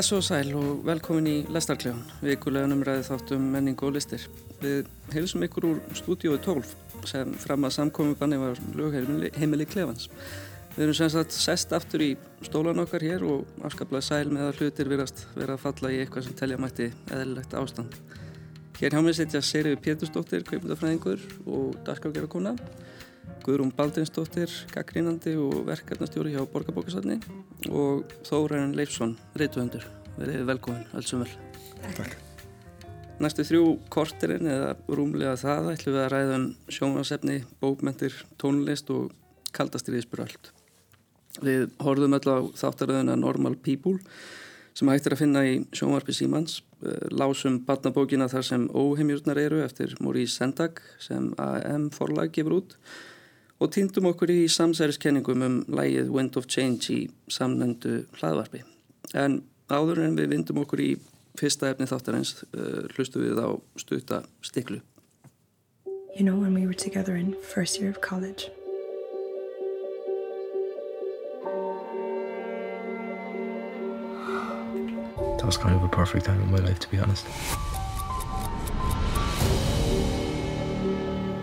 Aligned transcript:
Blessu 0.00 0.16
og 0.16 0.22
sæl 0.24 0.54
og 0.56 0.78
velkomin 0.88 1.26
í 1.28 1.32
Lestarkljóðan, 1.52 2.06
vikulegan 2.24 2.72
umræði 2.72 3.02
þáttum 3.04 3.42
menningu 3.52 3.84
og 3.84 3.98
listir. 3.98 4.22
Við 4.62 4.86
heilsum 5.12 5.42
ykkur 5.44 5.66
úr 5.68 5.82
stúdíói 5.98 6.38
12 6.40 6.70
sem 7.10 7.34
fram 7.42 7.66
að 7.68 7.74
samkomi 7.74 8.16
banni 8.16 8.38
var 8.40 8.56
lögheimili 8.78 9.66
Klefans. 9.68 10.08
Við 10.72 10.86
erum 10.86 10.96
sem 10.96 11.10
sagt 11.12 11.36
sest 11.36 11.76
aftur 11.76 12.00
í 12.00 12.08
stólan 12.48 12.80
okkar 12.80 13.04
hér 13.04 13.26
og 13.28 13.44
afskaplega 13.60 14.06
sæl 14.08 14.32
með 14.32 14.46
að 14.46 14.62
hlutir 14.62 14.88
virast 14.88 15.26
vera 15.34 15.58
að 15.58 15.66
falla 15.66 15.92
í 15.92 16.00
eitthvað 16.00 16.30
sem 16.30 16.38
telja 16.40 16.62
mætti 16.64 16.88
eðlilegt 17.12 17.58
ástand. 17.60 18.00
Hér 18.80 18.96
hjá 18.96 19.04
mig 19.04 19.20
setja 19.20 19.44
Seriði 19.44 19.82
Pétursdóttir, 19.84 20.48
kaupundafræðingur 20.48 21.28
og 21.44 21.76
darskafgjara 21.84 22.32
kona, 22.38 22.56
Guðrún 23.44 23.72
Baldinsdóttir, 23.76 24.52
gaggrínandi 24.72 25.36
og 25.40 25.62
verkefnastjóri 25.68 26.34
hjá 26.34 26.44
Borgarbókasatni 26.48 27.20
og 27.68 28.04
Þóræðin 28.28 28.76
Leifsson, 28.76 29.16
reytuhöndur. 30.10 30.18
Verðið 30.18 30.46
velkominn, 30.46 30.86
allsum 30.94 31.22
vel. 31.22 31.30
Takk. 31.96 32.16
Næstu 33.20 33.44
þrjú 33.44 33.64
korterinn 33.92 34.48
eða 34.48 34.76
rúmlega 34.88 35.36
það 35.36 35.74
ætlum 35.74 35.94
við 35.94 36.02
að 36.04 36.12
ræða 36.12 36.36
um 36.38 36.46
sjónasefni, 36.68 37.44
bókmentir, 37.60 38.14
tónlist 38.40 38.90
og 38.90 39.12
kaldastriðisbröld. 39.52 40.52
Við 41.44 41.68
horfum 41.80 42.16
öll 42.16 42.32
á 42.32 42.38
þáttaröðuna 42.56 43.16
Normal 43.16 43.56
People 43.56 43.98
sem 44.74 44.88
hægt 44.88 45.06
er 45.06 45.14
að 45.14 45.20
finna 45.20 45.44
í 45.44 45.60
sjónvarpi 45.72 46.14
Símans. 46.16 46.62
Lásum 47.12 47.60
batnabókina 47.66 48.30
þar 48.30 48.46
sem 48.46 48.66
óheimjurnar 48.72 49.38
eru 49.38 49.60
eftir 49.62 49.92
Maurice 50.00 50.38
Sendak 50.38 50.80
sem 50.98 51.34
AM 51.36 51.90
forlag 51.92 52.32
gefur 52.32 52.62
út 52.62 52.76
og 53.60 53.68
týndum 53.74 54.08
okkur 54.08 54.30
í 54.32 54.48
samsæriskenningum 54.48 55.42
um 55.44 55.56
lægið 55.68 56.08
Wind 56.08 56.38
of 56.40 56.48
Change 56.48 56.88
í 56.94 57.00
samnendu 57.28 58.06
hlaðvarpi. 58.16 58.62
En 59.12 59.42
áður 59.70 60.02
en 60.04 60.16
við 60.18 60.32
vindum 60.34 60.60
okkur 60.64 60.82
í 60.82 60.90
fyrsta 61.38 61.70
efni 61.70 61.86
þáttarins 61.88 62.42
uh, 62.52 62.86
hlustu 62.94 63.22
við 63.22 63.38
á 63.38 63.48
stutta 63.78 64.22
stiklu. 64.44 64.80
You 66.16 66.24
know 66.26 66.36
when 66.36 66.54
we 66.54 66.66
were 66.66 66.74
together 66.74 67.14
in 67.16 67.34
first 67.54 67.80
year 67.80 67.90
of 67.90 68.00
college 68.00 68.50
That 75.38 75.46
was 75.46 75.56
kind 75.56 75.74
of 75.74 75.82
a 75.82 75.88
perfect 75.88 76.26
time 76.26 76.42
in 76.42 76.50
my 76.52 76.58
life, 76.58 76.78
to 76.80 76.88
be 76.90 76.98
honest. 76.98 77.26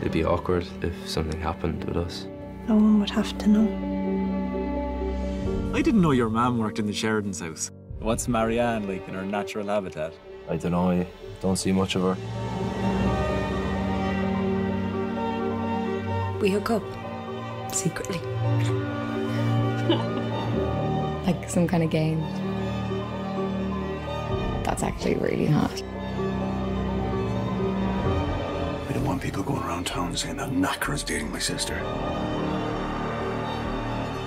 It'd 0.02 0.12
be 0.12 0.24
awkward 0.24 0.68
if 0.84 0.94
something 1.10 1.40
happened 1.42 1.84
with 1.86 1.98
us. 1.98 2.28
no 2.68 2.76
one 2.76 3.00
would 3.00 3.10
have 3.10 3.38
to 3.38 3.48
know. 3.48 3.68
I 5.74 5.82
didn't 5.82 6.02
know 6.02 6.12
your 6.12 6.30
mom 6.30 6.58
worked 6.58 6.80
in 6.80 6.86
the 6.86 6.94
Sheridan's 6.94 7.40
house. 7.40 7.72
What's 8.00 8.28
Marianne 8.28 8.88
like 8.88 9.08
in 9.08 9.16
her 9.16 9.26
natural 9.26 9.68
habitat? 9.68 10.14
I 10.48 10.58
don't 10.58 10.72
know, 10.72 10.92
I 10.92 11.08
don't 11.42 11.56
see 11.56 11.72
much 11.72 11.96
of 11.96 12.04
her. 12.04 12.16
We 16.40 16.52
hook 16.52 16.70
up 16.70 16.84
secretly. 17.74 18.20
like 21.26 21.50
some 21.50 21.68
kind 21.68 21.84
of 21.84 21.90
game. 21.90 22.22
That's 24.64 24.84
actually 24.84 25.16
really 25.16 25.48
hot. 25.48 25.82
I 28.88 28.92
don't 28.94 29.06
want 29.06 29.24
people 29.24 29.42
going 29.42 29.64
around 29.64 29.88
town 29.88 30.16
saying 30.16 30.38
that 30.38 30.52
knacker 30.52 30.94
is 30.94 31.02
dating 31.04 31.32
my 31.32 31.40
sister. 31.40 31.74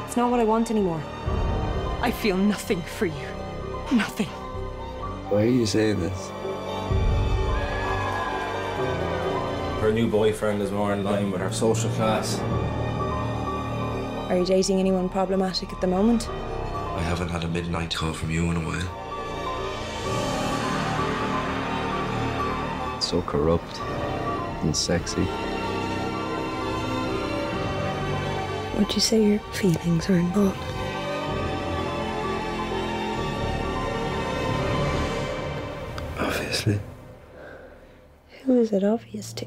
It's 0.07 0.17
not 0.17 0.33
what 0.33 0.41
I 0.41 0.45
want 0.45 0.73
anymore. 0.73 1.01
I 2.03 2.11
feel 2.11 2.37
nothing 2.37 2.83
for 2.83 3.07
you. 3.07 3.40
Nothing. 3.93 4.29
Why 5.31 5.43
are 5.43 5.47
you 5.47 5.67
saying 5.67 5.99
this? 5.99 6.31
Her 9.81 9.91
new 9.93 10.09
boyfriend 10.09 10.63
is 10.63 10.71
more 10.71 10.93
in 10.93 11.03
line 11.03 11.33
with 11.33 11.41
her 11.41 11.51
social 11.51 11.91
class. 11.91 12.39
Are 14.31 14.37
you 14.39 14.45
dating 14.45 14.79
anyone 14.79 15.09
problematic 15.09 15.73
at 15.73 15.81
the 15.81 15.89
moment? 15.89 16.29
I 16.29 17.03
haven't 17.03 17.31
had 17.31 17.43
a 17.43 17.49
midnight 17.49 17.93
call 17.93 18.13
from 18.13 18.31
you 18.31 18.49
in 18.53 18.59
a 18.59 18.61
while. 18.61 18.87
So 23.01 23.23
corrupt 23.23 23.81
and 24.63 24.77
sexy. 24.77 25.27
Would 28.79 28.95
you 28.95 29.01
say 29.01 29.25
your 29.25 29.41
feelings 29.53 30.09
are 30.09 30.15
involved? 30.15 30.80
Obviously. 36.61 36.81
Who 38.45 38.61
is 38.61 38.73
it 38.73 38.85
obvious 38.85 39.33
to? 39.35 39.47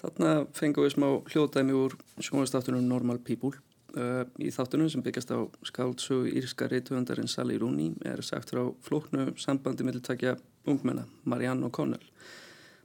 Þarna 0.00 0.32
fengum 0.56 0.86
við 0.86 0.94
smá 0.96 1.06
hljóðdæmi 1.30 1.76
úr 1.78 1.94
sjónvastáttunum 2.18 2.88
Normal 2.88 3.20
People. 3.22 3.52
Uh, 3.90 4.24
í 4.42 4.50
þáttunum 4.54 4.90
sem 4.90 5.02
byggjast 5.06 5.30
á 5.30 5.46
skáldsögu 5.66 6.30
írska 6.40 6.66
reytuhöndarinn 6.70 7.30
Sally 7.30 7.58
Rooney 7.58 7.94
er 8.06 8.22
sagt 8.26 8.50
frá 8.50 8.64
flóknu 8.86 9.28
sambandi 9.38 9.86
meðlutakja 9.86 10.36
ungmenna, 10.66 11.06
Marianne 11.22 11.70
og 11.70 11.74
Connell. 11.78 12.02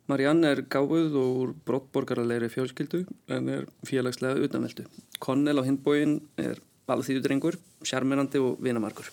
Marianne 0.10 0.54
er 0.54 0.64
gáfuð 0.70 1.18
og 1.18 1.42
úr 1.42 1.58
brottborgaralegri 1.66 2.52
fjölskyldu 2.54 3.04
en 3.34 3.50
er 3.50 3.68
félagslega 3.86 4.46
utanveldu. 4.46 4.86
Connell 5.22 5.62
á 5.62 5.64
hindbóin 5.66 6.20
er 6.38 6.62
alþýðudrengur, 6.92 7.58
sjarmirandi 7.86 8.42
og 8.42 8.60
vinamarkur. 8.64 9.10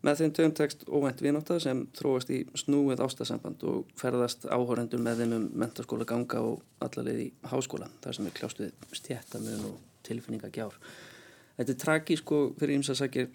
Með 0.00 0.22
þeim 0.22 0.32
tögum 0.36 0.54
tekst 0.56 0.86
óvænt 0.88 1.20
vináta 1.20 1.58
sem 1.60 1.82
þróast 1.98 2.30
í 2.32 2.38
snúið 2.56 3.02
ástasamband 3.04 3.60
og 3.68 3.90
ferðast 4.00 4.46
áhórendur 4.48 5.02
með 5.04 5.20
þeim 5.20 5.34
um 5.36 5.46
mentaskóla 5.60 6.06
ganga 6.08 6.40
og 6.40 6.62
allarleið 6.80 7.20
í 7.26 7.28
háskóla, 7.50 7.90
þar 8.00 8.16
sem 8.16 8.28
er 8.30 8.36
kljást 8.38 8.62
við 8.62 8.86
stjættamun 8.96 9.66
og 9.68 9.76
tilfinningagjár. 10.08 10.78
Þetta 11.58 11.74
er 11.74 11.80
tragísk 11.82 12.32
og 12.32 12.54
fyrir 12.56 12.78
ímsasakir 12.78 13.28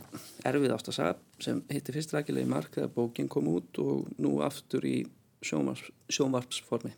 erfið 0.49 0.73
ástasab 0.73 1.21
sem 1.45 1.61
hitti 1.69 1.93
fyrst 1.93 2.15
rækilegi 2.15 2.49
mark 2.49 2.73
þegar 2.73 2.95
bókin 2.95 3.29
kom 3.29 3.51
út 3.51 3.77
og 3.83 4.07
nú 4.17 4.39
aftur 4.41 4.87
í 4.89 5.03
sjónvarps, 5.45 5.91
sjónvarpsformi. 6.09 6.95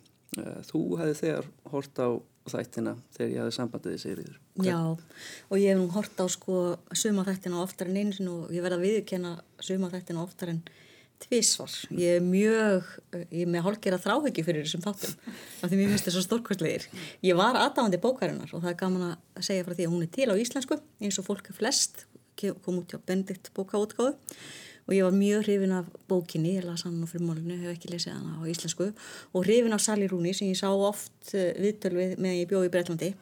Þú 0.70 0.84
hefði 1.02 1.18
þegar 1.20 1.52
hort 1.74 2.00
á 2.00 2.08
þættina 2.52 2.96
þegar 3.16 3.30
ég 3.32 3.40
hafði 3.42 3.56
sambandið 3.58 3.96
í 3.96 4.02
Sigriður. 4.02 4.40
Já, 4.66 4.80
og 4.96 5.56
ég 5.62 5.72
hef 5.72 5.80
nú 5.80 5.88
hort 5.94 6.20
á 6.22 6.26
sko 6.32 6.58
suma 6.98 7.26
þættina 7.28 7.62
oftar 7.64 7.92
en 7.92 8.02
einu 8.02 8.18
sin 8.18 8.30
og 8.32 8.52
ég 8.54 8.66
verði 8.66 8.78
að 8.80 8.86
viðkjanna 8.88 9.32
suma 9.70 9.90
þættina 9.94 10.24
oftar 10.24 10.54
en 10.54 10.62
tvísvar. 11.24 11.74
Ég 11.98 12.20
er 12.20 12.26
mjög, 12.26 12.92
ég 13.32 13.42
er 13.46 13.50
með 13.50 13.66
hálfgerða 13.66 14.02
þráheggi 14.04 14.46
fyrir 14.46 14.68
þessum 14.68 14.84
þáttum 14.86 15.16
af 15.26 15.72
því 15.72 15.80
mér 15.80 15.90
finnst 15.94 16.06
þetta 16.06 16.16
svo 16.18 16.26
stórkvæslegir. 16.28 16.86
Ég 17.26 17.40
var 17.40 17.58
aðdáðandi 17.58 18.02
bókarinnar 18.04 18.54
og 18.54 18.62
það 18.62 18.72
er 18.74 18.80
gaman 18.84 19.08
að 19.10 19.48
segja 19.50 19.66
frá 19.66 19.74
því 19.74 19.88
að 19.88 19.96
hún 19.96 20.06
er 20.06 20.14
til 20.14 20.30
á 20.30 20.36
íslensku 20.38 20.78
eins 21.02 21.18
og 21.18 21.28
fólk 21.28 21.50
er 21.50 21.58
flest, 21.58 22.06
kom 22.38 22.84
út 22.84 22.94
hjá 22.94 23.02
Benedikt 23.02 23.50
bókaútgáðu 23.58 24.14
og 24.88 24.96
ég 24.96 25.04
var 25.04 25.16
mjög 25.16 25.46
hrifin 25.46 25.76
af 25.76 25.88
bókinni, 26.10 26.56
ég 26.58 26.66
las 26.66 26.86
hann 26.88 27.04
á 27.04 27.08
frumálinu, 27.12 27.60
hef 27.62 27.76
ekki 27.76 27.92
lesið 27.92 28.16
hann 28.16 28.40
á 28.40 28.48
íslensku 28.48 28.90
og 29.34 29.46
hrifin 29.46 29.76
af 29.76 29.84
Sally 29.84 30.08
Rooney 30.08 30.34
sem 30.34 30.50
ég 30.50 30.60
sá 30.60 30.72
oft 30.72 31.34
viðtöl 31.34 31.96
við 31.98 32.18
meðan 32.18 32.40
ég 32.40 32.52
bjóði 32.52 32.72
í 32.72 32.74
Breitlandi 32.74 33.14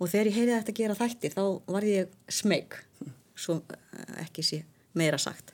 og 0.00 0.10
þegar 0.10 0.30
ég 0.30 0.38
heyrði 0.38 0.54
þetta 0.58 0.72
að 0.72 0.80
gera 0.80 0.98
þættir 0.98 1.34
þá 1.36 1.44
var 1.76 1.88
ég 1.88 2.14
smeg, 2.32 2.78
svo 3.36 3.60
ekki 4.24 4.46
sé 4.46 4.62
meira 4.94 5.18
sagt. 5.20 5.52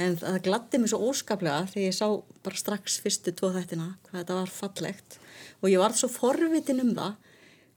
En 0.00 0.16
það 0.16 0.38
gladdi 0.46 0.80
mig 0.80 0.90
svo 0.92 1.10
óskaplega 1.10 1.66
þegar 1.68 1.86
ég 1.86 1.96
sá 1.96 2.06
bara 2.44 2.60
strax 2.60 2.96
fyrstu 3.04 3.34
tvo 3.36 3.50
þættina 3.52 3.90
hvað 4.08 4.22
þetta 4.22 4.38
var 4.38 4.52
fallegt. 4.54 5.18
Og 5.60 5.68
ég 5.68 5.82
var 5.82 5.96
svo 5.96 6.08
forvitin 6.12 6.80
um 6.84 6.94
það 6.96 7.18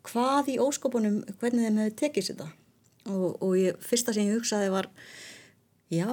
hvað 0.08 0.52
í 0.54 0.60
óskapunum, 0.64 1.22
hvernig 1.40 1.68
þeim 1.68 1.82
hefði 1.82 1.96
tekið 2.00 2.28
sér 2.28 2.40
það. 2.42 2.56
Og, 3.12 3.28
og 3.44 3.54
ég, 3.60 3.80
fyrsta 3.84 4.16
sem 4.16 4.30
ég 4.30 4.38
hugsaði 4.38 4.72
var 4.72 4.88
já, 5.92 6.08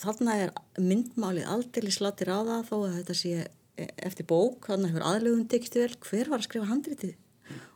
þarna 0.00 0.38
er 0.44 0.52
myndmálið 0.80 1.48
aldrei 1.50 1.92
slatir 1.94 2.32
á 2.32 2.40
það 2.40 2.66
þó 2.70 2.76
að 2.78 2.96
þetta 3.00 3.16
sé 3.20 3.46
eftir 3.76 4.26
bók, 4.28 4.68
þannig 4.70 4.94
hefur 4.94 5.06
aðlögun 5.10 5.48
tekist 5.50 5.76
vel, 5.76 5.92
hver 6.06 6.30
var 6.32 6.40
að 6.40 6.48
skrifa 6.48 6.70
handritið? 6.70 7.14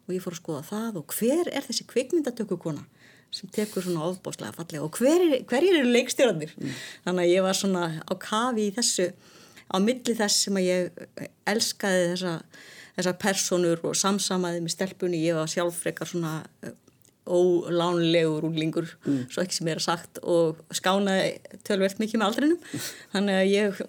Og 0.09 0.15
ég 0.15 0.25
fór 0.25 0.35
að 0.35 0.41
skoða 0.41 0.63
það 0.67 0.99
og 1.01 1.15
hver 1.15 1.51
er 1.53 1.67
þessi 1.67 1.87
kvikmyndatökukona 1.91 2.87
sem 3.31 3.51
tekur 3.55 3.85
svona 3.85 4.09
ofbáslega 4.09 4.57
fallega? 4.57 4.83
Og 4.87 4.97
hver 4.99 5.23
er, 5.23 5.35
hverjir 5.47 5.79
eru 5.79 5.93
leikstjóranir 5.93 6.55
mm. 6.57 6.73
þannig 7.05 7.27
að 7.27 7.35
ég 7.35 7.47
var 7.47 7.59
svona 7.59 7.85
á 8.03 8.15
kafi 8.19 8.67
í 8.67 8.75
þessu 8.75 9.11
á 9.71 9.77
milli 9.79 10.17
þess 10.19 10.47
sem 10.47 10.59
að 10.59 10.67
ég 10.67 11.05
elskaði 11.53 12.09
þessa, 12.15 12.35
þessa 12.97 13.17
personur 13.23 13.85
og 13.87 13.99
samsamaði 13.99 14.65
með 14.65 14.75
stelpunni, 14.75 15.23
ég 15.23 15.39
var 15.39 15.53
sjálfrekar 15.53 16.11
svona 16.11 16.41
ólánlegur 17.31 18.49
úrlingur, 18.49 18.91
mm. 19.07 19.23
svo 19.31 19.45
ekki 19.45 19.59
sem 19.59 19.71
er 19.71 19.81
sagt 19.85 20.21
og 20.23 20.61
skánaði 20.75 21.61
tölvert 21.67 22.03
mikið 22.03 22.21
með 22.21 22.29
aldrinum. 22.29 22.61
Þannig 23.15 23.39
að 23.39 23.49
ég 23.53 23.81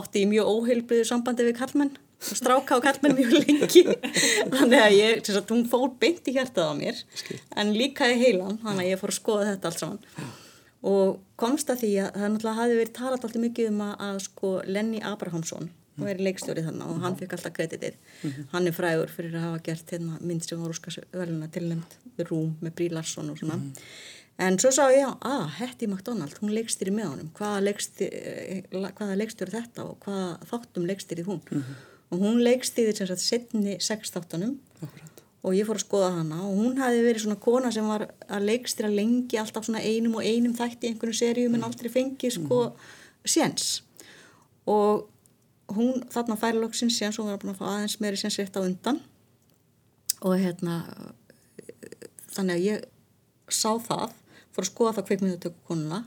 átti 0.00 0.24
í 0.24 0.30
mjög 0.30 0.50
óheilbriðu 0.54 1.08
sambandi 1.10 1.46
við 1.46 1.58
kallmenn 1.60 1.94
stráka 2.26 2.78
og 2.78 2.84
kallmenn 2.84 3.16
mjög 3.18 3.36
lengi. 3.42 3.84
Þannig 4.52 4.80
að 4.80 4.96
ég, 4.96 5.30
að 5.30 5.52
hún 5.52 5.64
fór 5.70 5.90
beint 6.00 6.28
í 6.28 6.36
hjartað 6.36 6.72
á 6.72 6.74
mér 6.78 7.02
en 7.60 7.72
líka 7.76 8.08
í 8.10 8.18
heilan, 8.20 8.60
þannig 8.64 8.86
að 8.86 8.92
ég 8.92 9.00
fór 9.02 9.12
að 9.12 9.20
skoða 9.20 9.48
þetta 9.52 9.70
allt 9.70 9.82
saman. 9.82 10.30
Og 10.86 11.18
komst 11.40 11.70
að 11.72 11.82
því 11.82 11.92
að 12.04 12.14
það 12.14 12.30
náttúrulega 12.32 12.60
hafi 12.60 12.78
verið 12.80 12.94
talat 12.96 13.26
alltaf 13.26 13.42
mikið 13.42 13.72
um 13.72 13.82
að, 13.86 13.94
að 14.08 14.22
sko 14.26 14.52
Lenny 14.68 15.02
Abrahamsson 15.04 15.70
og 15.96 16.10
er 16.10 16.20
leikstjórið 16.26 16.68
þannig 16.70 16.90
og 16.92 17.00
hann 17.04 17.16
fikk 17.20 17.36
alltaf 17.36 17.54
kreditið. 17.56 17.96
Hann 18.52 18.68
er 18.68 18.76
frægur 18.76 19.12
fyrir 19.12 19.38
að 19.38 19.46
hafa 19.46 19.62
gert 19.70 19.94
hérna, 19.94 20.18
mynd 20.20 20.44
sem 20.44 20.60
var 20.60 20.74
úrskasveluna 20.74 21.48
tilnæmt 21.54 21.96
Rúm 22.28 22.54
með 22.60 22.76
Brí 22.78 22.90
Larsson 22.92 23.32
og 23.32 23.40
svona. 23.40 23.58
En 24.36 24.58
svo 24.60 24.68
sá 24.74 24.84
ég 24.92 25.08
að 25.24 25.44
Hetty 25.56 25.86
McDonald 25.88 26.36
hún 26.42 26.52
leikstýri 26.52 26.92
með 26.92 27.08
honum. 27.08 27.28
Hvaða 27.38 27.62
leikstýri, 27.70 28.62
hvaða 28.68 29.16
leikstýri 29.16 29.54
þetta 29.54 29.86
og 29.88 30.04
hvaða 30.04 30.26
þáttum 30.50 30.88
leikstýri 30.90 31.24
hún? 31.24 31.40
Og 32.12 32.20
hún 32.20 32.42
leikstýri 32.44 32.92
sem 32.96 33.08
sagt 33.08 33.24
setni 33.24 33.78
sex 33.80 34.12
þáttunum. 34.12 34.58
Og 35.46 35.54
ég 35.56 35.64
fór 35.64 35.78
að 35.78 35.86
skoða 35.86 36.12
hana 36.18 36.42
og 36.42 36.58
hún 36.58 36.76
hafi 36.82 37.00
verið 37.06 37.24
svona 37.24 37.40
kona 37.40 37.70
sem 37.72 37.86
var 37.88 38.08
að 38.28 38.48
leikstýra 38.50 38.90
lengi 38.92 39.38
alltaf 39.40 39.68
svona 39.68 39.80
einum 39.80 40.18
og 40.18 40.26
einum 40.26 40.56
þætti 40.58 40.88
í 40.88 40.92
einhvern 40.92 41.16
seríum 41.16 41.56
en 41.56 41.64
aldrei 41.64 41.88
fengið 41.92 42.36
sko 42.36 42.60
séns. 43.24 43.80
Og 44.68 45.06
hún 45.74 46.02
þarna 46.12 46.36
færi 46.40 46.60
loksins 46.60 46.98
séns 46.98 47.18
og 47.18 47.26
hún 47.26 47.34
var 47.34 47.40
búin 47.42 47.54
að 47.54 47.60
fá 47.60 47.66
aðeins 47.70 47.98
meiri 48.02 48.20
séns 48.20 48.38
rétt 48.40 48.58
á 48.58 48.62
undan. 48.62 49.00
Og 50.22 50.36
hérna 50.40 50.82
þannig 52.34 52.54
að 52.54 52.66
ég 52.66 52.84
sá 53.52 53.72
það 53.82 54.14
fór 54.54 54.64
að 54.64 54.70
skoða 54.70 54.94
það 54.96 55.08
kveikmyndutöku 55.10 55.66
konuna. 55.68 56.04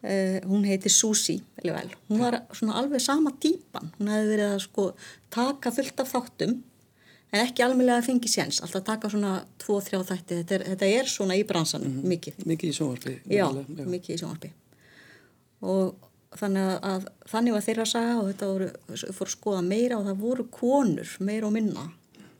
Uh, 0.00 0.40
hún 0.48 0.62
heiti 0.64 0.88
Susi 0.88 1.42
hún 1.60 2.22
var 2.22 2.38
svona 2.56 2.78
alveg 2.80 3.02
sama 3.04 3.34
típan. 3.36 3.90
Hún 3.98 4.08
hefði 4.08 4.30
verið 4.30 4.52
að 4.54 4.62
sko 4.64 4.84
taka 5.28 5.72
fullt 5.76 6.00
af 6.00 6.14
þáttum 6.14 6.54
en 7.30 7.42
ekki 7.44 7.64
alveg 7.64 7.90
að 7.92 8.06
fengi 8.08 8.30
séns, 8.30 8.62
alltaf 8.64 8.86
taka 8.86 9.10
svona 9.12 9.34
2-3 9.62 10.00
þætti, 10.08 10.38
þetta 10.40 10.56
er, 10.56 10.64
þetta 10.72 10.88
er 10.98 11.10
svona 11.10 11.36
í 11.38 11.44
bransanum 11.46 11.90
mm 11.90 11.98
-hmm. 11.98 12.14
mikið. 12.14 12.46
Mikið 12.46 12.70
í 12.70 12.76
sjónvarpi 12.78 13.12
já, 13.28 13.44
já, 13.44 13.84
mikið 13.94 14.14
í 14.14 14.18
sjónvarpi. 14.22 14.52
Og 15.60 16.09
þannig 16.38 16.66
að, 16.66 16.76
að 16.90 17.06
þannig 17.32 17.56
var 17.56 17.64
þeirra 17.66 17.86
að 17.86 17.92
saga 17.92 18.18
og 18.20 18.28
þetta 18.30 18.50
voru, 18.50 18.68
fór 19.16 19.26
að 19.26 19.32
skoða 19.34 19.62
meira 19.66 19.98
og 19.98 20.04
það 20.06 20.20
voru 20.20 20.46
konur 20.54 21.16
meira 21.26 21.48
og 21.48 21.56
minna 21.56 21.86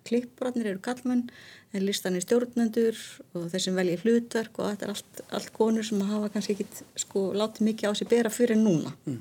klippurarnir 0.06 0.70
eru 0.72 0.82
kallmenn 0.84 1.26
en 1.75 1.84
listan 1.87 2.16
er 2.19 2.25
stjórnendur 2.25 2.98
og 3.37 3.46
þeir 3.52 3.64
sem 3.66 3.78
velja 3.78 4.00
hlutverk 4.02 4.58
og 4.58 4.72
þetta 4.72 4.87
er 4.87 4.94
allt, 4.94 5.22
allt 5.38 5.52
konur 5.54 5.87
sem 5.87 6.02
hafa 6.06 6.31
kannski 6.34 6.56
ekki 6.56 6.87
sko 7.04 7.28
látið 7.37 7.69
mikið 7.69 7.90
á 7.90 7.98
sig 7.98 8.10
bera 8.10 8.32
fyrir 8.34 8.58
núna 8.58 8.94
mm. 9.04 9.20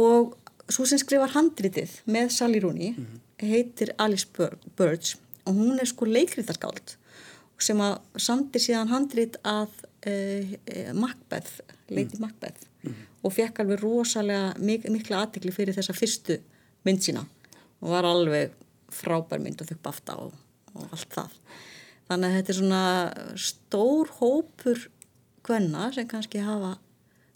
og 0.00 0.36
svo 0.72 0.86
sem 0.88 1.00
skrifar 1.00 1.34
handritið 1.34 1.98
með 2.08 2.32
Sally 2.36 2.62
Rooney 2.64 2.94
mm. 2.94 3.20
heitir 3.44 3.92
Alice 4.00 4.28
Burge 4.36 5.18
og 5.44 5.56
hún 5.58 5.80
er 5.80 5.90
sko 5.90 6.08
leikriðarskáld 6.08 6.96
sem 7.60 7.80
að 7.80 7.98
samtir 8.20 8.64
síðan 8.64 8.92
handrit 8.92 9.36
að 9.46 9.84
Macbeth, 10.04 11.62
Lady 11.88 12.18
Macbeth 12.20 12.66
mm. 12.84 12.96
og 13.24 13.32
fekk 13.32 13.62
alveg 13.62 13.80
rosalega 13.80 14.52
mik 14.60 14.84
mikla 14.92 15.22
aðtikli 15.24 15.52
fyrir 15.54 15.76
þessa 15.76 15.96
fyrstu 15.96 16.36
mynd 16.84 17.04
sína 17.04 17.24
og 17.80 17.92
var 17.92 18.08
alveg 18.08 18.52
frábær 18.94 19.42
mynd 19.42 19.62
og 19.62 19.70
þau 19.70 19.78
bafta 19.84 20.16
og, 20.20 20.34
og 20.74 20.92
allt 20.94 21.16
það. 21.16 21.38
Þannig 22.08 22.28
að 22.28 22.36
þetta 22.38 22.52
er 22.52 22.58
svona 22.58 22.82
stór 23.40 24.10
hópur 24.20 24.88
hvenna 25.44 25.90
sem 25.94 26.08
kannski 26.08 26.42
hafa, 26.44 26.76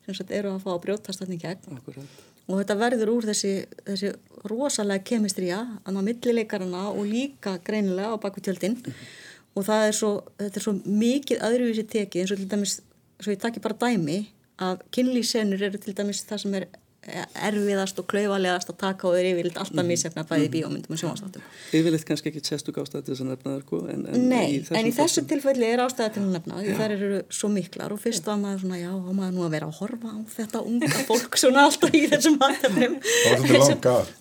sem 0.07 0.17
sagt 0.17 0.33
eru 0.35 0.55
að 0.55 0.65
fá 0.65 0.73
að 0.75 0.83
brjótast 0.87 1.23
þarna 1.23 1.37
í 1.37 1.43
gegn 1.43 1.79
Akkurat. 1.79 2.19
og 2.47 2.61
þetta 2.61 2.77
verður 2.81 3.15
úr 3.17 3.29
þessi, 3.29 3.53
þessi 3.89 4.13
rosalega 4.49 5.05
kemistríja 5.11 5.63
að 5.83 5.97
ná 5.97 6.03
millileikarana 6.05 6.89
og 6.93 7.09
líka 7.09 7.57
greinilega 7.65 8.17
á 8.17 8.23
baku 8.23 8.45
tjöldin 8.45 8.79
mm. 8.79 9.09
Og 9.59 9.67
það 9.67 9.87
er 9.89 9.97
svo, 9.99 10.11
þetta 10.39 10.61
er 10.61 10.65
svo 10.65 10.75
mikið 11.05 11.47
öðruvísi 11.49 11.87
tekið 11.91 12.23
eins 12.23 12.35
og 12.35 12.43
til 12.43 12.51
dæmis, 12.53 12.75
svo 13.19 13.35
ég 13.35 13.41
takki 13.43 13.63
bara 13.65 13.79
dæmi 13.83 14.19
að 14.63 14.85
kynlýsenur 14.95 15.65
eru 15.69 15.81
til 15.83 15.97
dæmis 15.99 16.25
það 16.29 16.45
sem 16.45 16.57
er 16.59 16.69
erfiðast 17.07 18.01
og 18.03 18.07
klauvalegast 18.11 18.69
að 18.73 18.77
taka 18.83 19.07
og 19.09 19.17
er 19.17 19.29
yfirleitt 19.31 19.59
alltaf 19.61 19.87
misefna 19.87 20.25
bæði 20.29 20.49
bíómyndum 20.53 20.93
og 20.93 21.01
sjónastáttum. 21.01 21.45
Yfirleitt 21.73 22.05
kannski 22.09 22.29
ekki 22.33 22.43
sérstug 22.45 22.81
ástæði 22.83 23.07
til 23.07 23.15
þess 23.15 23.25
að 23.25 23.31
nefna 23.31 23.53
það 23.55 23.63
sko 23.63 23.81
en, 23.93 24.03
en 24.13 24.27
Nei, 24.29 24.47
í 24.59 24.61
en 24.77 24.89
í 24.91 24.93
þessu 24.97 25.25
tilfelli 25.31 25.71
er 25.71 25.83
ástæði 25.85 26.11
til 26.17 26.25
að 26.25 26.35
nefna 26.35 26.59
því 26.61 26.75
þær 26.81 26.95
eru 26.97 27.21
svo 27.39 27.51
miklar 27.55 27.95
og 27.95 28.03
fyrst 28.03 28.29
var 28.29 28.41
maður 28.43 28.65
svona 28.65 28.81
já, 28.83 28.91
á 28.93 29.11
maður 29.21 29.35
nú 29.39 29.47
að 29.47 29.55
vera 29.57 29.71
að 29.71 29.79
horfa 29.79 30.13
á 30.13 30.19
þetta 30.35 30.65
unga 30.73 31.05
fólk 31.09 31.41
svona 31.41 31.65
alltaf 31.69 31.97
í 31.97 32.05
þessum 32.13 32.39
aðtefnum. 32.49 32.99
Svolítið 33.25 33.57
langar. 33.63 34.13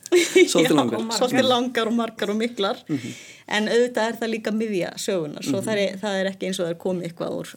Svolítið 0.48 0.78
langar. 0.78 1.06
Svolítið 1.18 1.50
langar 1.50 1.92
og 1.92 1.98
margar 1.98 2.32
og 2.32 2.40
miklar 2.40 2.78
mm 2.88 2.98
-hmm. 2.98 3.20
en 3.58 3.68
auðvitað 3.68 4.08
er 4.08 4.16
það 4.22 4.34
líka 4.36 4.52
miðja 4.52 4.90
söguna 4.96 5.42
svo 5.42 5.60
mm 5.60 5.60
-hmm. 5.60 5.66
það, 5.66 5.78
er, 5.78 5.98
það 6.00 6.20
er 6.20 6.26
ekki 6.32 6.46
eins 6.48 6.60
og 6.60 6.66
það 6.66 6.76
er 6.76 6.84
komið 6.86 7.04
eitthvað 7.04 7.32
úr 7.40 7.48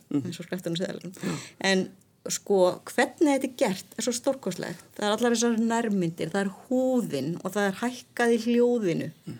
sko 2.28 2.58
hvernig 2.90 3.32
þetta 3.32 3.48
er 3.48 3.54
gert 3.62 3.94
er 3.96 4.04
svo 4.04 4.12
stórkoslegt 4.12 4.82
það 4.96 5.06
er 5.06 5.14
allar 5.14 5.34
þessar 5.34 5.60
nærmyndir, 5.60 6.32
það 6.32 6.42
er 6.42 6.50
húðin 6.66 7.30
og 7.40 7.54
það 7.54 7.68
er 7.68 7.78
hækkað 7.80 8.34
í 8.34 8.40
hljóðinu 8.44 9.08
mm. 9.08 9.38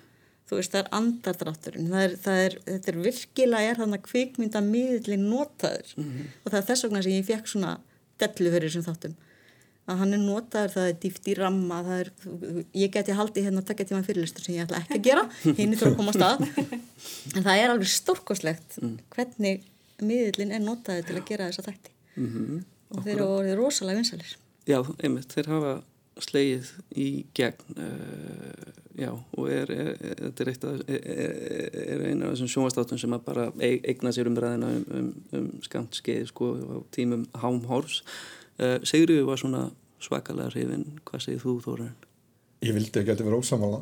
þú 0.48 0.60
veist 0.60 0.72
það 0.72 0.80
er 0.80 0.92
andardrátturinn 1.00 1.90
það 1.92 2.06
er, 2.06 2.14
það 2.24 2.44
er, 2.44 2.56
þetta 2.70 2.92
er 2.92 3.00
virkilega 3.08 3.72
er 3.72 3.82
þannig 3.82 4.00
að 4.00 4.06
kvikmynda 4.08 4.62
miðlinn 4.64 5.26
notaður 5.28 5.92
mm 5.96 6.06
-hmm. 6.06 6.30
og 6.40 6.54
það 6.54 6.60
er 6.62 6.68
þess 6.70 6.86
vegna 6.86 7.04
sem 7.04 7.18
ég 7.18 7.28
fekk 7.28 7.52
svona 7.52 7.74
dellu 8.20 8.54
fyrir 8.56 8.70
þessum 8.70 8.88
þáttum 8.88 9.18
að 9.90 10.00
hann 10.00 10.14
er 10.14 10.22
notaður, 10.22 10.74
það 10.76 10.88
er 10.88 10.98
dýft 11.02 11.28
í 11.28 11.36
ramma 11.36 11.82
það 11.84 12.00
er, 12.00 12.10
ég 12.78 12.92
geti 12.94 13.16
haldið 13.16 13.48
hérna 13.48 13.60
að 13.60 13.70
taka 13.72 13.88
tíma 13.88 14.04
fyrirlistur 14.06 14.44
sem 14.44 14.56
ég 14.56 14.64
ætla 14.64 14.80
ekki 14.80 14.96
að 14.96 15.06
gera 15.08 15.28
hinn 15.58 15.72
er 15.74 15.80
þú 15.80 15.90
að 15.90 15.96
koma 16.00 16.14
á 16.14 16.18
stað 16.18 16.44
en 17.36 17.44
það 17.44 17.54
er 17.56 17.72
alveg 17.74 17.92
stórkoslegt 17.92 18.80
mm. 18.80 18.98
hvernig 19.12 19.64
miðlinn 20.00 20.54
er 20.54 20.62
notaður 20.64 21.08
til 21.08 21.18
að 21.18 21.26
gera 21.28 21.48
þessa 21.50 21.66
þætti 21.68 21.98
Mm 22.16 22.28
-hmm. 22.30 22.64
og 22.90 23.04
þeir 23.04 23.16
eru 23.16 23.28
orðið 23.38 23.56
rosalega 23.60 24.00
vinsalir 24.00 24.36
Já, 24.68 24.84
einmitt, 25.02 25.32
þeir 25.32 25.46
hafa 25.46 25.82
slegið 26.20 26.68
í 27.00 27.08
gegn 27.34 27.78
uh, 27.78 28.72
já, 28.98 29.10
og 29.14 29.48
er, 29.50 29.70
er, 29.70 29.94
er, 30.10 30.32
er, 30.36 30.82
er 31.94 32.04
eina 32.10 32.26
af 32.26 32.34
þessum 32.34 32.50
sjónvastátum 32.52 33.00
sem 33.00 33.14
að 33.16 33.24
bara 33.24 33.46
eigna 33.60 34.12
sér 34.12 34.28
umræðina 34.30 34.68
um, 34.76 34.84
um, 34.98 35.08
um 35.38 35.48
skamt 35.64 35.96
skeið 35.96 36.28
sko 36.32 36.52
á 36.60 36.76
tímum 36.92 37.26
hámhórs 37.40 38.02
uh, 38.60 38.78
Sigriður 38.84 39.30
var 39.30 39.40
svona 39.40 39.64
svakalega 40.00 40.52
hrifin, 40.54 40.86
hvað 41.04 41.24
segir 41.24 41.42
þú 41.42 41.56
Þóran? 41.64 41.96
Ég 42.64 42.76
vildi 42.76 43.00
ekki 43.00 43.12
að 43.12 43.16
þetta 43.16 43.28
vera 43.28 43.40
ósamála 43.40 43.78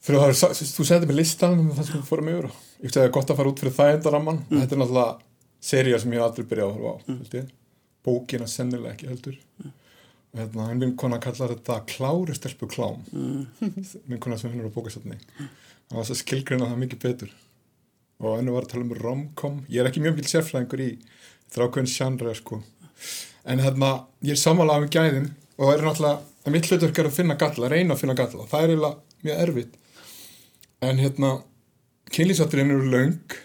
fyrir 0.00 0.22
að 0.24 0.60
þú 0.64 0.86
setið 0.86 1.08
með 1.10 1.18
listan 1.18 1.58
um 1.60 1.72
það 1.76 1.90
sem 1.90 2.04
fórum 2.08 2.30
yfir 2.32 2.48
ég 2.48 2.86
veist 2.86 2.96
að 2.96 3.02
það 3.02 3.08
er 3.08 3.16
gott 3.16 3.32
að 3.32 3.40
fara 3.40 3.50
út 3.52 3.60
fyrir 3.60 3.76
það 3.76 3.92
endaramman 3.96 4.40
mm. 4.46 4.62
þetta 4.62 4.76
er 4.76 4.80
náttúrulega 4.80 5.29
seria 5.60 5.98
sem 6.00 6.12
ég 6.16 6.24
aldrei 6.24 6.46
byrjaði 6.48 6.70
að 6.70 6.78
horfa 6.78 6.92
á 6.96 7.12
mm. 7.12 7.52
bókina 8.06 8.48
sennilega 8.48 8.94
ekki 8.94 9.10
heldur. 9.10 9.38
Mm. 9.60 9.72
og 10.30 10.40
hérna 10.40 10.66
hann 10.68 10.80
minn 10.80 10.96
konar 10.96 11.20
kallar 11.22 11.54
þetta 11.56 11.80
klári 11.90 12.36
stelpu 12.36 12.68
klám. 12.70 13.02
Mm. 13.12 13.46
minn 14.08 14.22
konar 14.22 14.40
sem 14.40 14.52
finnur 14.52 14.70
á 14.72 14.76
bókastöldni 14.76 15.18
hann 15.90 15.98
var 15.98 16.06
þess 16.06 16.14
að 16.14 16.22
skilgreina 16.22 16.68
það 16.70 16.82
mikið 16.84 17.02
betur. 17.02 17.34
Og 18.20 18.36
hennu 18.36 18.54
var 18.54 18.66
að 18.66 18.72
tala 18.74 18.84
um 18.84 18.94
romcom. 18.94 19.60
Ég 19.72 19.82
er 19.82 19.88
ekki 19.88 20.02
mjög 20.04 20.18
mjög 20.18 20.28
sérflæðingur 20.30 20.82
í 20.84 20.90
þrákveðin 21.50 21.90
sjandra 21.90 22.34
sko. 22.36 22.60
En 23.48 23.62
hérna 23.64 23.90
ég 24.22 24.36
er 24.36 24.40
samanlega 24.40 24.84
með 24.84 24.92
gæðin 24.94 25.30
og 25.56 25.64
það 25.64 25.72
er 25.74 25.86
náttúrulega 25.88 26.18
að 26.44 26.54
mitt 26.54 26.68
hlutur 26.68 26.92
er 26.92 27.08
að 27.08 27.16
finna 27.16 27.36
galla, 27.40 27.70
reyna 27.72 27.96
að 27.96 28.02
finna 28.04 28.16
galla. 28.18 28.46
Það 28.50 28.62
er 28.62 28.74
eiginlega 28.74 29.24
mjög 29.24 29.42
erfitt. 29.46 29.78
En 30.86 31.00
hérna 31.00 31.32
kynlýsatturinn 32.14 32.74
eru 32.76 32.92
laung 32.92 33.38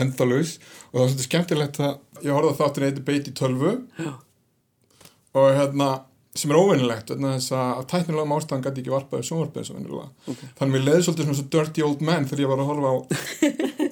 endalus 0.00 0.56
og 0.58 0.96
það 0.96 1.00
var 1.00 1.12
svolítið 1.12 1.28
skemmtilegt 1.28 1.80
að 1.84 2.24
ég 2.26 2.34
horfði 2.34 2.56
þáttur 2.60 2.86
eitthvað 2.88 3.06
beit 3.10 3.30
í 3.30 3.36
tölvu. 3.38 3.74
Já. 4.00 4.12
og 5.34 5.48
hérna 5.58 5.88
sem 6.34 6.50
er 6.50 6.58
óvinnilegt 6.58 7.12
þess 7.14 7.52
að 7.54 7.84
tæknilega 7.92 8.36
ástæðan 8.36 8.64
gæti 8.64 8.82
ekki 8.82 8.92
varpaði 8.94 9.26
sjónvarpið 9.28 9.68
okay. 9.76 10.48
þannig 10.58 10.64
að 10.64 10.72
mér 10.72 10.84
leiði 10.88 11.04
svolítið 11.06 11.28
svona 11.28 11.38
svo 11.38 11.46
dirty 11.54 11.84
old 11.86 12.02
man 12.02 12.26
þegar 12.26 12.42
ég 12.42 12.50
var 12.50 12.62
að 12.62 12.70
horfa 12.72 12.90
á 12.90 12.96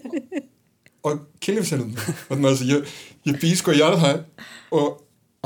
á 1.06 1.08
kilifsernum 1.42 1.94
ég, 2.66 2.92
ég 3.28 3.38
bý 3.42 3.52
sko 3.58 3.74
að 3.74 3.78
gera 3.78 4.00
það 4.02 4.18
og 4.74 4.86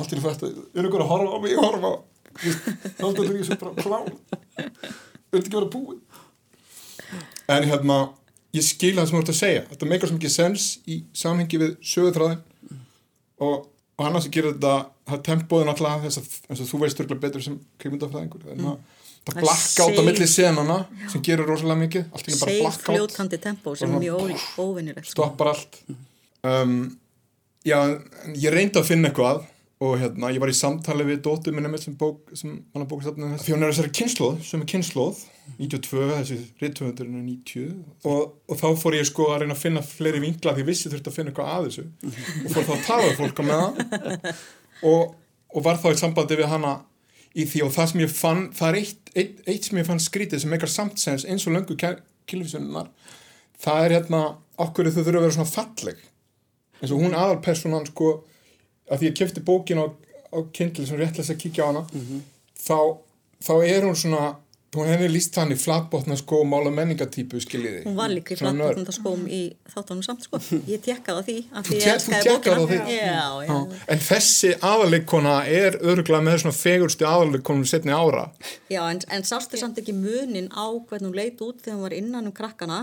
allt 0.00 0.12
er 0.12 0.24
fætt 0.24 0.46
að 0.48 0.56
eru 0.72 0.88
ykkur 0.88 1.04
að 1.04 1.12
horfa 1.12 1.36
á 1.36 1.38
mig? 1.44 1.56
Og 1.56 1.66
horfa 1.68 1.92
á 1.92 1.96
þá 2.96 3.04
er 3.04 3.16
þetta 3.16 3.36
ekki 3.36 3.60
bara 3.60 3.74
klán 3.82 4.08
þetta 4.56 5.42
ekki 5.42 5.54
verið 5.56 5.66
að 5.66 5.74
búi 5.76 5.96
en 7.56 7.68
hérna 7.72 7.98
ég 8.56 8.66
skil 8.66 8.92
það 8.96 9.08
sem 9.08 9.16
þú 9.16 9.22
ert 9.22 9.32
að 9.32 9.38
segja 9.40 9.62
þetta 9.70 9.88
meikar 9.90 10.10
svo 10.10 10.18
mikið 10.18 10.34
sens 10.34 10.66
í 10.88 10.98
samhengi 11.16 11.62
við 11.62 11.72
sögutræðin 11.94 12.42
mm. 12.42 12.84
og, 13.46 13.66
og 13.96 14.20
sem 14.24 14.34
gerir 14.34 14.54
þetta 14.54 14.76
það 15.06 15.24
tempóðin 15.30 15.72
alltaf 15.72 16.04
þess 16.06 16.20
að, 16.20 16.68
þú 16.70 16.82
veist 16.82 17.02
örgulega 17.02 17.24
betur 17.26 17.44
sem 17.46 17.58
kveimundafræðingur 17.82 18.46
mm. 18.54 18.70
það 19.26 19.40
blakka 19.42 19.88
át 19.88 20.00
á 20.00 20.02
milli 20.06 20.28
senana 20.30 20.78
já. 20.84 21.08
sem 21.14 21.26
gerir 21.28 21.50
rosalega 21.50 21.82
mikið 21.84 22.38
seif 22.40 22.80
fljótandi 22.86 23.40
tempó 23.42 23.74
sem 23.78 23.92
er 23.92 24.06
mjög 24.06 24.46
óvinnilegt 24.62 25.10
stoppar 25.10 25.52
allt 25.54 25.82
mm. 25.86 26.00
um, 26.52 26.80
já, 27.66 27.78
ég 28.34 28.54
reyndi 28.54 28.80
að 28.80 28.90
finna 28.90 29.12
eitthvað 29.12 29.44
og 29.84 29.98
hérna, 30.00 30.30
ég 30.32 30.40
var 30.40 30.48
í 30.48 30.56
samtali 30.56 31.04
við 31.04 31.18
dóttur 31.26 31.52
minna 31.52 31.68
með 31.68 31.82
sem 31.84 31.96
bók, 32.00 32.30
sem 32.32 32.54
hann 32.72 32.86
því 32.88 33.52
hún 33.52 33.64
er 33.66 33.74
þessari 33.74 33.92
kynnslóð, 33.98 34.38
sem 34.46 34.62
er 34.62 34.70
kynnslóð 34.70 35.18
92, 35.56 36.00
þessi 36.10 36.38
rittöfundurinn 36.60 37.20
er 37.20 37.26
90 37.26 38.08
og, 38.10 38.34
og 38.48 38.58
þá 38.60 38.66
fór 38.80 38.96
ég 38.98 39.06
sko 39.08 39.30
að 39.32 39.44
reyna 39.44 39.54
að 39.56 39.62
finna 39.62 39.82
fleiri 39.86 40.20
vinkla 40.24 40.52
því 40.56 40.64
ég 40.64 40.68
vissi 40.68 40.90
þurfti 40.92 41.12
að 41.12 41.16
finna 41.16 41.32
eitthvað 41.32 41.52
að 41.54 41.68
þessu. 41.68 41.84
Og 42.42 42.50
fór 42.52 42.66
þá 42.66 42.74
að 42.74 42.84
tala 42.88 43.06
við 43.06 43.20
fólk 43.20 43.44
með 43.46 43.62
það. 43.62 44.42
Og, 44.90 45.14
og 45.56 45.64
var 45.64 45.78
þá 45.80 45.86
í 45.88 46.00
sambandi 46.02 46.36
við 46.36 46.50
hana 46.52 46.72
í 47.32 47.46
því. 47.48 47.62
Og 47.64 47.70
það 47.72 47.92
sem 47.92 48.02
ég 48.02 48.12
fann, 48.12 48.42
það 48.58 48.68
er 48.68 48.80
eitt, 48.82 49.12
eitt, 49.14 49.38
eitt 49.48 49.68
sem 49.70 49.80
ég 49.80 49.88
fann 49.88 50.02
skrítið 50.02 50.42
sem 50.42 50.52
eitthvað 50.52 50.74
samtsens 50.74 51.24
eins 51.24 51.46
og 51.48 51.56
löngu 51.56 51.78
kilfisunnar 52.28 52.90
það 53.62 53.84
er 53.84 53.94
hérna, 53.96 54.22
okkur 54.60 54.90
þau 54.90 55.02
þurfa 55.02 55.20
að 55.20 55.26
vera 55.26 55.36
svona 55.36 55.52
falleg. 55.52 56.00
Eins 56.80 56.92
og 56.92 57.02
hún 57.02 57.16
aðalpersonan 57.16 57.88
sko 57.88 58.10
að 58.90 59.00
því 59.00 59.08
ég 59.08 59.18
kefti 59.20 59.44
bókin 59.44 59.80
á, 59.80 59.86
á 59.88 60.38
Kindle 60.54 60.86
sem 60.88 61.00
réttlega 61.00 61.32
að 61.32 61.40
kíkja 61.42 61.66
á 61.66 61.68
hana 61.70 61.84
mm 61.86 62.02
-hmm. 62.02 62.20
þá, 62.66 62.78
þá 63.46 63.54
er 63.64 63.86
hún 63.86 63.96
svona 63.96 64.36
hún 64.74 64.88
hefði 64.90 65.08
líst 65.12 65.36
hann 65.38 65.52
í 65.54 65.56
flatbótna 65.58 66.16
skó 66.18 66.40
mála 66.48 66.72
menningatýpu 66.74 67.38
skiljiði. 67.40 67.84
Hún 67.86 67.96
var 67.96 68.10
líka 68.12 68.34
í 68.34 68.38
flatbótna 68.40 68.94
skóm 68.94 69.22
í 69.30 69.40
þáttanum 69.72 70.02
samt 70.04 70.26
sko. 70.26 70.40
Ég 70.68 70.82
tekkaði 70.84 71.16
á 71.16 71.22
því 71.28 71.36
þú, 71.68 71.78
te 71.78 71.94
þú 72.10 72.24
tekkaði 72.26 72.66
því? 72.72 72.80
já, 72.96 73.28
já. 73.46 73.56
en 73.94 74.04
þessi 74.08 74.52
aðalegkona 74.72 75.36
er 75.62 75.78
öruglega 75.80 76.26
með 76.26 76.42
svona 76.44 76.58
fegursti 76.58 77.08
aðalekonum 77.08 77.68
setni 77.68 77.94
ára. 77.96 78.26
Já 78.72 78.82
en, 78.90 79.02
en 79.14 79.26
sástu 79.28 79.60
samt 79.60 79.80
ekki 79.82 79.96
munin 79.96 80.50
á 80.52 80.66
hvernig 80.66 81.08
hún 81.08 81.18
leit 81.20 81.42
út 81.46 81.62
þegar 81.62 81.78
hún 81.78 81.86
var 81.86 81.96
innan 81.96 82.30
um 82.32 82.36
krakkana 82.36 82.82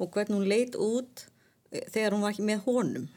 og 0.00 0.12
hvernig 0.12 0.36
hún 0.40 0.50
leit 0.50 0.76
út 0.76 1.28
þegar 1.70 2.16
hún 2.16 2.24
var 2.26 2.34
ekki 2.34 2.46
með 2.48 2.64
honum 2.66 3.08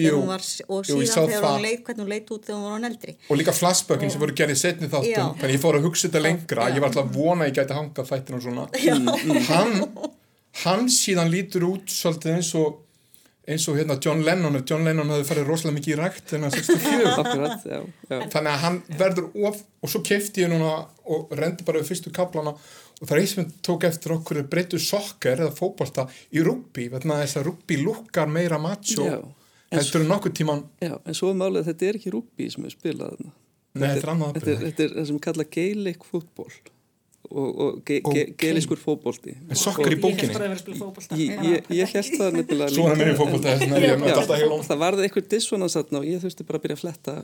Jú, 0.00 0.20
var, 0.28 0.44
og 0.68 0.86
síðan 0.88 1.06
jú, 1.06 1.30
þegar 1.30 1.46
hún 1.46 1.64
leit 1.66 1.82
hvernig 1.86 2.04
hún 2.04 2.12
leit 2.14 2.32
út 2.34 2.46
þegar 2.46 2.60
hún 2.60 2.66
var 2.68 2.76
á 2.76 2.84
neldri 2.86 3.16
og 3.28 3.40
líka 3.40 3.54
flashbackin 3.56 4.12
sem 4.12 4.22
voru 4.22 4.36
gerðið 4.40 4.60
setni 4.60 4.90
þáttum 4.92 5.34
þannig 5.40 5.56
ég 5.56 5.64
fór 5.64 5.78
að 5.78 5.88
hugsa 5.88 6.08
þetta 6.08 6.22
lengra. 6.26 6.68
Já. 6.68 6.74
ég 6.74 6.84
var 6.84 6.92
alltaf 6.92 7.08
að 7.08 7.18
vona 7.18 7.46
að 7.46 7.50
ég 7.50 7.58
gæti 7.60 7.78
hanga 7.78 8.06
þættin 8.10 8.38
og 8.38 8.44
svona. 8.46 8.68
Mm, 8.76 9.40
hann, 9.50 9.74
hann 10.64 10.86
síðan 10.92 11.32
lítur 11.32 11.66
út 11.70 11.92
svolítið 11.92 12.38
eins 12.38 12.54
og 12.60 12.78
eins 13.50 13.66
og 13.68 13.78
hérna 13.78 13.96
John 14.04 14.22
Lennon 14.24 14.60
John 14.68 14.84
Lennon 14.86 15.10
hafði 15.10 15.26
farið 15.30 15.48
rosalega 15.48 15.76
mikið 15.78 15.94
í 15.94 15.98
rækt 15.98 16.34
64 16.34 17.80
þannig 18.34 18.52
að 18.52 18.62
hann 18.64 18.78
verður 19.00 19.30
of 19.48 19.62
og 19.80 19.92
svo 19.92 20.02
kefti 20.06 20.44
ég 20.44 20.52
núna 20.52 20.76
og 21.10 21.32
rendi 21.38 21.66
bara 21.66 21.80
við 21.80 21.90
fyrstu 21.90 22.12
kaplana 22.14 22.52
og 22.52 23.08
það 23.08 23.14
er 23.16 23.22
eins 23.22 23.34
sem 23.38 23.50
tók 23.64 23.86
eftir 23.88 24.14
okkur 24.18 24.42
breytu 24.52 24.80
sokkar 24.82 25.40
eða 25.40 25.56
fókbalta 25.56 26.06
í 26.36 26.44
rugby 26.44 26.90
þess 26.92 27.40
að 27.40 27.48
rugby 27.48 27.80
lukkar 27.80 28.30
meira 28.30 28.60
macho 28.60 29.08
já 29.08 29.20
Heldur 29.70 30.02
þú 30.02 30.08
nokkuð 30.10 30.34
tíman? 30.40 30.64
Já, 30.82 30.96
en 30.98 31.16
svo 31.16 31.30
er 31.30 31.38
málið 31.38 31.62
að 31.62 31.70
þetta 31.70 31.88
er 31.88 31.98
ekki 32.00 32.12
rúbí 32.14 32.50
sem 32.50 32.66
er 32.66 32.74
spilað. 32.74 33.20
Nei, 33.20 33.86
þetta 33.86 34.02
er 34.02 34.12
annað 34.14 34.36
Þetta 34.36 34.50
er, 34.50 34.62
þetta 34.66 34.84
er 34.84 34.94
það 34.96 35.08
sem 35.10 35.18
kalla 35.26 35.46
geilik 35.56 36.06
fútból 36.08 36.50
og, 37.30 37.50
og 37.62 37.76
ge, 37.86 38.00
ge, 38.02 38.24
geiliskur 38.40 38.80
fótbólti. 38.80 39.36
En 39.46 39.58
sokkar 39.58 39.94
í 39.94 39.98
bókinni? 40.02 40.34
Ég, 41.20 41.44
ég, 41.46 41.68
ég 41.78 41.92
held 41.94 42.16
það 42.16 42.40
nefnilega 42.40 42.74
Svona 42.74 42.96
mér 42.98 43.12
í 43.12 43.18
fótbólta 43.20 43.54
Það 44.66 44.82
varði 44.82 45.06
eitthvað 45.06 45.28
dissonans 45.36 45.78
og 45.78 46.08
ég 46.08 46.24
þurfti 46.24 46.48
bara 46.48 46.58
að 46.58 46.66
byrja 46.66 46.78
að 46.78 46.82
fletta 46.82 47.16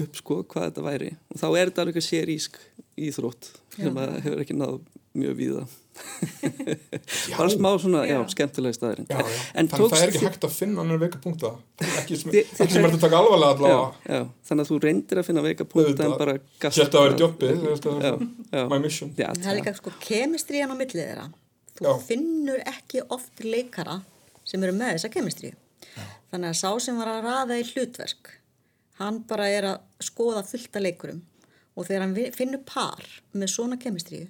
upp 0.00 0.16
sko 0.18 0.40
hvað 0.46 0.68
þetta 0.68 0.84
væri. 0.86 1.10
Og 1.32 1.42
þá 1.42 1.46
er 1.50 1.70
þetta 1.70 1.84
alveg 1.84 2.04
sérísk 2.06 2.58
íþrótt 3.00 3.50
sem 3.74 3.98
hefur 3.98 4.44
ekki 4.44 4.56
náð 4.58 4.78
mjög 5.18 5.38
víða 5.40 5.64
bara 7.38 7.48
smá 7.52 7.68
svona, 7.80 8.02
já, 8.06 8.16
já. 8.16 8.22
skemmtilega 8.34 8.76
staðir 8.76 9.00
þannig 9.08 9.74
að 9.74 9.84
það 9.92 9.96
er 10.00 10.12
ekki 10.12 10.24
hægt 10.26 10.46
að 10.46 10.54
finna 10.54 10.82
annar 10.84 11.00
veika 11.00 11.20
punkta 11.22 11.52
ekki 12.02 12.18
sem 12.20 12.34
er 12.34 12.88
að 12.90 12.98
taka 13.02 13.20
alvarlega 13.20 13.54
allavega. 13.54 14.20
þannig 14.48 14.64
að 14.64 14.72
þú 14.72 14.80
reyndir 14.84 15.20
að 15.22 15.28
finna 15.30 15.44
veika 15.46 15.66
punkta 15.74 16.06
en 16.06 16.16
bara 16.20 16.36
gasta 16.62 16.84
þetta 16.84 17.00
að 17.00 17.06
vera 17.06 17.18
djópið 17.20 18.68
my 18.70 18.80
mission. 18.82 19.14
Það 19.16 19.48
er 19.52 19.60
líka 19.60 19.76
sko 19.78 19.94
kemistrían 20.02 20.74
á 20.74 20.76
millið 20.76 21.00
þeirra. 21.04 21.26
Þú 21.80 21.96
finnur 22.04 22.60
ekki 22.68 23.04
oft 23.08 23.44
leikara 23.44 24.00
sem 24.44 24.62
eru 24.62 24.76
með 24.76 24.96
þessa 24.96 25.12
kemistrí 25.14 25.54
þannig 26.30 26.52
að 26.52 26.60
sá 26.60 26.70
sem 26.84 26.98
var 27.00 27.10
að 27.14 27.24
raða 27.26 27.58
í 27.58 27.66
hlutverk 27.72 28.36
hann 29.00 29.22
bara 29.28 29.48
er 29.48 29.66
að 29.70 30.04
skoða 30.04 30.44
fullta 30.44 30.82
leikurum. 30.82 31.22
Og 31.78 31.86
þegar 31.88 32.02
hann 32.04 32.34
finnur 32.36 32.62
par 32.66 33.04
með 33.32 33.52
svona 33.54 33.78
kemistríu 33.80 34.26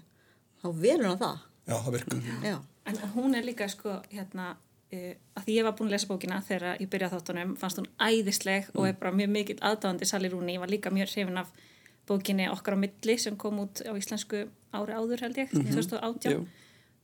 þá 0.60 0.68
velur 0.76 1.08
hann 1.08 1.20
það 1.20 1.46
Já, 1.66 1.76
það 1.76 1.92
virkur. 1.98 2.28
Já. 2.44 2.56
En 2.90 3.00
hún 3.14 3.36
er 3.38 3.44
líka 3.46 3.68
sko 3.68 4.00
hérna 4.10 4.52
uh, 4.92 5.14
að 5.36 5.44
því 5.46 5.56
ég 5.56 5.66
var 5.66 5.76
búin 5.78 5.90
að 5.90 5.96
lesa 5.96 6.10
bókina 6.10 6.40
þegar 6.46 6.80
ég 6.80 6.90
byrjaði 6.92 7.16
þáttunum 7.16 7.56
fannst 7.60 7.82
hún 7.82 7.90
æðisleg 8.00 8.70
mm. 8.70 8.78
og 8.78 8.88
er 8.88 8.96
bara 9.02 9.12
mjög 9.14 9.34
mikill 9.34 9.60
aðdáðandi 9.60 10.08
Sally 10.08 10.30
Rooney, 10.32 10.56
ég 10.56 10.64
var 10.64 10.72
líka 10.72 10.94
mjög 10.94 11.12
hrifin 11.14 11.42
af 11.42 11.52
bókinni 12.08 12.48
Okkar 12.50 12.74
á 12.74 12.82
milli 12.82 13.18
sem 13.18 13.36
kom 13.38 13.60
út 13.62 13.82
á 13.86 13.92
íslensku 13.94 14.48
ári 14.74 14.96
áður 14.96 15.26
held 15.26 15.38
ég, 15.38 15.52
mm 15.52 15.62
-hmm. 15.62 15.74
2018 15.74 16.48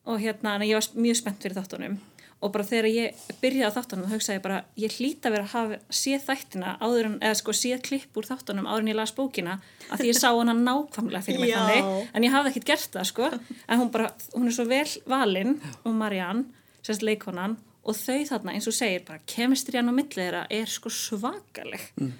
og 0.06 0.20
hérna 0.20 0.58
ég 0.64 0.75
var 0.78 0.86
mjög 0.94 1.16
spennt 1.16 1.42
fyrir 1.42 1.56
þáttunum 1.58 1.98
og 2.45 2.52
bara 2.52 2.66
þegar 2.69 2.88
ég 2.90 3.21
byrjaði 3.40 3.69
á 3.73 3.76
þáttunum 3.76 4.07
þá 4.07 4.12
hugsaði 4.12 4.37
ég 4.37 4.43
bara, 4.45 4.59
ég 4.76 4.97
hlýta 4.99 5.33
verið 5.33 5.47
að 5.47 5.55
hafa 5.55 5.97
séð 6.00 6.26
þættina 6.26 6.75
áður 6.83 7.09
en, 7.09 7.14
eða 7.25 7.38
sko 7.40 7.55
séð 7.57 7.78
klipp 7.87 8.19
úr 8.21 8.28
þáttunum 8.28 8.69
áður 8.69 8.85
en 8.85 8.90
ég 8.93 8.99
las 8.99 9.14
bókina 9.16 9.55
að 9.88 10.02
því 10.02 10.11
ég 10.11 10.19
sá 10.19 10.28
hana 10.28 10.57
nákvæmlega 10.59 11.25
fyrir 11.25 11.40
mig 11.43 11.55
þannig 11.55 12.11
en 12.12 12.26
ég 12.26 12.35
hafði 12.35 12.52
ekkert 12.52 12.69
gert 12.73 12.99
það 12.99 13.09
sko. 13.11 13.31
En 13.66 13.81
hún 13.81 13.93
bara, 13.95 14.11
hún 14.35 14.50
er 14.50 14.57
svo 14.59 14.69
vel 14.69 14.90
valinn 15.09 15.57
og 15.83 15.97
Marianne, 15.97 16.45
sérst 16.85 17.07
leikonan 17.07 17.57
og 17.87 17.97
þau 17.97 18.21
þarna 18.28 18.57
eins 18.57 18.69
og 18.69 18.76
segir 18.76 19.07
bara 19.09 19.25
kemistriðan 19.31 19.93
og 19.93 19.97
milliðra 19.97 20.45
er 20.52 20.69
sko 20.71 20.93
svakaleg. 20.93 21.88
Mm. 21.97 22.14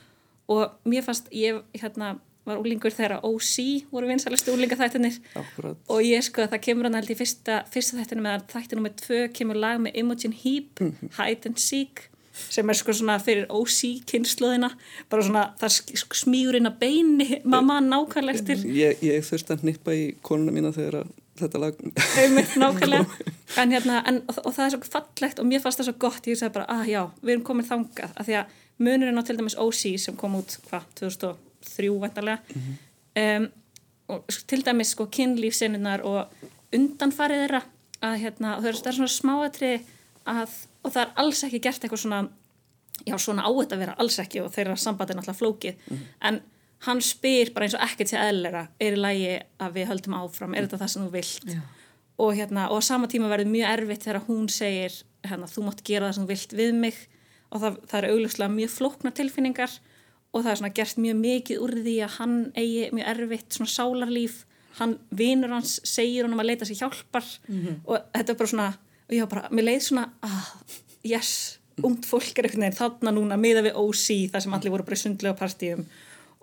og 0.46 0.76
mér 0.87 1.02
fannst 1.02 1.26
ég 1.35 1.58
hérna 1.75 2.16
var 2.46 2.60
úlingur 2.62 2.94
þegar 2.94 3.24
OC 3.26 3.54
voru 3.92 4.10
vinsalustu 4.10 4.54
úlingaþættinir 4.54 5.18
og 5.36 6.02
ég 6.06 6.24
sko 6.24 6.44
að 6.44 6.52
það 6.54 6.64
kemur 6.68 6.88
hann 6.88 6.98
held 7.00 7.12
í 7.12 7.18
fyrsta, 7.18 7.62
fyrsta 7.72 8.00
þættinu 8.00 8.26
með 8.26 8.44
þættinu 8.52 8.84
með 8.84 8.98
tvö 9.02 9.22
kemur 9.36 9.62
lag 9.62 9.80
með 9.82 9.98
Imogen 10.02 10.36
Heap 10.42 10.80
mm 10.80 10.92
-hmm. 10.92 11.16
Hide 11.18 11.50
and 11.50 11.58
Seek 11.62 12.08
sem 12.36 12.68
er 12.70 12.78
sko 12.78 12.94
svona 12.96 13.18
fyrir 13.22 13.46
OC 13.52 14.02
kynsluðina 14.08 14.70
bara 15.10 15.24
svona 15.24 15.44
það 15.60 15.78
smýur 16.16 16.58
inn 16.58 16.70
að 16.70 16.80
beini 16.82 17.40
mamma 17.44 17.78
nákvæmlega 17.80 18.40
eftir. 18.40 18.66
Ég, 18.76 19.00
ég 19.04 19.24
þurfti 19.26 19.56
að 19.56 19.64
nippa 19.70 19.94
í 19.96 20.04
konuna 20.26 20.54
mína 20.54 20.72
þegar 20.76 21.06
þetta 21.36 21.62
lag 21.62 21.80
en 23.60 23.72
hérna 23.74 24.02
en, 24.08 24.22
og, 24.28 24.38
og 24.44 24.54
það 24.56 24.66
er 24.66 24.76
svo 24.76 24.92
fallegt 24.92 25.42
og 25.42 25.48
mér 25.48 25.64
fannst 25.64 25.82
það 25.82 25.90
svo 25.90 25.96
gott. 26.06 26.28
Ég 26.28 26.38
sagði 26.40 26.58
bara 26.58 26.68
að 26.68 26.84
ah, 26.84 26.86
já, 26.92 27.02
við 27.22 27.34
erum 27.36 27.48
komin 27.48 27.68
þangað. 27.68 28.14
Að 28.16 28.30
því 28.30 28.38
að 28.42 28.54
munurinn 28.86 29.20
á 29.20 29.22
til 29.24 29.38
dæmis 29.38 29.58
OC 29.60 29.82
sem 30.00 30.16
kom 30.20 30.36
út 30.40 30.58
hvað, 30.68 30.88
2000 31.00 31.45
þrjú 31.76 31.99
vantarlega 32.00 32.38
mm 32.38 32.62
-hmm. 32.62 33.37
um, 33.37 33.49
og 34.09 34.25
til 34.47 34.64
dæmis 34.64 34.95
sko 34.95 35.06
kynlífsinnunar 35.06 36.04
og 36.04 36.26
undanfarið 36.75 37.42
þeirra 37.42 37.62
að 38.02 38.18
hérna, 38.23 38.56
það 38.61 38.66
er 38.87 38.99
svona 38.99 39.09
smáatri 39.09 39.73
að, 40.26 40.50
og 40.83 40.92
það 40.92 41.02
er 41.02 41.14
alls 41.23 41.45
ekki 41.45 41.61
gert 41.64 41.85
eitthvað 41.85 42.02
svona 42.02 42.28
já 43.04 43.16
svona 43.18 43.45
á 43.45 43.50
þetta 43.50 43.76
að 43.76 43.83
vera 43.85 43.97
alls 43.99 44.18
ekki 44.23 44.42
og 44.42 44.52
þeirra 44.54 44.76
samband 44.76 45.11
er 45.11 45.16
náttúrulega 45.18 45.40
flókið 45.40 45.75
mm 45.75 45.97
-hmm. 45.97 46.06
en 46.28 46.40
hann 46.87 47.00
spyr 47.00 47.52
bara 47.54 47.66
eins 47.66 47.75
og 47.75 47.83
ekkert 47.83 48.12
sé 48.12 48.21
eðlera 48.21 48.68
er 48.80 48.97
í 48.97 49.00
lægi 49.00 49.35
að 49.59 49.73
við 49.73 49.88
höldum 49.90 50.14
áfram 50.14 50.54
er 50.54 50.66
þetta 50.66 50.80
það 50.83 50.92
sem 50.92 51.02
þú 51.06 51.11
vilt 51.11 51.50
já. 51.54 51.61
og 52.18 52.35
hérna 52.37 52.68
og 52.71 52.78
á 52.78 52.83
sama 52.83 53.06
tíma 53.06 53.28
verður 53.28 53.52
mjög 53.52 53.68
erfitt 53.73 54.04
þegar 54.04 54.26
hún 54.28 54.49
segir 54.49 54.92
hérna, 55.25 55.47
þú 55.47 55.62
mátt 55.66 55.85
gera 55.85 56.06
það 56.06 56.14
sem 56.14 56.25
þú 56.25 56.28
vilt 56.28 56.52
við 56.52 56.75
mig 56.75 56.97
og 57.50 57.61
það, 57.61 57.78
það 57.88 57.99
er 57.99 58.11
augljóslega 58.11 58.50
mjög 58.50 58.71
flókna 58.71 59.11
tilfinningar 59.11 59.71
og 60.36 60.44
það 60.44 60.52
er 60.52 60.60
svona 60.60 60.76
gert 60.76 60.98
mjög 61.00 61.20
mikið 61.22 61.62
úr 61.64 61.72
því 61.80 61.96
að 62.04 62.16
hann 62.18 62.34
eigi 62.54 62.90
mjög 62.92 63.12
erfitt 63.14 63.56
svona 63.56 63.72
sálarlíf. 63.72 64.42
Hann, 64.76 64.98
vinur 65.16 65.54
hans, 65.56 65.78
segir 65.88 66.26
hann 66.26 66.34
um 66.36 66.42
að 66.42 66.50
leita 66.50 66.66
sér 66.68 66.82
hjálpar. 66.82 67.24
Mm 67.48 67.60
-hmm. 67.62 67.76
og 67.86 68.10
þetta 68.12 68.32
er 68.32 68.36
bara 68.36 68.52
svona 68.52 68.68
og 69.06 69.14
ég 69.14 69.22
hafa 69.22 69.34
bara, 69.36 69.50
mér 69.54 69.68
leið 69.70 69.84
svona 69.86 70.08
ah, 70.26 70.50
yes, 71.06 71.30
ungt 71.86 72.08
fólk 72.08 72.38
er 72.38 72.48
eitthvað 72.48 72.64
neina 72.64 72.78
þarna 72.78 73.12
núna 73.14 73.38
miða 73.40 73.62
við 73.66 73.78
OC 73.78 74.06
þar 74.32 74.44
sem 74.44 74.56
allir 74.56 74.74
voru 74.74 74.86
bara 74.88 74.98
sundlega 75.00 75.38
partíum 75.38 75.84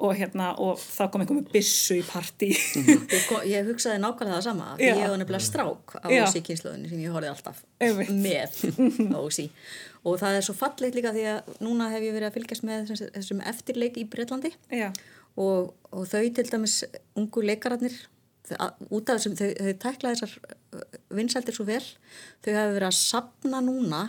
og 0.03 0.13
hérna, 0.19 0.51
og 0.60 0.81
þá 0.81 1.03
kom 1.12 1.24
einhver 1.24 1.39
með 1.39 1.50
bissu 1.53 1.95
í 2.00 2.03
partí. 2.03 2.51
Mm 2.51 2.83
-hmm. 2.89 3.48
ég 3.48 3.67
hugsaði 3.69 4.01
nákvæmlega 4.03 4.36
það 4.36 4.43
sama, 4.50 4.75
ég 4.79 5.00
hef 5.00 5.17
nefnilega 5.17 5.48
strák 5.48 5.95
á 6.03 6.07
OC 6.07 6.43
kynsluðinu 6.43 6.89
sem 6.89 7.00
ég 7.00 7.15
horfið 7.15 7.29
alltaf 7.29 7.63
með 8.10 9.17
OC 9.25 9.39
og 10.03 10.19
það 10.19 10.38
er 10.38 10.45
svo 10.45 10.55
fallið 10.57 10.98
líka 10.98 11.13
því 11.15 11.25
að 11.31 11.60
núna 11.63 11.89
hef 11.93 12.03
ég 12.03 12.15
verið 12.15 12.29
að 12.29 12.38
fylgjast 12.38 12.65
með 12.67 12.91
þessum 13.15 13.43
eftirleik 13.51 13.98
í 13.98 14.07
Breitlandi 14.10 14.51
og, 15.36 15.74
og 15.91 16.03
þau 16.12 16.25
til 16.36 16.50
dæmis 16.50 16.83
ungu 17.15 17.45
leikararnir 17.45 17.95
út 18.91 19.10
af 19.10 19.22
þessum, 19.22 19.38
þau, 19.39 19.50
þau 19.55 19.74
tækla 19.86 20.13
þessar 20.13 20.33
vinsæltir 21.15 21.55
svo 21.55 21.65
vel 21.67 21.83
þau 22.43 22.51
hafi 22.57 22.75
verið 22.75 22.89
að 22.89 23.00
sapna 23.00 23.62
núna 23.63 24.01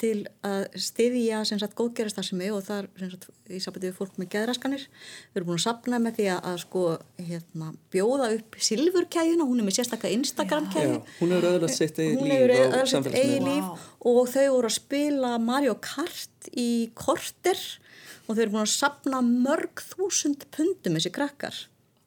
til 0.00 0.22
að 0.46 0.62
styðja 0.80 1.42
sem 1.44 1.58
sagt 1.60 1.74
góðgerastasemi 1.76 2.46
og 2.48 2.62
það 2.64 2.78
er 2.78 2.86
sem 3.02 3.10
sagt 3.12 3.50
í 3.52 3.58
sambandi 3.60 3.90
við 3.90 3.98
fólk 3.98 4.14
með 4.16 4.30
geðraskanir. 4.32 4.86
Við 5.34 5.40
erum 5.40 5.50
búin 5.50 5.58
að 5.58 5.64
sapna 5.66 5.98
með 6.00 6.16
því 6.16 6.28
að, 6.32 6.40
að 6.48 6.56
sko 6.62 6.84
hérna, 7.18 7.68
bjóða 7.92 8.30
upp 8.38 8.56
silfurkæjuna, 8.68 9.48
hún 9.50 9.60
er 9.60 9.68
með 9.68 9.76
sérstaklega 9.76 10.16
Instagram 10.16 10.70
kæju 10.72 10.94
Já, 10.94 11.12
hún 11.18 11.34
hefur 11.36 11.48
öðvitað 11.50 11.74
sitt 11.76 12.00
eigið 12.00 12.16
hún 12.16 12.32
líf 12.32 12.90
samfélagsmiðlum. 12.94 13.50
líf 13.50 13.84
og 14.14 14.32
þau 14.32 14.46
voru 14.46 14.72
að 14.72 14.76
spila 14.78 15.34
Mario 15.50 15.76
Kart 15.84 16.50
í 16.56 16.70
korter 16.96 17.62
og 18.24 18.32
þau 18.32 18.42
eru 18.46 18.56
búin 18.56 18.64
að 18.64 18.74
sapna 18.78 19.20
mörg 19.28 19.84
þúsund 19.92 20.48
pundum 20.56 20.96
þessi 20.96 21.12
krakkar. 21.12 21.64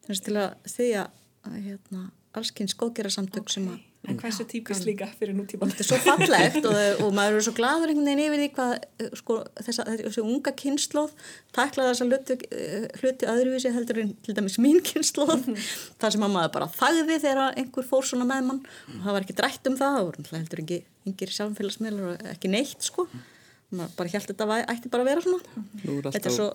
Þess 0.08 0.26
til 0.26 0.38
að 0.42 0.54
styðja 0.66 1.08
að, 1.46 1.58
hérna, 1.70 2.08
allskynns 2.34 2.74
góðgerarsamtök 2.82 3.54
sem 3.54 3.70
að 3.70 3.84
En 4.04 4.18
hversu 4.20 4.44
típist 4.44 4.84
líka 4.84 5.08
fyrir 5.16 5.36
nútíma? 5.38 5.70
Þetta 5.72 5.84
er 5.84 5.88
svo 5.88 5.98
fallegt 6.04 6.66
og, 6.68 7.04
og 7.06 7.14
maður 7.16 7.38
er 7.40 7.46
svo 7.46 7.54
gladur 7.56 7.92
einhvern 7.92 8.10
veginn 8.10 8.24
yfir 8.26 8.42
því 8.42 8.48
hvað 8.58 8.74
eh, 8.76 9.12
sko, 9.16 9.38
þessa, 9.64 9.86
þessi 10.02 10.24
unga 10.26 10.54
kynnslóð 10.60 11.14
taklaði 11.56 11.94
þessa 11.94 12.08
hluti, 12.10 12.38
eh, 12.58 12.88
hluti 13.00 13.30
öðruvísi 13.32 13.72
heldur 13.72 14.02
en 14.04 14.12
til 14.26 14.36
dæmis 14.36 14.60
mín 14.60 14.82
kynnslóð 14.84 15.48
þar 16.04 16.18
sem 16.18 16.28
að 16.28 16.36
maður 16.36 16.56
bara 16.58 16.72
þagði 16.76 17.20
þegar 17.24 17.62
einhver 17.64 17.88
fór 17.88 18.10
svona 18.10 18.28
með 18.28 18.50
mann. 18.50 18.64
Og 18.92 19.06
það 19.06 19.16
var 19.16 19.28
ekki 19.28 19.38
drætt 19.40 19.72
um 19.72 19.80
það, 19.80 19.96
það 19.96 20.10
voru 20.10 20.26
náttúrulega 20.26 20.44
heldur 20.44 20.64
ekki 20.66 20.82
yngir 21.08 21.38
sjálffélagsmiðlar 21.38 22.12
og 22.12 22.28
ekki 22.36 22.52
neitt 22.52 22.92
sko 22.92 23.08
maður 23.80 23.96
bara 23.98 24.14
held 24.14 24.28
þetta 24.32 24.48
væ- 24.52 24.66
ætti 24.74 24.92
bara 24.94 25.04
að 25.04 25.10
vera 25.12 25.22
svona. 25.26 25.64
Nú 25.84 25.98
er 26.00 26.08
allt 26.08 26.16
þetta 26.18 26.30
er 26.32 26.36
svo 26.38 26.48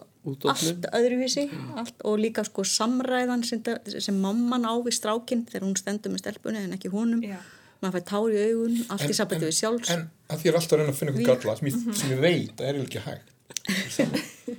allt 0.52 0.88
öðruvísi 1.00 1.44
allt, 1.82 2.02
og 2.04 2.18
líka 2.22 2.44
sko 2.48 2.64
samræðan 2.64 3.44
sem, 3.48 3.62
sem 4.00 4.18
mamman 4.22 4.66
á 4.68 4.74
við 4.84 4.96
strákinn 5.00 5.46
þegar 5.50 5.66
hún 5.68 5.76
stendur 5.80 6.12
með 6.14 6.24
stelpunni 6.24 6.64
en 6.64 6.76
ekki 6.78 6.90
honum. 6.94 7.22
Já. 7.26 7.38
maður 7.82 7.94
fær 8.00 8.06
tár 8.10 8.32
í 8.34 8.38
augun, 8.50 8.78
allt 8.90 9.06
í 9.06 9.14
sambandi 9.14 9.46
við 9.46 9.54
sjálfs 9.60 9.90
en 9.94 10.00
að 10.34 10.40
því 10.40 10.48
er 10.50 10.56
alltaf 10.58 10.72
að 10.74 10.80
reyna 10.80 10.90
að 10.90 10.96
finna 10.98 11.12
eitthvað 11.14 11.42
galla 11.44 11.56
sem 11.60 11.68
ég, 11.68 11.76
sem 12.00 12.10
ég 12.10 12.22
veit 12.24 12.58
að 12.58 12.70
er 12.72 12.80
ekki 12.82 13.02
hægt. 13.04 13.28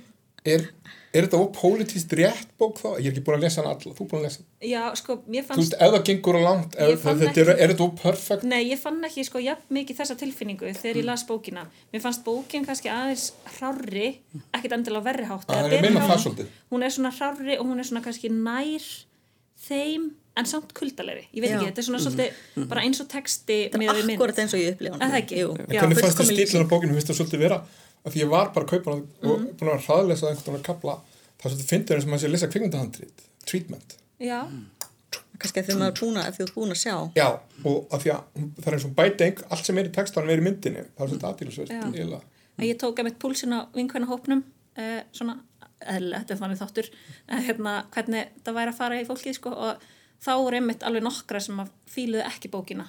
Er, 0.48 0.62
er 1.10 1.26
þetta 1.26 1.38
ópolítist 1.42 2.12
rétt 2.14 2.50
bók 2.60 2.76
þá? 2.78 2.88
Ég 3.02 3.08
er 3.08 3.12
ekki 3.14 3.22
búin 3.26 3.38
að 3.40 3.44
lesa 3.46 3.58
hann 3.64 3.70
alla, 3.72 3.94
þú 3.96 4.04
er 4.04 4.08
búin 4.12 4.20
að 4.20 4.26
lesa 4.28 4.38
hann 4.44 4.68
Já, 4.70 4.82
sko, 5.00 5.16
mér 5.26 5.42
Þú 5.42 5.48
fannst... 5.48 5.60
veist, 5.64 5.74
ef 5.82 5.94
það 5.96 6.04
gengur 6.10 6.38
á 6.38 6.42
langt 6.44 6.76
Ég 6.78 7.00
þetta 7.02 7.24
er, 7.24 7.32
ekki- 7.32 7.56
er 7.64 7.72
þetta 7.72 7.86
óperfekt 7.88 8.46
Nei, 8.46 8.60
ég 8.70 8.78
fann 8.78 9.00
ekki 9.08 9.24
sko 9.26 9.42
jafn 9.42 9.74
mikið 9.80 9.98
þessa 10.02 10.16
tilfinningu 10.20 10.70
þegar 10.78 11.00
ég 11.02 11.08
las 11.08 11.26
bókina. 11.26 11.66
Mér 11.90 12.04
fannst 12.06 12.22
bókin 12.26 12.66
kannski 12.68 12.92
aðeins 12.94 13.26
hrárri, 13.56 14.08
ekkit 14.54 14.76
endilega 14.78 15.06
verri 15.10 15.26
hátt. 15.32 15.48
Það 15.50 15.66
eða 15.66 15.78
er 15.80 15.86
minna 15.88 16.06
það 16.06 16.22
svolítið. 16.28 16.54
Hún 16.70 16.86
er 16.86 16.94
svona 16.94 17.12
hrárri 17.18 17.58
og 17.58 17.66
hún 17.66 17.82
er 17.82 17.90
svona 17.90 18.04
kannski 18.06 18.30
nær 18.30 18.88
þeim 19.66 20.08
en 20.40 20.46
samt 20.46 20.70
kuldalegri. 20.78 21.26
Ég 21.34 21.42
veit 21.42 21.50
Já. 21.50 21.56
ekki, 21.58 21.68
þetta 21.72 21.82
er 21.82 21.86
svona 21.90 22.00
svolítið 22.00 22.68
bara 22.70 22.84
eins 22.86 23.00
og 23.02 23.08
texti 23.10 23.56
Þetta 23.66 23.80
með 23.82 23.90
er 23.90 23.98
við 23.98 24.06
mynd. 24.08 24.20
akkurat 24.20 24.38
eins 24.44 24.54
og 24.54 24.62
ég 24.62 24.76
upplifa 24.76 25.00
það? 25.02 25.34
Jú. 25.40 25.48
En 25.58 25.74
hvernig 25.74 26.00
fannst 26.00 26.20
þið 26.22 26.30
stílinn 26.30 26.64
á 26.64 26.70
bókinu, 26.70 26.94
finnst 26.96 27.10
það 27.10 27.18
svolítið 27.18 27.42
vera 27.48 27.58
að 28.04 28.12
því 28.14 28.20
ég 28.24 28.28
var 28.32 28.52
bara 28.54 28.66
að 28.66 28.70
kaupa 28.74 28.90
hana 28.90 29.02
og 29.22 29.40
Mhm. 29.40 29.56
búin 29.60 29.72
að 29.74 29.86
hraðlesa 29.86 30.28
einhvern 30.30 30.44
veginn 30.52 30.60
að 30.60 30.68
kapla 30.70 30.94
er 31.44 31.50
svolítið 31.50 31.70
fyndir 31.72 31.96
eins 31.96 32.04
og 32.04 32.10
maður 32.10 32.22
sé 32.22 32.28
að 32.28 32.34
lesa 32.36 32.48
kvikmyndahandrit 32.48 33.22
treatment, 33.46 33.96
Já, 34.20 34.40
kannski 35.40 35.60
að 35.62 35.66
því 35.70 35.76
maður 35.80 35.92
er 35.94 36.00
búin 36.00 36.18
að, 36.20 36.28
ef 36.28 36.38
þú 36.38 36.46
búin 36.54 36.74
að 36.74 36.80
sjá. 36.82 36.94
Já 37.16 37.28
og 37.64 37.88
að 37.90 38.00
því 38.04 38.10
að 38.12 38.22
hún- 38.36 38.50
það 38.60 38.66
er 38.66 38.74
eins 38.76 38.84
og 38.84 38.94
bæti 38.96 39.28
allt 39.50 39.64
sem 39.66 39.78
er 39.78 39.84
í 39.88 39.92
textanum 39.92 40.30
er 40.30 40.38
í 40.38 40.44
myndinni, 40.44 40.84
það 40.98 41.14
er 41.14 41.92
eiginlega. 41.94 42.22
En 42.58 42.64
ég 42.66 42.76
tók 42.78 42.98
að 43.00 43.04
mitt 43.04 43.18
púlsin 43.18 43.52
á 43.56 43.60
vinkvæna 43.74 44.06
hópnum 44.06 44.42
uh, 44.76 45.00
svona, 45.12 45.38
eðlilega, 45.80 46.20
þetta 46.24 46.34
er 46.34 46.40
þannig 46.42 46.60
þáttur 46.60 46.90
uh, 47.30 47.40
hérna, 47.40 47.84
hvernig 47.90 48.28
það 48.44 48.54
væri 48.54 48.68
að 48.74 48.76
fara 48.76 49.00
í 49.00 49.06
fólkið 49.08 49.34
sko, 49.34 49.50
og 49.50 49.76
þá 50.20 50.30
voru 50.36 50.56
einmitt 50.60 50.82
alveg 50.84 51.02
nokkra 51.02 51.40
sem 51.40 51.56
að 51.58 51.68
fíluðu 51.88 52.24
ekki 52.26 52.50
bókina 52.52 52.86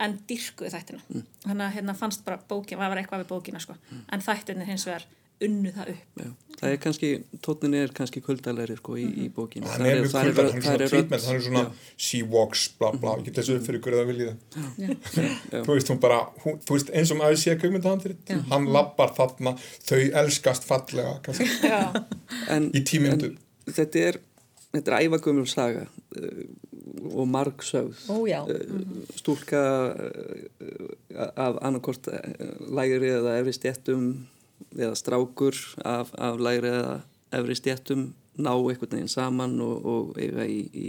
en 0.00 0.18
dyrkuðu 0.30 0.72
þættina. 0.74 1.04
Þannig 1.44 1.64
að 1.66 1.76
hérna 1.78 1.94
fannst 1.98 2.24
bara 2.26 2.40
bókin, 2.50 2.78
það 2.78 2.92
var 2.92 3.00
eitthvað 3.02 3.24
við 3.24 3.32
bókina 3.32 3.62
sko. 3.62 3.78
en 4.12 4.24
þættinir 4.24 4.68
hins 4.68 4.86
vegar 4.86 5.06
unnu 5.46 5.70
það 5.74 5.90
upp. 5.92 6.18
Já, 6.18 6.28
það 6.58 6.72
er 6.72 6.78
kannski, 6.82 7.10
tótnin 7.46 7.74
er 7.78 7.92
kannski 7.94 8.22
kuldalegri 8.24 8.76
sko 8.78 8.96
í, 8.98 9.06
í 9.06 9.26
bókinu. 9.34 9.68
hann 9.70 9.86
er 9.86 10.00
mjög 10.00 10.12
þar 10.14 10.30
kvöldar, 10.30 10.48
hann 10.50 10.58
er 10.58 10.64
þar 10.64 10.82
svona 10.82 10.88
treatment 10.92 11.26
hann 11.28 11.38
er 11.38 11.44
svona 11.46 11.64
she 12.08 12.22
walks, 12.34 12.64
bla 12.80 12.90
bla 12.96 13.14
ég 13.20 13.28
get 13.28 13.38
þessu 13.38 13.58
upp 13.58 13.68
fyrir 13.68 13.82
hverju 13.84 14.00
það 14.00 14.10
viljið. 14.10 14.32
Já. 14.82 15.62
þú 15.62 15.76
veist 15.76 15.92
hún 15.92 16.00
bara, 16.02 16.20
hún, 16.42 16.58
þú 16.66 16.78
veist 16.78 16.90
eins 16.90 17.14
og 17.14 17.20
maður 17.22 17.42
sé 17.44 17.54
kvikmyndahandrit, 17.60 18.34
hann 18.50 18.70
lappar 18.74 19.14
þarna 19.18 19.54
þau 19.78 20.00
elskast 20.24 20.66
fallega 20.66 21.18
kannski, 21.26 21.46
en, 22.56 22.72
í 22.74 22.82
tímyndu 22.86 23.36
þetta 23.68 24.04
er, 24.10 24.20
þetta 24.74 24.94
er 24.94 25.06
ævagumul 25.06 25.48
saga 25.48 25.86
uh, 25.88 26.42
og 27.14 27.28
marg 27.30 27.62
sögð. 27.64 28.00
Ó. 28.12 28.16
Uh, 28.24 29.04
stúlka 29.16 29.62
uh, 29.94 31.28
af 31.36 31.60
annarkort 31.62 32.10
uh, 32.12 32.56
lægri 32.74 33.12
eða 33.14 33.38
efri 33.40 33.54
stjettum 33.56 34.08
eða 34.76 34.94
strákur 34.98 35.56
af, 35.84 36.12
af 36.18 36.40
lægri 36.42 36.72
eða 36.74 36.98
efri 37.38 37.56
stjettum 37.58 38.10
ná 38.38 38.52
einhvern 38.54 38.94
veginn 38.94 39.10
saman 39.10 39.56
og, 39.64 39.86
og 39.86 40.20
eiga 40.20 40.46
í, 40.46 40.60
í 40.72 40.86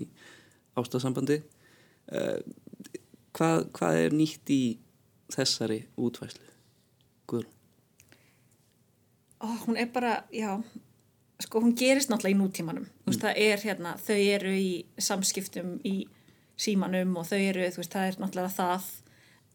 ástasambandi 0.80 1.40
uh, 2.14 2.38
hvað, 3.36 3.70
hvað 3.76 4.04
er 4.04 4.16
nýtt 4.16 4.54
í 4.54 4.62
þessari 5.34 5.84
útvæslu? 5.98 6.46
Guðrún? 7.30 7.56
Ó, 9.40 9.48
hún 9.64 9.78
er 9.80 9.88
bara, 9.94 10.24
já 10.36 10.58
sko 11.40 11.62
hún 11.64 11.76
gerist 11.78 12.12
náttúrulega 12.12 12.36
í 12.36 12.40
nútímanum. 12.40 12.88
Þú 13.06 13.14
veist, 13.14 13.24
það 13.24 13.42
er 13.46 13.62
hérna, 13.64 13.94
þau 14.04 14.18
eru 14.20 14.54
í 14.56 14.72
samskiptum 15.00 15.76
í 15.88 15.96
símanum 16.60 17.16
og 17.20 17.28
þau 17.30 17.40
eru, 17.40 17.68
veist, 17.78 17.94
það 17.94 18.08
er 18.10 18.20
náttúrulega 18.20 18.56
það. 18.58 18.90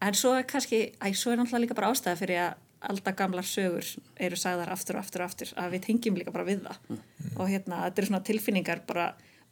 En 0.05 0.16
svo 0.18 0.35
er 0.38 0.47
kannski, 0.49 0.81
æ, 0.97 1.07
svo 1.12 1.33
er 1.33 1.40
náttúrulega 1.40 1.64
líka 1.66 1.77
bara 1.79 1.92
ástæða 1.92 2.20
fyrir 2.23 2.42
að 2.47 2.61
alltaf 2.85 3.16
gamlar 3.16 3.47
sögur 3.49 3.87
eru 4.20 4.37
sagðar 4.37 4.73
aftur 4.75 4.99
og 4.99 5.05
aftur 5.05 5.23
og 5.25 5.31
aftur 5.31 5.53
að 5.61 5.77
við 5.77 5.87
tengjum 5.87 6.18
líka 6.20 6.35
bara 6.35 6.49
við 6.49 6.66
það. 6.66 6.99
Og 7.38 7.49
hérna, 7.49 7.85
þetta 7.87 8.03
eru 8.03 8.11
svona 8.11 8.27
tilfinningar 8.29 8.83
bara 8.88 9.07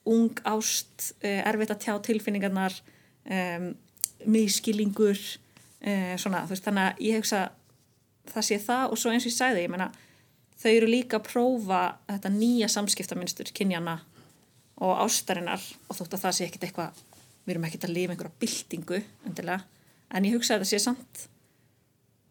ung 0.09 0.43
ást, 0.49 1.13
uh, 1.23 1.41
erfitt 1.49 1.73
að 1.73 1.83
tjá 1.85 1.95
tilfinningarnar 2.09 2.77
um, 3.31 3.69
miskilingur 4.27 5.17
uh, 5.17 6.15
svona, 6.21 6.45
þú 6.47 6.57
veist, 6.57 6.67
þannig 6.67 6.89
að 6.89 7.05
ég 7.07 7.21
hugsa 7.21 7.43
það 8.33 8.49
sé 8.49 8.59
það 8.63 8.93
og 8.93 9.01
svo 9.01 9.13
eins 9.13 9.27
og 9.27 9.33
ég 9.33 9.37
sagði, 9.37 9.65
ég 9.65 9.73
meina 9.73 9.91
þau 10.63 10.71
eru 10.73 10.89
líka 10.91 11.19
að 11.19 11.29
prófa 11.29 11.83
þetta 12.11 12.33
nýja 12.37 12.71
samskiptaminstur 12.73 13.51
kynjana 13.55 13.99
og 14.83 15.03
ástarinnar. 15.05 15.63
Og 15.89 15.99
þótt 15.99 16.17
að 16.17 16.25
það 16.25 16.39
sé 16.39 16.49
ekkit 16.49 16.69
eitthvað 16.69 17.03
við 17.43 17.55
erum 17.55 17.69
ekkit 17.69 17.87
að 17.89 17.95
lifa 17.97 18.15
einhverja 18.15 18.41
byltingu 18.43 19.03
en 20.13 20.27
ég 20.29 20.35
hugsa 20.37 20.55
að 20.55 20.63
þetta 20.63 20.71
sé 20.71 20.81
samt 20.85 21.29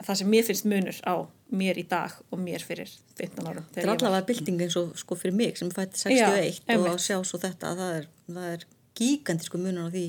það 0.02 0.17
sem 0.22 0.30
mér 0.32 0.46
finnst 0.48 0.67
munur 0.70 1.00
á 1.04 1.15
mér 1.52 1.80
í 1.82 1.84
dag 1.89 2.13
og 2.32 2.39
mér 2.41 2.63
fyrir 2.63 2.89
15 3.20 3.50
árum 3.50 3.65
þetta 3.74 3.84
er 3.84 3.91
allavega 3.91 4.28
bylting 4.30 4.63
eins 4.63 4.78
og 4.80 4.94
sko 4.98 5.17
fyrir 5.20 5.36
mig 5.36 5.60
sem 5.60 5.70
fætti 5.74 6.00
61 6.00 6.62
Já, 6.63 6.78
og 6.78 6.88
að 6.94 7.02
sjá 7.04 7.17
svo 7.28 7.41
þetta 7.41 7.74
það 7.78 7.98
er, 7.98 8.08
það 8.30 8.48
er 8.54 8.65
gigantísku 8.98 9.60
munur 9.62 9.91
á 9.91 9.94
því 9.94 10.06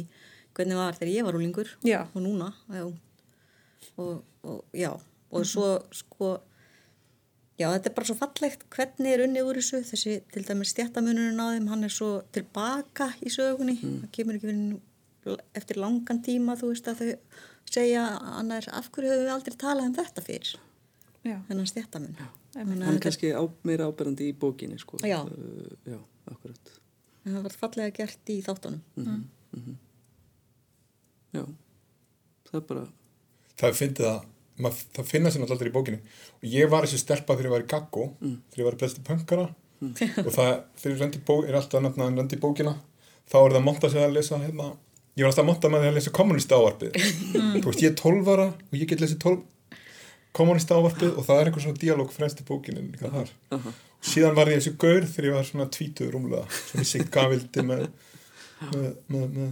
hvernig 0.57 0.79
var 0.79 0.99
þegar 0.99 1.13
ég 1.13 1.27
var 1.27 1.39
úlingur 1.39 1.71
og 2.03 2.21
núna. 2.21 2.51
Og, 4.01 4.23
og 4.45 4.65
já. 4.77 4.91
Og 5.33 5.47
svo 5.49 5.69
sko 5.95 6.35
já 7.61 7.67
þetta 7.73 7.91
er 7.91 7.95
bara 7.97 8.09
svo 8.09 8.17
fallegt 8.19 8.65
hvernig 8.73 9.13
er 9.15 9.25
unnið 9.27 9.49
úr 9.51 9.61
þessu. 9.61 9.83
Þessi 9.91 10.17
til 10.33 10.45
dæmis 10.49 10.73
stjættamunurinn 10.75 11.41
á 11.43 11.47
þeim 11.55 11.69
hann 11.73 11.85
er 11.87 11.93
svo 11.93 12.11
tilbaka 12.35 13.13
í 13.23 13.33
sögunni. 13.33 13.77
Það 13.83 14.11
kemur 14.17 14.39
ekki 14.39 14.51
fyrir 14.51 15.41
eftir 15.55 15.79
langan 15.79 16.23
tíma 16.25 16.57
þú 16.59 16.73
veist 16.73 16.89
að 16.91 17.03
þau 17.03 17.11
segja 17.73 18.05
annars 18.41 18.69
af 18.69 18.89
hverju 18.93 19.13
höfum 19.13 19.27
við 19.29 19.35
aldrei 19.37 19.57
talað 19.61 19.91
um 19.91 19.95
þetta 19.97 20.25
fyrir 20.27 20.55
Já. 21.23 21.37
þennan 21.49 21.69
stjættamun 21.71 22.17
Hann 22.53 22.83
er 22.85 22.99
kannski 23.01 23.31
á, 23.33 23.41
meira 23.65 23.87
áberandi 23.89 24.27
í 24.29 24.35
bókinni 24.37 24.77
sko. 24.77 24.99
Já. 25.01 25.23
Uh, 25.25 25.71
já, 25.89 25.97
akkurat. 26.29 26.73
það 27.25 27.39
var 27.47 27.55
fallega 27.57 27.95
gert 27.97 28.29
í 28.29 28.43
þáttunum. 28.45 28.83
Mhm, 28.99 29.79
Já, 31.33 31.47
það 32.51 32.59
er 32.59 32.67
bara, 32.69 32.83
það 33.57 33.79
finnst 33.79 34.03
það 34.03 34.19
mað, 34.63 34.79
það 34.97 35.11
finna 35.11 35.33
sér 35.33 35.43
náttúrulega 35.43 35.59
aldrei 35.59 35.73
í 35.73 35.77
bókinni. 35.77 36.01
Og 36.41 36.47
ég 36.53 36.71
var 36.73 36.87
þessi 36.87 37.03
stelpa 37.03 37.37
þegar 37.37 37.49
ég 37.49 37.55
var 37.57 37.65
í 37.65 37.69
Gaggo 37.73 38.07
þegar 38.23 38.63
ég 38.63 38.69
var 38.69 38.79
í 38.79 38.81
Besti 38.83 39.05
Pönkara. 39.07 39.49
Og 39.83 40.31
það, 40.31 40.51
þegar 40.79 40.93
ég 40.95 41.01
rendi 41.03 41.21
bók, 41.27 41.47
er 41.49 41.59
alltaf 41.59 41.83
nefna 41.83 42.07
að 42.07 42.19
rendi 42.21 42.39
bókina, 42.39 42.77
þá 43.27 43.37
er 43.41 43.55
það 43.55 43.61
að 43.61 43.65
monta 43.67 43.89
sig 43.91 44.03
að 44.05 44.13
lesa 44.15 44.39
hérna, 44.39 44.69
ég 45.19 45.25
var 45.25 45.33
alltaf 45.33 45.43
að 45.43 45.49
monta 45.49 45.71
með 45.73 45.83
því 45.83 45.89
að 45.91 45.97
lesa 45.99 46.13
kommunista 46.19 46.59
ávarpið, 46.61 46.99
þú 47.33 47.65
veist 47.67 47.83
ég 47.83 47.91
er 47.91 47.97
12 47.99 48.31
ára 48.31 48.47
og 48.53 48.77
ég 48.79 48.93
get 48.93 49.03
lesið 49.03 49.19
12 49.25 49.41
kommunista 50.39 50.79
ávarpið 50.79 51.19
og 51.19 51.27
það 51.27 51.41
er 51.41 51.51
einhver 51.51 51.65
svona 51.67 51.83
díalóg 51.83 52.15
fremst 52.15 52.41
í 52.41 52.47
bókinu 52.49 52.85
líka 52.87 53.11
þar. 53.11 53.33
aha, 53.59 53.75
síðan 54.13 54.39
var 54.39 54.53
ég 54.53 54.63
þessi 54.63 54.77
gaur 54.81 55.09
þegar 55.11 55.29
ég 55.29 55.37
var 55.37 55.49
svona 55.51 55.69
tvítuð 55.75 56.15
rúmlega, 56.15 56.47
sem 56.71 56.85
ég 56.85 56.91
sig 56.93 57.11
gavildi 57.13 57.67
með 57.67 57.89
með, 58.71 58.89
með, 59.11 59.27
með 59.41 59.51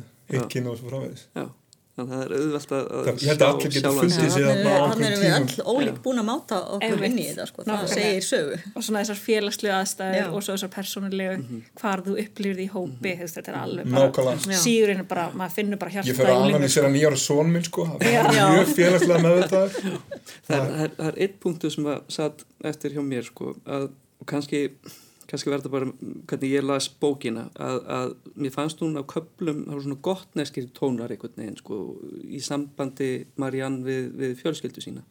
já. 2.01 2.07
þannig 2.07 2.11
að 2.11 2.11
það 2.11 2.25
er 2.25 2.35
auðvelt 2.41 2.71
að, 2.71 2.85
að 2.91 3.05
Það- 3.05 3.21
ég 3.21 3.29
held 3.31 3.41
að 3.41 3.51
allir 3.51 3.65
geti 3.71 3.81
sjálfan 3.81 4.01
fundið 4.01 4.21
sig. 4.21 4.31
sig 4.31 4.45
þarna 4.49 4.71
á 4.71 4.89
Þannig 4.91 5.07
erum 5.11 5.21
við 5.21 5.35
öll 5.41 5.65
ólík 5.71 5.99
búin 6.05 6.21
að 6.21 6.27
máta 6.31 6.57
okkur 6.77 7.05
inn 7.11 7.19
í 7.21 7.27
þetta 7.31 7.47
sko. 7.51 7.63
það 7.63 7.71
Nákvæmlega. 7.71 7.95
segir 7.95 8.25
sögu 8.31 8.57
og 8.75 8.83
svona 8.87 9.01
þessar 9.05 9.21
félagslegu 9.21 9.75
aðstæður 9.81 10.17
Já. 10.21 10.27
og 10.31 10.43
svo 10.43 10.53
þessar 10.57 10.73
persónulegu 10.75 11.37
Mhm. 11.41 11.63
hvar 11.81 11.99
þú 12.07 12.13
upplýrð 12.25 12.61
í 12.61 12.69
hópi 12.71 13.13
mm 13.21 13.37
þetta 13.37 13.49
er 13.53 13.59
alveg 13.61 13.85
er 15.01 15.05
bara, 15.05 15.31
maður 15.37 15.53
finnur 15.61 15.79
bara 15.79 15.91
hjarta 15.91 16.09
Ég 16.11 16.17
fer 16.17 16.27
að 16.27 16.41
minn 17.51 17.65
sko, 17.65 17.85
það 17.87 18.13
Já. 18.13 18.25
er 18.25 18.57
mjög 18.57 18.67
félagslega 18.77 19.21
með 19.21 19.33
þetta. 19.43 19.63
það 20.49 20.81
er, 20.85 20.91
eitt 21.21 21.41
punktu 21.41 21.71
sem 21.71 21.85
að 21.85 22.01
satt 22.09 22.45
eftir 22.65 22.91
hjá 22.97 23.03
mér 23.05 23.25
sko, 23.25 23.55
að, 23.67 23.91
og 24.21 24.27
kannski 24.27 24.71
kannski 25.31 25.53
þetta 25.53 25.71
bara 25.73 25.89
hvernig 26.29 26.51
ég 26.51 26.65
las 26.67 26.89
bókina 27.01 27.47
að, 27.55 27.79
að 27.87 28.15
mér 28.43 28.55
fannst 28.55 28.83
hún 28.83 28.99
á 28.99 29.03
köplum 29.07 29.63
var 29.69 29.83
svona 29.85 30.01
gott 30.03 30.39
neskir 30.39 30.69
tónar 30.77 31.13
einhvern 31.13 31.39
veginn 31.39 31.59
sko, 31.61 31.81
í 32.27 32.41
sambandi 32.43 33.11
Marianne 33.41 33.85
við, 33.87 34.11
við 34.19 34.37
fjölskyldu 34.43 34.85
sína 34.85 35.05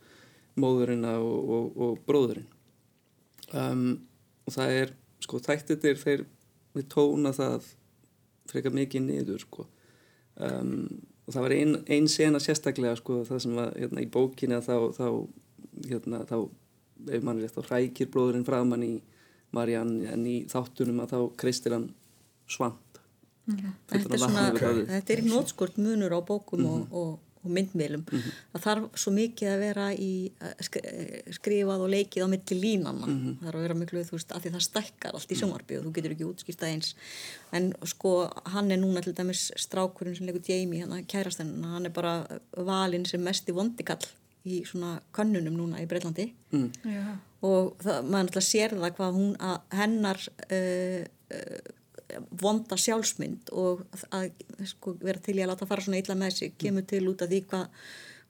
móðurina 0.59 1.15
og, 1.23 1.51
og, 1.55 1.83
og 1.85 1.99
bróðurinn. 2.07 2.47
Um, 3.55 3.85
og 4.45 4.55
það 4.55 4.75
er 4.81 4.95
sko 5.23 5.39
þættir 5.43 5.99
þeir 5.99 6.25
við 6.75 6.89
tóna 6.91 7.31
það 7.35 7.69
frekar 8.49 8.75
mikið 8.75 9.05
niður 9.05 9.45
sko. 9.45 9.67
Um, 10.39 10.87
og 11.27 11.35
það 11.35 11.45
var 11.45 11.55
ein, 11.55 11.75
ein 11.93 12.09
sena 12.11 12.41
sérstaklega 12.41 12.97
sko 12.99 13.21
það 13.27 13.43
sem 13.45 13.55
var 13.57 13.75
hérna, 13.77 14.03
í 14.03 14.09
bókina 14.09 14.59
þá, 14.65 14.75
þá 14.97 15.07
hérna, 15.87 16.23
þá 16.29 16.37
ef 17.15 17.23
mann 17.23 17.39
er 17.39 17.47
rétt 17.47 17.55
þá 17.55 17.69
rækir 17.69 18.11
bróðurinn 18.11 18.47
framann 18.47 18.85
í 18.85 18.93
Marianne 19.51 20.11
en 20.13 20.25
í 20.29 20.35
þáttunum 20.51 21.01
að 21.03 21.15
þá 21.15 21.19
kristir 21.37 21.73
hann 21.77 21.89
svamp. 22.49 22.77
Þetta 23.49 24.13
er, 24.13 24.19
svona, 24.21 24.43
þetta 24.91 25.15
er 25.15 25.23
nótskort 25.25 25.77
munur 25.81 26.13
á 26.13 26.19
bókum 26.21 26.59
Mhm. 26.61 26.69
og, 26.69 26.93
og, 26.93 27.19
og 27.39 27.51
myndmiðlum 27.55 28.03
það 28.11 28.61
þarf 28.65 28.97
svo 28.99 29.11
mikið 29.15 29.47
að 29.49 29.59
vera 29.63 29.85
í 29.95 30.09
eh, 30.43 31.21
skrifað 31.33 31.81
og 31.85 31.89
leikið 31.89 32.25
á 32.25 32.27
milli 32.29 32.57
línanna. 32.61 33.07
Mhm. 33.07 33.37
það 33.39 33.47
þarf 33.47 33.55
að 33.55 33.65
vera 33.65 33.77
miklu, 33.79 34.03
þú 34.05 34.11
veist, 34.17 34.31
af 34.35 34.43
því 34.43 34.51
það 34.53 34.65
stækkar 34.67 35.13
allt 35.17 35.31
í 35.33 35.37
sjónvarpi 35.39 35.77
og 35.79 35.85
þú 35.87 35.93
getur 35.97 36.11
ekki 36.13 36.27
útskýrt 36.29 36.59
það 36.61 36.73
eins. 36.75 36.93
En 37.53 37.73
sko, 37.85 38.11
hann 38.53 38.71
er 38.71 38.77
núna 38.77 39.01
til 39.01 39.13
dæmis 39.17 39.49
strákurinn 39.57 40.15
sem 40.17 40.27
leikur 40.27 40.45
Jamie, 40.45 40.81
hann 40.85 41.05
kærastinn. 41.05 41.63
Hann 41.63 41.85
er 41.85 41.89
bara 41.95 42.27
valinn 42.57 43.05
sem 43.07 43.23
mest 43.23 43.47
í 43.49 43.55
vondikall 43.55 44.05
í 44.45 44.61
svona 44.67 44.99
könnunum 45.13 45.55
núna 45.57 45.81
í 45.81 45.87
Breitlandi 45.87 46.33
Mm. 46.51 46.71
Já. 46.85 47.17
Og 47.45 47.75
það, 47.83 47.99
maður 48.09 48.25
náttúrulega 48.27 48.47
sér 48.49 48.73
það 48.75 48.95
hvað 48.97 49.17
hún 49.19 49.33
að 49.39 49.77
hennar 49.79 50.19
uh, 50.51 51.01
uh, 51.37 52.19
vonda 52.41 52.77
sjálfsmynd 52.81 53.51
og 53.53 53.83
að 54.15 54.31
sko, 54.71 54.95
vera 54.99 55.21
til 55.23 55.37
í 55.37 55.43
að 55.45 55.51
láta 55.53 55.67
fara 55.69 55.83
svona 55.85 55.99
illa 56.01 56.15
með 56.17 56.37
sig 56.41 56.55
kemur 56.59 56.87
til 56.89 57.03
út 57.11 57.21
af 57.21 57.29
því 57.31 57.43
hvað 57.51 57.67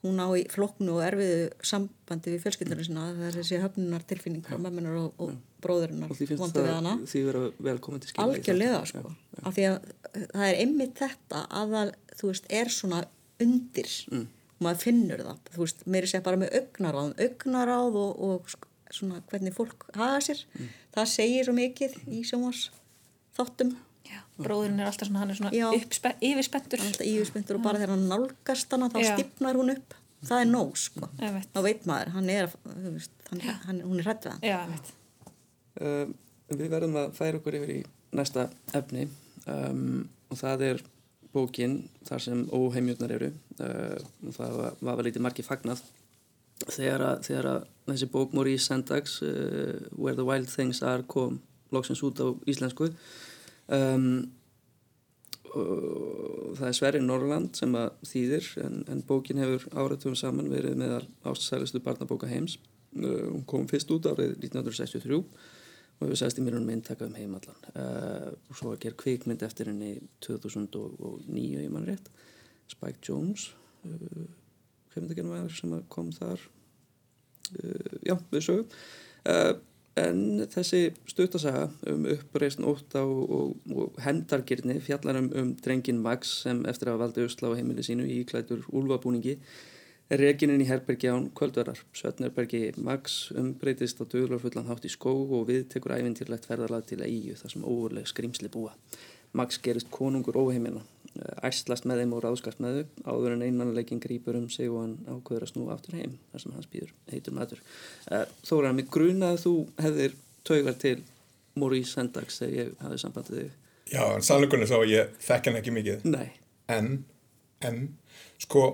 hún 0.04 0.20
á 0.24 0.28
í 0.40 0.46
flokknu 0.52 0.94
og 0.96 1.02
erfiðu 1.04 1.48
sambandi 1.68 2.32
við 2.32 2.44
fjölskyldunum 2.46 2.86
sinna 2.88 3.08
það 3.10 3.26
er 3.30 3.38
þessi 3.40 3.58
höfnunar 3.64 4.06
tilfinning 4.08 4.46
frá 4.48 4.56
mömmunar 4.62 4.96
og, 5.02 5.10
og 5.20 5.34
bróðurinnar 5.64 6.12
og 6.14 6.16
því 6.20 6.28
finnst 6.30 6.44
vondu 6.46 6.62
við 6.64 6.72
hana. 6.78 6.94
það 7.02 7.10
því 7.14 7.24
vera 7.28 7.42
velkomin 7.68 8.04
til 8.06 8.12
skilja 8.14 8.28
algjörlega 8.30 8.78
sko. 8.94 9.12
af 9.44 9.58
því 9.58 9.66
að 9.72 9.90
það 10.14 10.46
er 10.46 10.60
einmitt 10.62 11.02
þetta 11.02 11.42
að 11.60 11.74
það, 11.76 11.92
þú 12.22 12.32
veist, 12.32 12.48
er 12.62 12.72
svona 12.78 13.02
undir 13.44 13.92
Mm. 14.12 14.24
og 14.60 14.64
maður 14.70 14.82
finnur 14.86 15.26
það, 15.28 15.38
þú 15.56 15.62
veist, 15.66 15.84
meiri 15.88 16.12
sér 16.12 16.24
bara 16.24 16.40
með 16.46 16.56
augnaráð, 16.62 17.12
augnaráð 17.28 18.00
og, 18.06 18.24
og 18.30 18.50
sk- 18.56 18.69
svona 18.94 19.22
hvernig 19.30 19.56
fólk 19.56 19.86
hafa 19.96 20.20
sér. 20.26 20.44
Mm. 20.56 20.74
það 20.96 21.14
segir 21.14 21.48
svo 21.48 21.56
mikið 21.58 21.96
í 22.10 22.24
sjónvars 22.28 22.68
þáttum 23.38 23.76
Já, 24.10 24.20
bróðurinn 24.42 24.80
er 24.82 24.90
alltaf 24.90 25.10
svona, 25.10 25.22
hann 25.22 25.34
er 25.34 25.38
svona 25.38 25.52
alltaf 26.90 27.10
yfirspenntur 27.10 27.60
og 27.60 27.66
bara 27.66 27.82
þegar 27.82 27.94
hann 27.94 28.08
nálgast 28.10 28.72
hana 28.74 28.90
þá 28.90 29.02
Já. 29.04 29.10
stipnar 29.14 29.60
hún 29.60 29.74
upp. 29.76 29.98
Það 30.20 30.42
er 30.44 30.48
nóg 30.50 30.72
sko, 30.76 31.08
þá 31.54 31.60
veit 31.64 31.86
maður 31.88 32.10
hann 32.18 32.30
er, 32.34 32.50
hann, 32.68 33.44
hann, 33.68 33.78
hún 33.86 34.02
er 34.02 34.08
hrætt 34.08 34.26
við 34.26 34.34
hann. 34.34 34.90
Um, 35.80 36.16
við 36.50 36.72
verðum 36.74 36.98
að 37.00 37.14
færa 37.16 37.40
okkur 37.40 37.60
yfir 37.60 37.72
í 37.72 37.80
næsta 38.18 38.50
efni. 38.76 39.06
Um, 39.46 40.10
og 40.28 40.42
það 40.42 40.66
er 40.68 40.82
bókin 41.32 41.78
þar 42.10 42.26
sem 42.26 42.42
óheimjurnar 42.52 43.16
eru. 43.16 43.32
Uh, 43.62 43.96
og 44.26 44.36
það 44.36 44.58
var, 44.60 44.78
var 44.90 45.00
vel 45.00 45.08
lítið 45.08 45.26
margi 45.28 45.46
fagnað. 45.46 45.86
Þegar 46.66 47.06
að, 47.06 47.24
þegar 47.30 47.52
að 47.54 47.68
þessi 47.94 48.10
bók 48.12 48.34
Maurice 48.36 48.66
Sendags 48.66 49.20
uh, 49.26 49.80
Where 49.96 50.18
the 50.18 50.26
Wild 50.28 50.50
Things 50.52 50.84
Are 50.86 51.04
kom 51.04 51.40
loksins 51.74 52.04
út 52.06 52.20
á 52.22 52.28
íslensku. 52.50 52.90
Um, 53.70 54.32
og 55.50 56.58
það 56.58 56.68
er 56.68 56.76
Sverri 56.78 57.00
Norrland 57.02 57.58
sem 57.58 57.74
að 57.78 57.94
þýðir 58.06 58.50
en, 58.66 58.82
en 58.90 59.06
bókin 59.06 59.42
hefur 59.42 59.66
áratugum 59.74 60.18
saman 60.18 60.50
verið 60.52 60.78
meðal 60.78 61.06
ástsælistu 61.30 61.82
barnabóka 61.86 62.30
heims. 62.30 62.60
Uh, 62.98 63.30
hún 63.30 63.46
kom 63.50 63.68
fyrst 63.70 63.90
út 63.94 64.10
árið 64.10 64.36
1963 64.40 65.18
og 65.20 66.06
hefur 66.06 66.20
sæst 66.22 66.40
í 66.40 66.46
mínunum 66.46 66.70
eintaka 66.74 67.06
um 67.06 67.18
heimallan 67.18 67.66
uh, 67.76 68.30
og 68.50 68.58
svo 68.58 68.74
að 68.74 68.86
gera 68.86 68.98
kvikmynd 68.98 69.44
eftir 69.46 69.70
henni 69.70 69.98
2009 70.26 71.66
ég 71.66 71.74
mann 71.74 71.90
rétt. 71.90 72.10
Spike 72.70 73.04
Jones 73.06 73.50
uh, 73.86 74.26
kvikmyndagjörnum 74.94 75.36
var 75.36 75.54
sem 75.54 75.76
að 75.78 75.86
kom 75.94 76.14
þar 76.16 76.46
já, 78.06 78.16
við 78.32 78.46
sögum 78.46 78.68
uh, 79.30 79.56
en 80.00 80.46
þessi 80.52 80.84
stuttasaga 81.10 81.66
um 81.92 82.06
uppreist 82.14 82.62
óta 82.62 83.02
og, 83.04 83.34
og, 83.36 83.74
og 83.76 84.00
hendargirni 84.04 84.80
fjallar 84.84 85.20
um, 85.20 85.32
um 85.36 85.52
drengin 85.64 86.00
Max 86.04 86.40
sem 86.46 86.62
eftir 86.70 86.92
að 86.94 87.04
valda 87.04 87.26
usla 87.28 87.52
á 87.52 87.58
heimili 87.58 87.86
sínu 87.86 88.08
í 88.08 88.22
klætur 88.30 88.64
úlfabúningi 88.70 89.38
er 90.10 90.24
regininn 90.24 90.64
í 90.64 90.66
herbergi 90.66 91.10
án 91.12 91.28
kvöldverðar. 91.38 91.84
Svötnerbergi 91.94 92.72
Max 92.82 93.30
umbreytist 93.38 94.00
á 94.02 94.10
döglarfullan 94.10 94.70
hátt 94.70 94.88
í 94.88 94.94
skóg 94.94 95.36
og 95.38 95.46
við 95.52 95.68
tekur 95.74 95.94
æfintýrlegt 96.00 96.48
ferðarlag 96.50 96.88
til 96.90 97.04
Eyju 97.06 97.38
þar 97.38 97.54
sem 97.54 97.66
óverleg 97.66 98.10
skrýmsli 98.10 98.50
búa. 98.50 98.74
Max 99.38 99.60
gerist 99.62 99.92
konungur 99.94 100.40
óheimina, 100.42 100.82
æslast 101.46 101.88
með 101.90 102.04
þeim 102.04 102.16
og 102.16 102.24
ráðskast 102.24 102.62
með 102.64 102.80
þau 102.80 103.14
áður 103.14 103.36
en 103.36 103.46
einmannleikin 103.48 104.02
grýpur 104.04 104.38
um 104.40 104.50
sig 104.52 104.70
og 104.70 104.84
hann 104.84 104.98
ákveður 105.08 105.46
að 105.46 105.52
snúa 105.54 105.76
aftur 105.76 105.98
heim 105.98 106.18
þar 106.32 106.44
sem 106.44 106.58
hans 106.58 106.70
býður 106.72 106.92
heitur 107.12 107.36
matur. 107.36 107.64
Þóra, 108.46 108.74
mig 108.76 108.92
gruna 108.94 109.34
að 109.34 109.42
þú 109.46 109.54
hefðir 109.82 110.16
taugar 110.48 110.78
til 110.82 110.98
Maurice 111.60 111.96
Sendags 111.96 112.40
þegar 112.42 112.56
ég 112.60 112.76
hafði 112.84 113.02
sambandið 113.04 113.42
þig. 113.42 113.58
Já, 113.90 114.04
en 114.14 114.26
sannleikunni 114.26 114.70
að 114.70 114.88
ég 114.92 115.18
þekk 115.26 115.50
hann 115.50 115.60
ekki 115.60 115.74
mikið. 115.76 116.06
Nei. 116.14 116.28
En, 116.70 116.90
en, 117.66 117.80
sko, 118.42 118.66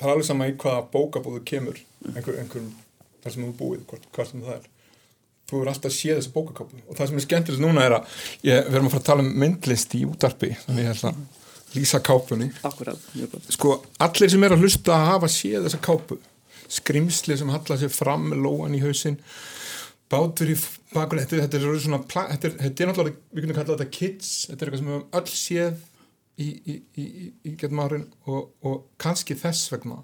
það 0.00 0.08
er 0.08 0.14
alveg 0.16 0.28
sama 0.28 0.48
í 0.50 0.56
hvaða 0.58 0.86
bókabúðu 0.90 1.42
kemur, 1.46 1.78
einhver, 2.10 2.40
einhver, 2.42 2.66
þar 3.22 3.36
sem 3.36 3.46
þú 3.46 3.52
búið, 3.60 3.84
hvort, 3.90 4.08
hvort 4.16 4.32
sem 4.32 4.42
það 4.42 4.56
er. 4.58 4.66
Þú 5.44 5.60
eru 5.60 5.70
alltaf 5.70 5.90
að 5.90 5.96
sé 5.98 6.14
þessi 6.16 6.32
bókakápu 6.32 6.78
og 6.88 6.96
það 6.96 7.10
sem 7.10 7.18
er 7.20 7.24
skemmtilegt 7.26 7.62
núna 7.62 7.82
er 7.84 7.94
að 7.98 8.12
ég, 8.48 8.62
við 8.64 8.78
erum 8.78 8.86
að 8.88 8.94
fara 8.94 9.02
að 9.02 9.08
tala 9.10 9.24
um 9.24 9.34
myndlist 9.42 9.96
í 9.98 10.00
útarpi 10.08 10.54
þannig 10.62 10.88
að 10.88 11.02
lýsa 11.74 12.00
kápunni. 12.04 12.50
Gott. 12.62 13.50
Sko, 13.52 13.78
allir 14.04 14.32
sem 14.32 14.46
er 14.46 14.54
að 14.54 14.64
hlusta 14.64 14.94
að 14.94 15.10
hafa 15.10 15.30
séð 15.32 15.66
þessa 15.66 15.82
kápu. 15.84 16.18
Skrimsli 16.74 17.36
sem 17.38 17.50
hallar 17.52 17.80
sér 17.80 17.92
fram 17.92 18.30
með 18.30 18.44
lóan 18.46 18.76
í 18.76 18.82
hausinn. 18.84 19.18
Bátur 20.10 20.52
í 20.52 20.56
bakun 20.94 21.20
þetta, 21.22 21.42
þetta 21.44 21.58
er 21.58 21.82
svona 21.82 22.00
þetta 22.06 22.48
er, 22.48 22.56
þetta 22.62 22.84
er 22.84 22.90
náttúrulega, 22.90 23.20
við 23.32 23.46
kunum 23.46 23.58
kalla 23.58 23.76
þetta 23.76 23.98
kids. 23.98 24.32
Þetta 24.48 24.58
er 24.58 24.70
eitthvað 24.70 24.82
sem 24.82 24.90
við 24.90 24.96
höfum 24.96 25.20
öll 25.20 25.34
séð 25.34 25.84
í, 26.36 26.48
í, 26.48 26.74
í, 26.74 27.04
í, 27.04 27.28
í 27.50 27.54
getum 27.60 27.82
árin 27.84 28.08
og, 28.30 28.50
og 28.66 28.82
kannski 29.00 29.36
þess 29.38 29.72
vegna 29.72 30.02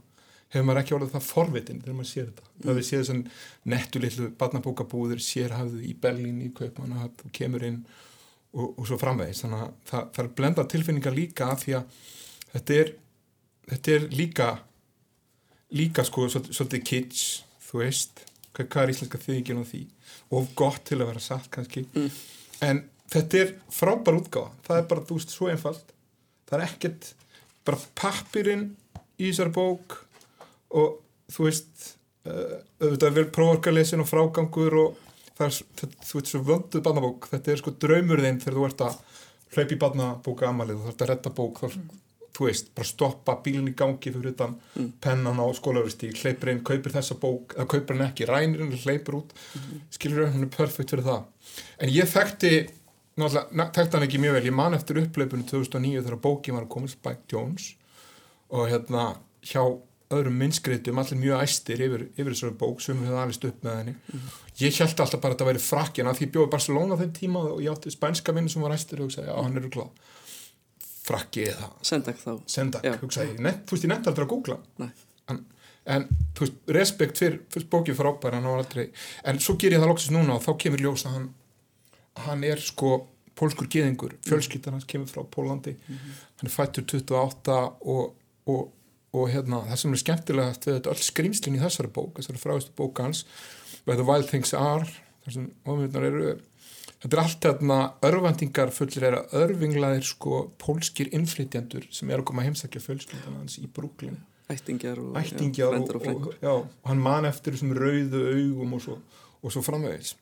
hefur 0.51 0.67
maður 0.67 0.83
ekki 0.83 0.95
orðið 0.97 1.13
það 1.15 1.27
forvitin 1.29 1.81
þegar 1.85 1.97
maður 1.99 2.11
sér 2.11 2.29
þetta. 2.29 2.47
Mm. 2.51 2.63
það 2.65 2.79
við 2.79 2.87
séð 2.89 3.03
þessan 3.03 3.25
nettu 3.73 4.03
litlu 4.03 4.29
barnabókabúður 4.41 5.25
sérhafðu 5.25 5.83
í 5.87 5.95
Berlín 6.03 6.41
í 6.43 6.51
Kaupmanna 6.57 7.07
og 7.07 7.35
kemur 7.37 7.67
inn 7.67 7.83
og, 8.57 8.67
og 8.79 8.89
svo 8.89 8.99
framvegis. 9.01 9.45
Þannig 9.45 9.63
að 9.67 9.77
það, 9.91 10.09
það 10.17 10.25
er 10.25 10.35
blenda 10.41 10.67
tilfinningar 10.73 11.17
líka 11.17 11.53
af 11.55 11.65
því 11.65 11.79
að 11.79 12.01
þetta 12.51 12.81
er 12.81 12.93
þetta 13.71 13.95
er 13.97 14.09
líka 14.15 14.49
líka 15.77 16.05
sko 16.07 16.27
svolítið, 16.33 16.83
kids 16.87 17.25
þú 17.63 17.83
veist, 17.85 18.25
hvað, 18.57 18.67
hvað 18.73 18.83
er 18.83 18.93
íslenska 18.95 19.21
þýðingin 19.23 19.63
á 19.63 19.65
því? 19.71 19.83
Og 20.35 20.51
gott 20.59 20.83
til 20.89 20.99
að 20.99 21.13
vera 21.13 21.23
satt 21.23 21.47
kannski. 21.55 21.85
Mm. 21.95 22.11
en 22.67 22.83
þetta 23.11 23.39
er 23.41 23.55
frábær 23.75 24.19
útgáða 24.19 24.51
það 24.67 24.81
er 24.81 24.89
bara, 24.91 25.07
þú 25.07 25.19
veist, 25.19 25.35
svo 25.35 25.51
einfalt. 25.51 25.95
Það 26.51 26.59
er 26.59 26.67
ekkert, 26.67 27.13
bara 27.67 27.85
pappirinn 27.99 28.67
í 29.21 29.29
þessari 29.29 29.55
bók 29.55 29.97
og 30.75 30.99
þú 31.31 31.47
veist 31.47 31.87
uh, 32.27 32.59
auðvitað 32.83 33.17
vel 33.21 33.27
prófarkalesin 33.37 34.03
og 34.03 34.11
frágangur 34.11 34.79
og 34.83 35.07
er, 35.47 35.57
þetta, 35.81 36.05
þú 36.09 36.19
veist, 36.19 36.31
svo 36.35 36.41
vönduð 36.47 36.83
barnabók, 36.87 37.29
þetta 37.31 37.53
er 37.53 37.61
sko 37.63 37.71
draumur 37.83 38.21
þinn 38.25 38.41
þegar 38.43 38.59
þú 38.59 38.67
ert 38.69 38.85
að 38.87 39.01
hlaupa 39.55 39.75
í 39.75 39.81
barnabóka 39.85 40.49
amalið 40.49 40.77
og 40.79 40.87
þú 40.87 40.93
ert 40.95 41.03
að 41.07 41.11
retta 41.15 41.31
bók. 41.41 41.61
Þá, 41.61 41.79
þú 42.41 42.47
veist, 42.47 42.69
bara 42.75 42.87
stoppa 42.87 43.35
bílinn 43.45 43.69
í 43.69 43.75
gangi 43.77 44.13
fyrir 44.15 44.31
utan 44.33 44.53
Mm. 44.77 44.93
pennan 45.03 45.41
á 45.43 45.47
skólaveristí 45.53 46.13
hleypur 46.15 46.49
inn, 46.53 46.61
kaupir 46.65 46.93
þessa 46.95 47.17
bók 47.19 47.55
eða 47.57 47.67
kaupir 47.69 47.97
hann 47.99 48.07
ekki, 48.07 48.27
rænir 48.31 48.61
hann, 48.63 48.71
hleypur 48.85 49.17
út. 49.19 49.33
Skilur 49.91 50.25
hann, 50.25 50.33
hann 50.39 50.47
er 50.47 50.53
perfekt 50.57 50.91
fyrir 50.95 51.05
það. 51.05 51.25
En 51.81 51.89
ég 51.91 52.07
þekkti 52.09 52.53
náttúrulega, 53.19 53.67
þekkti 53.75 53.99
hann 53.99 54.07
ekki 54.07 54.21
mjög 54.23 54.33
vel, 54.39 54.45
ég 54.47 54.55
man 54.55 54.75
eftir 54.79 55.01
upplöpunum 55.03 55.45
2009 55.51 56.05
þegar 56.07 56.21
bókin 56.23 56.55
var 56.55 56.65
að 56.65 56.73
koma 56.77 56.89
Spike 56.89 57.27
Jones 57.33 57.75
og 58.51 58.69
hérna 58.71 59.17
hjá 59.43 59.63
öðrum 60.11 60.39
minnskreitum 60.41 60.99
allir 61.01 61.21
mjög 61.21 61.43
æstir 61.45 61.83
yfir, 61.87 62.07
yfir 62.17 62.35
þessari 62.35 62.57
bók 62.59 62.83
sem 62.83 62.99
við 62.99 63.11
höfum 63.11 63.23
alveg 63.23 63.47
upp 63.51 63.67
með 63.67 63.77
henni. 63.79 63.95
Ég 64.61 64.81
held 64.83 65.03
alltaf 65.05 65.21
bara 65.21 65.35
að 65.35 65.37
þetta 65.37 65.49
væri 65.51 65.63
frakkin 65.65 66.11
af 66.11 66.19
því 66.19 66.27
ég 66.27 66.33
bjóði 66.35 66.53
Barcelona 66.55 66.99
þeim 67.01 67.13
tíma 67.17 67.45
og 67.53 67.61
ég 67.63 67.75
átti 67.75 67.93
spænska 67.95 68.35
vinnu 68.37 68.53
sem 68.53 68.65
var 68.65 68.75
æstir 68.75 69.01
og 69.01 69.09
hugsaði, 69.09 69.31
já 69.31 69.37
hann 69.39 69.61
er 69.61 69.69
glá 69.71 69.87
frakki 71.11 71.47
eða 71.51 71.71
Sendak 71.87 72.19
þá. 72.21 72.33
Sendak, 72.51 72.85
hugsaði 73.01 73.39
Net, 73.43 73.63
þú 73.67 73.77
veist 73.77 73.87
ég 73.87 73.93
nefndi 73.95 74.11
aldrei 74.11 74.27
að 74.27 74.33
googla. 74.35 74.59
En, 75.31 75.41
en 75.95 76.09
þú 76.37 76.47
veist, 76.47 76.59
respekt 76.77 77.23
fyrir, 77.23 77.41
fyrir 77.51 77.71
bókið 77.73 78.03
var 78.03 78.37
aldrei 78.41 78.91
en 79.25 79.41
svo 79.43 79.57
ger 79.57 79.75
ég 79.75 79.83
það 79.83 79.95
loksins 79.95 80.15
núna 80.15 80.37
og 80.37 80.45
þá 80.45 80.53
kemur 80.67 80.85
ljós 80.85 81.07
að 81.07 81.17
hann 81.17 81.31
hann 82.27 82.45
er 82.45 82.61
sko 82.63 83.07
pólskur 83.39 83.69
geðingur, 83.73 84.17
fjölskyldan 84.27 84.77
hans 84.77 84.89
kemur 84.89 85.09
frá 85.09 85.25
Pólandi, 85.25 85.77
hann 85.89 86.49
er 86.49 86.53
fættur 86.53 86.85
28 86.85 87.57
og, 87.89 88.11
og, 88.51 88.73
og 89.17 89.31
hérna, 89.33 89.65
það 89.69 89.81
sem 89.83 89.95
er 89.95 90.03
skemmtilegast 90.05 90.67
við 90.69 90.77
þetta 90.79 90.93
öll 90.93 91.05
skrýmslinn 91.07 91.59
í 91.59 91.63
þessari 91.63 91.91
bók, 91.95 92.19
þessari 92.19 92.43
fráðustu 92.43 92.77
bók 92.79 93.03
hans 93.03 93.25
Where 93.87 93.99
the 93.99 94.07
Wild 94.07 94.29
Things 94.31 94.55
Are 94.55 94.87
þar 95.25 95.35
sem 95.35 95.51
ómjöndar 95.67 96.07
eru 96.07 96.33
þetta 97.01 97.17
er 97.17 97.23
allt 97.23 97.47
hérna 97.49 97.79
örvendingar 98.07 98.73
fullir 98.77 99.07
er 99.09 99.19
að 99.21 99.37
örvinglaðir 99.41 100.07
sko 100.07 100.43
pólskir 100.61 101.11
innflytjandur 101.17 101.87
sem 101.95 102.11
er 102.13 102.21
að 102.21 102.29
koma 102.31 102.45
að 102.45 102.51
heimsækja 102.51 102.83
fjölskyldan 102.85 103.39
hans 103.41 103.57
í 103.61 103.69
Brooklyn. 103.73 104.19
Ættingjar 104.51 104.99
og, 104.99 105.15
ættingjar 105.17 105.77
já, 105.77 105.81
og, 105.81 106.07
og, 106.11 106.33
já, 106.43 106.53
og 106.59 106.91
hann 106.91 107.03
man 107.03 107.29
eftir 107.29 107.55
þessum 107.55 107.73
rauðu 107.77 108.25
augum 108.35 108.75
og 108.77 108.83
svo, 108.85 108.97
og 109.41 109.55
svo 109.55 109.63
framvegis. 109.65 110.17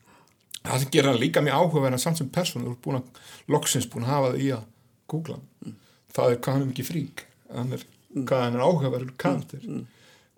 Það 0.58 0.82
sem 0.82 0.92
gerir 0.92 1.10
hann 1.10 1.22
líka 1.22 1.42
mjög 1.42 1.62
áhugaverðan 1.62 2.02
samt 2.02 2.20
sem 2.20 2.28
person, 2.32 2.66
þú 2.66 2.74
ert 2.74 2.82
búin 2.84 2.98
að 3.00 3.22
loksins 3.54 3.88
búin 3.90 4.04
að 4.04 4.12
hafa 4.12 4.32
það 4.34 4.42
í 4.44 4.50
að 4.58 4.66
googla 5.08 5.38
hann. 5.38 5.78
það 6.12 6.34
er 6.34 6.40
hvað 6.44 6.54
hann 6.56 6.64
er 6.66 6.70
mikið 6.72 6.90
frík. 6.90 7.24
Hann 7.54 7.72
er, 7.78 7.86
hvað 8.14 8.44
hann 8.44 8.58
er 8.58 8.64
áhugaverður 8.66 9.14
karakter. 9.20 9.64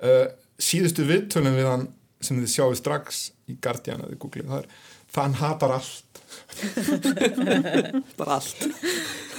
uh, 0.02 0.26
síðustu 0.61 1.06
viðtölum 1.09 1.56
við 1.56 1.68
hann 1.70 1.88
sem 2.20 2.40
þið 2.40 2.52
sjáu 2.52 2.72
strax 2.76 3.26
í 3.48 3.56
Guardian 3.62 4.02
það 4.04 4.59
er 4.61 4.70
það 5.11 5.22
hann 5.24 5.38
hatar 5.40 5.74
allt. 5.74 6.20
Bara 8.18 8.37
allt. 8.37 8.61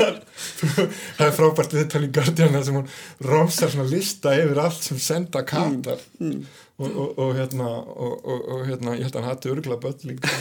Það 0.01 1.25
er 1.27 1.35
frábært 1.37 1.75
viðtal 1.75 2.03
í 2.07 2.11
Guardian 2.11 2.55
þar 2.55 2.65
sem 2.67 2.79
hún 2.79 2.89
romsar 3.29 3.71
svona 3.71 3.87
lista 3.91 4.33
yfir 4.35 4.59
allt 4.65 4.83
sem 4.83 4.99
senda 4.99 5.43
katar 5.47 6.01
og, 6.19 6.87
og, 6.89 7.09
og 7.21 7.33
hérna 7.37 7.69
og, 7.69 8.13
og, 8.25 8.45
og 8.55 8.63
hérna, 8.67 8.95
ég 8.97 9.07
held 9.07 9.15
að 9.15 9.21
hann 9.21 9.31
hati 9.31 9.51
örgulega 9.53 9.83
börn 9.85 10.07
líka. 10.09 10.31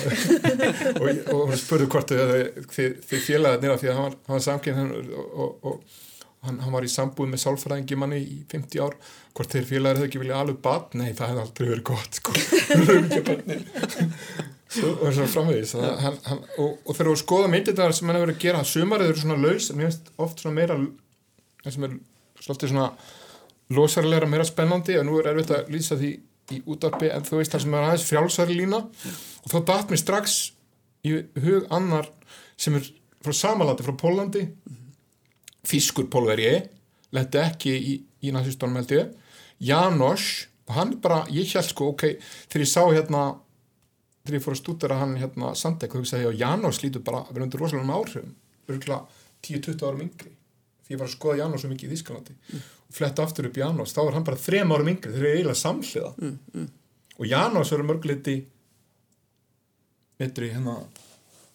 Og, 0.96 1.08
og 1.34 1.50
hún 1.52 1.60
spurði 1.60 1.90
hvort 1.92 2.14
þið, 2.14 2.36
þið, 2.74 2.94
þið 3.10 3.26
félaðið 3.26 3.66
nýra 3.66 3.80
því 3.82 3.90
að 3.90 3.98
hann 3.98 4.08
var, 4.08 4.16
hann 4.32 4.46
samkynn 4.46 4.94
og, 5.20 5.50
og 5.60 6.00
hann, 6.46 6.60
hann 6.62 6.74
var 6.74 6.86
í 6.86 6.90
sambúð 6.90 7.32
með 7.32 7.42
sálfræðingi 7.44 7.98
manni 8.00 8.20
í 8.22 8.38
50 8.50 8.84
ár. 8.84 8.96
Hvort 9.36 9.54
þeir 9.54 9.66
félaðið 9.68 10.00
hefði 10.00 10.08
ekki 10.10 10.22
viljað 10.22 10.42
alveg 10.44 10.62
bad 10.64 10.96
nei, 10.98 11.10
það 11.16 11.32
hefði 11.32 11.44
aldrei 11.44 11.68
verið 11.70 11.86
gott 11.90 12.12
sko. 12.20 12.30
og 14.70 15.00
það 15.00 15.08
er 15.08 15.14
svona 15.16 15.30
framvegis 15.32 15.72
og, 15.74 16.90
þegar 16.94 17.08
við 17.08 17.22
skoðum 17.24 17.54
myndirnar 17.56 17.94
sem 17.96 18.06
hann 18.06 18.18
hefur 18.20 18.28
verið 18.28 18.36
að 18.36 18.44
gera, 18.44 18.66
sumarið 18.70 19.08
eru 19.10 19.22
svona 19.24 19.38
laus 19.42 19.66
en 19.66 19.78
mér 19.80 19.88
finnst 19.88 20.12
oft 20.22 20.42
svona 20.42 20.58
meira 20.60 20.76
sem 21.66 21.86
er 21.86 21.96
svolítið 22.38 22.70
svona 22.70 22.84
losarleira, 23.74 24.28
meira 24.30 24.46
spennandi 24.46 24.98
og 25.00 25.06
nú 25.08 25.18
er 25.18 25.32
erfitt 25.32 25.50
að 25.56 25.72
lýsa 25.74 25.98
því 25.98 26.12
í 26.54 26.60
útarpi 26.70 27.10
en 27.14 27.26
þú 27.26 27.40
veist 27.40 27.54
það 27.54 27.64
sem 27.64 27.74
er 27.74 27.86
aðeins 27.86 28.06
frjálsari 28.08 28.56
lína. 28.58 28.80
Og 29.44 29.52
þá 29.52 29.58
datt 29.68 29.92
mér 29.92 30.00
strax 30.02 30.38
í 31.06 31.16
hug 31.44 31.68
annar 31.74 32.10
sem 32.60 32.74
er 32.78 32.86
frá 33.24 33.36
samalandi, 33.36 33.86
frá 33.86 33.94
Pólandi 33.98 34.46
Fiskur 35.66 36.06
Pólveri 36.10 36.52
lendi 37.12 37.38
ekki 37.42 37.72
í, 37.74 37.94
í 38.22 38.32
nazistónum 38.32 38.76
held 38.80 38.90
ég. 38.94 39.10
János 39.60 40.46
hann 40.70 40.94
bara, 41.02 41.24
ég 41.34 41.50
held 41.52 41.66
sko, 41.68 41.90
ok 41.94 42.04
þegar 42.48 42.62
ég 42.64 42.70
sá 42.70 42.82
hérna 42.86 43.22
þegar 44.24 44.36
ég 44.38 44.44
fór 44.44 44.54
að 44.54 44.60
stúdera 44.62 44.98
hann 45.00 45.16
hérna 45.18 45.54
Sandek 45.58 45.94
og 45.96 46.04
hugsaði 46.04 46.28
að 46.30 46.38
János 46.40 46.78
lítur 46.84 47.02
bara 47.02 47.24
að 47.26 47.32
vera 47.34 47.46
undir 47.48 47.60
rosalega 47.64 47.96
áhrifum 47.96 48.34
örgulega 48.70 49.00
10-20 49.42 49.84
árum 49.88 50.04
yngri 50.04 50.30
því 50.86 50.94
ég 50.94 51.00
var 51.00 51.08
að 51.08 51.14
skoða 51.16 51.40
János 51.40 51.64
svo 51.64 51.70
mikið 51.72 51.90
í 51.90 51.96
Þísklandi 51.96 52.36
og 52.60 52.94
fletta 52.94 53.24
aftur 53.26 53.48
upp 53.50 53.58
János, 53.58 53.92
þá 53.96 54.00
var 54.04 54.14
hann 54.18 54.26
bara 54.30 54.40
þrem 54.44 54.72
árum 54.76 54.88
yngri 54.94 55.12
þeir 55.12 55.24
eru 55.26 55.32
eiginlega 55.34 55.60
samhliða. 55.60 56.12
Mm, 56.20 56.38
mm. 56.54 56.68
og 57.18 57.26
János 57.30 57.72
eru 57.74 57.86
mörguleiti 57.90 58.36
betri 60.20 60.50
hérna 60.54 60.76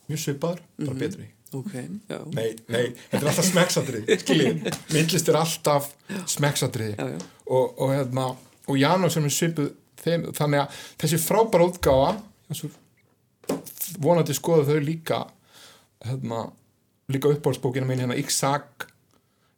mjög 0.09 0.19
svipaður, 0.21 0.61
bara 0.79 0.93
Mhm. 0.93 0.99
betri 0.99 1.27
ok, 1.53 1.73
já. 2.09 2.19
Nei, 2.33 2.55
nei, 2.71 2.85
þetta 3.11 3.21
er 3.21 3.29
alltaf 3.31 3.49
smekksatrið 3.51 4.11
skiljið, 4.23 4.65
myndlist 4.93 5.29
er 5.31 5.39
alltaf 5.39 5.91
já. 6.97 7.09
og, 7.45 7.75
og 7.79 7.93
hérna 7.93 8.31
og 8.65 8.79
János 8.81 9.17
er 9.17 9.25
með 9.25 9.35
svipuð 9.37 9.71
þeim, 10.01 10.27
þannig 10.37 10.63
að 10.63 10.81
þessi 11.03 11.21
frábæra 11.21 11.69
útgáfa 11.69 12.71
vonandi 14.01 14.35
skoðu 14.35 14.67
þau 14.69 14.81
líka 14.83 15.21
hérna, 16.05 16.45
líka 17.11 17.31
uppbólsbókina 17.33 17.87
mín 17.89 18.03
hérna 18.03 18.17
Ixak 18.19 18.89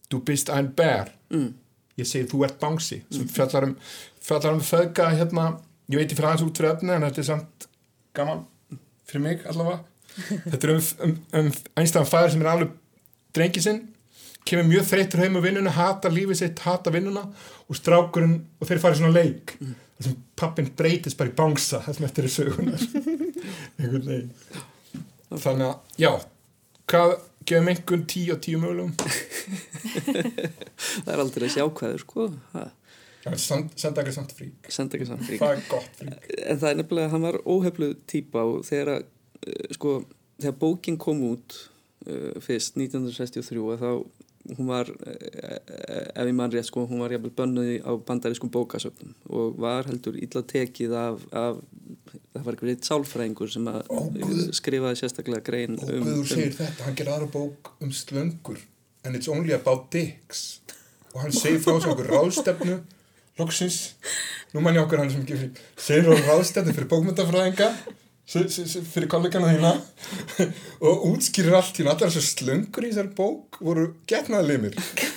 Du 0.07 0.21
bist 0.23 0.49
ein 0.49 0.69
bär 0.75 1.11
mm. 1.33 1.47
ég 1.99 2.07
segi 2.07 2.29
þú 2.31 2.45
ert 2.47 2.59
bánsi 2.61 3.01
sem 3.11 3.27
fjallar 3.27 3.67
um, 3.67 3.73
fjallar 4.23 4.55
um 4.55 4.63
föðga 4.63 5.09
hérna, 5.15 5.49
ég 5.91 5.99
veit 5.99 6.11
ég 6.11 6.15
fyrir 6.15 6.29
aðeins 6.29 6.45
út 6.47 6.61
fyrir 6.61 6.75
efni 6.75 6.93
en 6.95 7.03
þetta 7.07 7.23
er 7.23 7.27
samt 7.27 7.67
gaman 8.15 8.45
fyrir 9.07 9.25
mig 9.25 9.43
allavega 9.49 9.81
þetta 10.17 10.63
er 10.63 10.73
um, 10.73 10.81
um, 11.05 11.15
um 11.41 11.51
einstæðan 11.77 12.09
fæður 12.09 12.33
sem 12.33 12.43
er 12.43 12.51
alveg 12.53 12.75
drengi 13.37 13.63
sinn 13.63 13.83
kemur 14.47 14.67
mjög 14.69 14.87
þreytur 14.87 15.23
heim 15.23 15.37
á 15.39 15.41
vinnuna 15.43 15.73
hata 15.75 16.11
lífið 16.11 16.39
sitt, 16.41 16.63
hata 16.63 16.93
vinnuna 16.93 17.25
og 17.67 17.77
strákurinn 17.77 18.39
og 18.59 18.69
þeir 18.69 18.81
farið 18.83 19.01
svona 19.01 19.15
leik. 19.15 19.57
Mm. 19.59 19.75
þar 19.97 20.07
sem 20.07 20.17
pappin 20.37 20.71
breytist 20.77 21.17
bara 21.19 21.31
í 21.31 21.37
bánsa 21.37 21.81
það 21.83 21.97
sem 21.97 22.07
eftir 22.07 22.27
er 22.27 22.33
sögunar 22.33 22.83
einhvern 23.81 24.07
veginn. 24.07 24.31
Þannig 25.33 25.67
að 25.67 26.03
já, 26.03 26.11
hvað 26.87 27.13
gefum 27.47 27.71
einhvern 27.73 28.05
tíu 28.13 28.35
og 28.35 28.41
tíu 28.45 28.61
mögulegum? 28.61 28.93
Það 30.77 31.13
er 31.13 31.21
aldrei 31.23 31.47
þessi 31.47 31.63
ákvæður 31.63 32.03
sko. 32.03 32.27
Ha. 32.53 32.67
senda 34.71 34.97
ekki 34.97 35.07
samt 35.09 35.25
frík. 35.27 35.41
Það 35.41 35.53
er 35.55 35.63
gott 35.67 35.99
frík. 35.99 36.27
En 36.45 36.59
það 36.61 36.69
er 36.69 36.79
nefnilega, 36.79 37.11
hann 37.11 37.25
var 37.25 37.39
óhefluð 37.43 37.95
típa 38.07 38.45
og 38.47 38.61
þegar 38.67 38.93
að, 38.93 39.07
sko, 39.75 39.99
þegar 40.39 40.55
bókin 40.61 40.99
kom 41.01 41.23
út 41.31 41.57
uh, 42.07 42.37
fyrst 42.43 42.79
1963 42.79 43.65
að 43.75 43.83
þá 43.83 43.91
hún 44.55 44.69
var, 44.69 44.87
uh, 44.87 45.57
ef 46.15 46.23
ég 46.23 46.35
mann 46.35 46.53
rétt 46.53 46.69
sko, 46.69 46.85
hún 46.87 47.03
var 47.03 47.11
jæfnvel 47.11 47.33
bönnuð 47.35 47.73
á 47.83 47.91
bandarískum 48.07 48.51
bókasöfnum 48.53 49.15
og 49.27 49.57
var 49.59 49.89
heldur 49.89 50.15
illa 50.19 50.43
tekið 50.47 50.95
af, 50.95 51.25
af 51.35 51.59
það 52.37 52.45
var 52.45 52.55
eitthvað 52.55 52.73
eitt 52.73 52.87
sálfræðingur 52.87 53.51
sem 53.51 53.67
að 53.71 53.91
skrifaði 54.55 55.01
sérstaklega 55.01 55.43
grein 55.45 55.77
og 55.79 55.91
um, 55.91 56.05
Guður 56.05 56.31
segir 56.31 56.51
um 56.51 56.57
þetta, 56.61 56.87
hann 56.87 56.97
gerir 56.99 57.13
aðra 57.15 57.29
bók 57.33 57.73
um 57.83 57.93
slöngur 57.93 58.61
and 59.03 59.15
it's 59.15 59.27
only 59.31 59.53
about 59.55 59.91
dicks. 59.93 60.61
Og 61.13 61.23
hann 61.23 61.33
segir 61.33 61.61
frá 61.63 61.77
þessu 61.77 61.93
okkur 61.93 62.09
ráðstefnu 62.11 62.79
loksins, 63.37 63.77
nú 64.53 64.63
mann 64.65 64.77
ég 64.77 64.83
okkur 64.83 65.03
hann 65.03 65.13
sem 65.13 65.23
fyrir, 65.27 65.53
segir 65.79 66.07
frá 66.07 66.33
ráðstefnu 66.33 66.75
fyrir 66.75 66.91
bókmyndafræðinga 66.91 67.71
fyrir 68.27 69.07
kollegana 69.11 69.53
þína. 69.53 69.73
Og 70.83 71.05
útskýrir 71.13 71.55
allt 71.57 71.79
hérna 71.79 71.95
allar 71.95 72.11
þessu 72.11 72.25
slöngur 72.25 72.87
í 72.87 72.91
þessari 72.91 73.13
bók 73.17 73.61
voru 73.63 73.89
getnaðlimir 74.09 74.75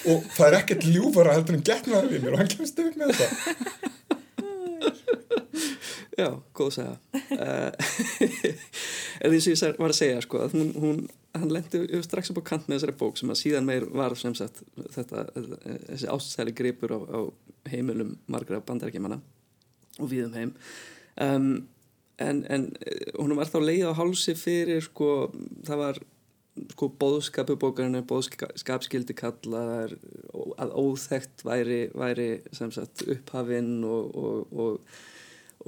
og 0.09 0.29
það 0.35 0.47
er 0.47 0.59
ekkert 0.61 0.87
ljúfara 0.89 1.35
heldur 1.37 1.59
en 1.59 1.65
getnaðlimir 1.67 2.35
og 2.35 2.43
hann 2.43 2.53
kemst 2.53 2.79
upp 2.81 3.01
með 3.01 3.17
þetta 3.19 3.29
Já, 6.21 6.29
góð 6.57 6.71
segja 6.75 6.95
uh, 7.41 7.71
en 9.23 9.33
því 9.33 9.41
sem 9.41 9.55
ég 9.55 9.81
var 9.81 9.93
að 9.93 9.99
segja 9.99 10.23
sko, 10.25 10.43
að 10.45 10.57
hún, 10.57 10.71
hún, 10.81 10.99
hann 11.37 11.53
lendi 11.53 11.83
strax 12.05 12.33
upp 12.33 12.43
á 12.45 12.49
kant 12.53 12.69
með 12.69 12.81
þessari 12.81 12.97
bók 13.01 13.21
sem 13.21 13.33
að 13.33 13.41
síðan 13.41 13.69
meir 13.69 13.87
var 13.89 14.17
sem 14.21 14.37
sagt 14.37 14.63
þetta, 14.97 15.27
þessi 15.35 16.11
ástæðli 16.13 16.57
gripur 16.61 16.97
á, 16.97 16.99
á 17.01 17.21
heimilum 17.73 18.17
margra 18.31 18.61
bandarækjumanna 18.65 19.21
og 20.01 20.11
við 20.11 20.27
um 20.29 20.37
heim. 20.37 20.53
Um, 21.21 21.49
en, 22.21 22.43
en 22.53 22.71
hún 23.19 23.37
var 23.39 23.51
þá 23.51 23.61
leið 23.65 23.91
á 23.91 23.99
hálsi 23.99 24.37
fyrir 24.39 24.83
sko, 24.85 25.31
það 25.67 25.85
var 25.85 26.01
sko 26.75 26.91
bóðskapu 27.01 27.57
bókarinnar 27.61 28.05
bóðskapskildi 28.11 29.17
kallaðar 29.17 29.95
að 30.61 30.75
óþekkt 30.77 31.47
væri, 31.47 31.81
væri 31.97 32.31
sagt 32.53 33.07
upphafinn 33.07 33.81
og, 33.87 34.13
og, 34.19 34.53
og 34.53 35.01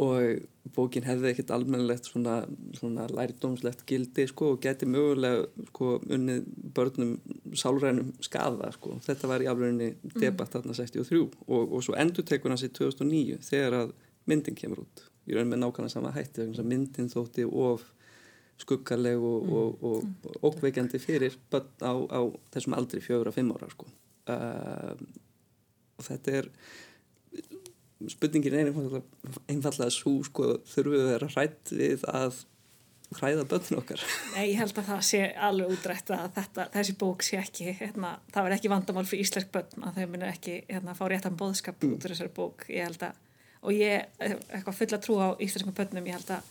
og 0.01 0.41
bókin 0.73 1.05
hefði 1.05 1.33
ekkert 1.33 1.51
almennilegt 1.53 2.07
svona, 2.09 2.39
svona 2.79 3.05
lærdómslegt 3.13 3.85
gildi 3.89 4.25
sko 4.31 4.55
og 4.55 4.63
geti 4.65 4.89
mögulega 4.89 5.45
sko 5.69 5.99
unnið 6.01 6.47
börnum 6.73 7.19
sálrænum 7.59 8.15
skada 8.25 8.71
sko. 8.73 8.97
Þetta 9.05 9.29
var 9.29 9.45
í 9.45 9.51
alvegni 9.53 9.93
debatt 10.17 10.55
þarna 10.55 10.77
63 10.79 11.21
og, 11.21 11.63
og 11.67 11.85
svo 11.85 11.97
endur 12.01 12.25
tekur 12.25 12.55
hans 12.55 12.65
í 12.65 12.73
2009 12.73 13.43
þegar 13.45 13.79
að 13.83 13.97
myndin 14.31 14.57
kemur 14.57 14.87
út. 14.87 15.05
Ég 15.29 15.39
raun 15.39 15.51
með 15.51 15.63
nákvæmlega 15.63 15.95
sama 15.95 16.15
hætti 16.15 16.49
myndin 16.67 17.11
þótti 17.13 17.47
of 17.47 17.85
skuggarleg 18.63 19.19
og, 19.19 19.43
mm. 19.43 19.53
og, 19.59 19.85
og, 19.89 20.31
og 20.31 20.49
ókveikjandi 20.51 21.01
fyrir 21.03 21.37
börn 21.51 21.71
á, 21.83 21.93
á 21.95 22.21
þessum 22.55 22.77
aldri 22.79 23.03
fjögur 23.03 23.31
að 23.31 23.39
fimm 23.39 23.53
ára 23.55 23.71
sko. 23.73 23.89
Uh, 24.31 24.95
og 25.99 26.07
þetta 26.07 26.39
er 26.41 26.51
spurningin 28.11 28.57
er 28.57 28.71
einfallega, 28.71 29.03
einfallega 29.51 29.95
svo 29.95 30.17
sko 30.27 30.57
þurfum 30.69 30.97
við 30.97 31.05
að 31.05 31.13
vera 31.13 31.31
hrætt 31.37 31.73
við 31.75 32.07
að 32.11 32.41
hræða 33.19 33.45
börn 33.51 33.79
okkar 33.79 34.05
Nei, 34.35 34.53
ég 34.53 34.61
held 34.61 34.79
að 34.81 34.89
það 34.89 35.03
sé 35.09 35.21
alveg 35.49 35.75
útrætt 35.75 36.13
að 36.15 36.25
þetta, 36.39 36.67
þessi 36.77 36.95
bók 37.03 37.27
sé 37.27 37.39
ekki 37.41 37.75
hérna, 37.79 38.15
það 38.33 38.47
verð 38.47 38.57
ekki 38.57 38.73
vandamál 38.73 39.05
fyrir 39.09 39.27
íslensk 39.27 39.53
börn 39.55 39.87
að 39.89 40.01
þau 40.01 40.07
munu 40.15 40.29
ekki 40.31 40.57
hérna, 40.71 40.97
fá 40.99 41.05
réttan 41.11 41.39
bóðskap 41.39 41.85
út 41.89 41.99
úr 41.99 42.15
þessari 42.15 42.33
bók, 42.35 42.67
ég 42.73 42.89
held 42.89 43.07
að 43.11 43.21
og 43.63 43.77
ég 43.77 44.09
eitthvað 44.19 44.79
fulla 44.79 44.99
trú 45.03 45.19
á 45.23 45.29
íslenskum 45.43 45.75
börnum, 45.77 46.07
ég 46.09 46.19
held 46.19 46.35
að 46.35 46.51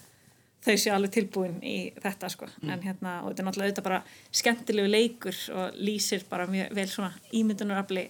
þau 0.61 0.75
sé 0.77 0.91
alveg 0.93 1.13
tilbúin 1.15 1.57
í 1.65 1.75
þetta 2.01 2.29
sko. 2.29 2.47
En 2.67 2.83
hérna, 2.83 3.19
og 3.21 3.31
þetta 3.31 3.41
er 3.41 3.47
náttúrulega 3.47 3.71
auðvitað 3.71 3.87
bara 3.87 4.01
skemmtilegu 4.41 4.91
leikur 4.91 5.39
og 5.57 5.79
lýsir 5.81 6.25
bara 6.29 6.47
mjög 6.49 6.75
vel 6.77 6.87
svona 6.91 7.11
ímyndunarafli 7.37 8.05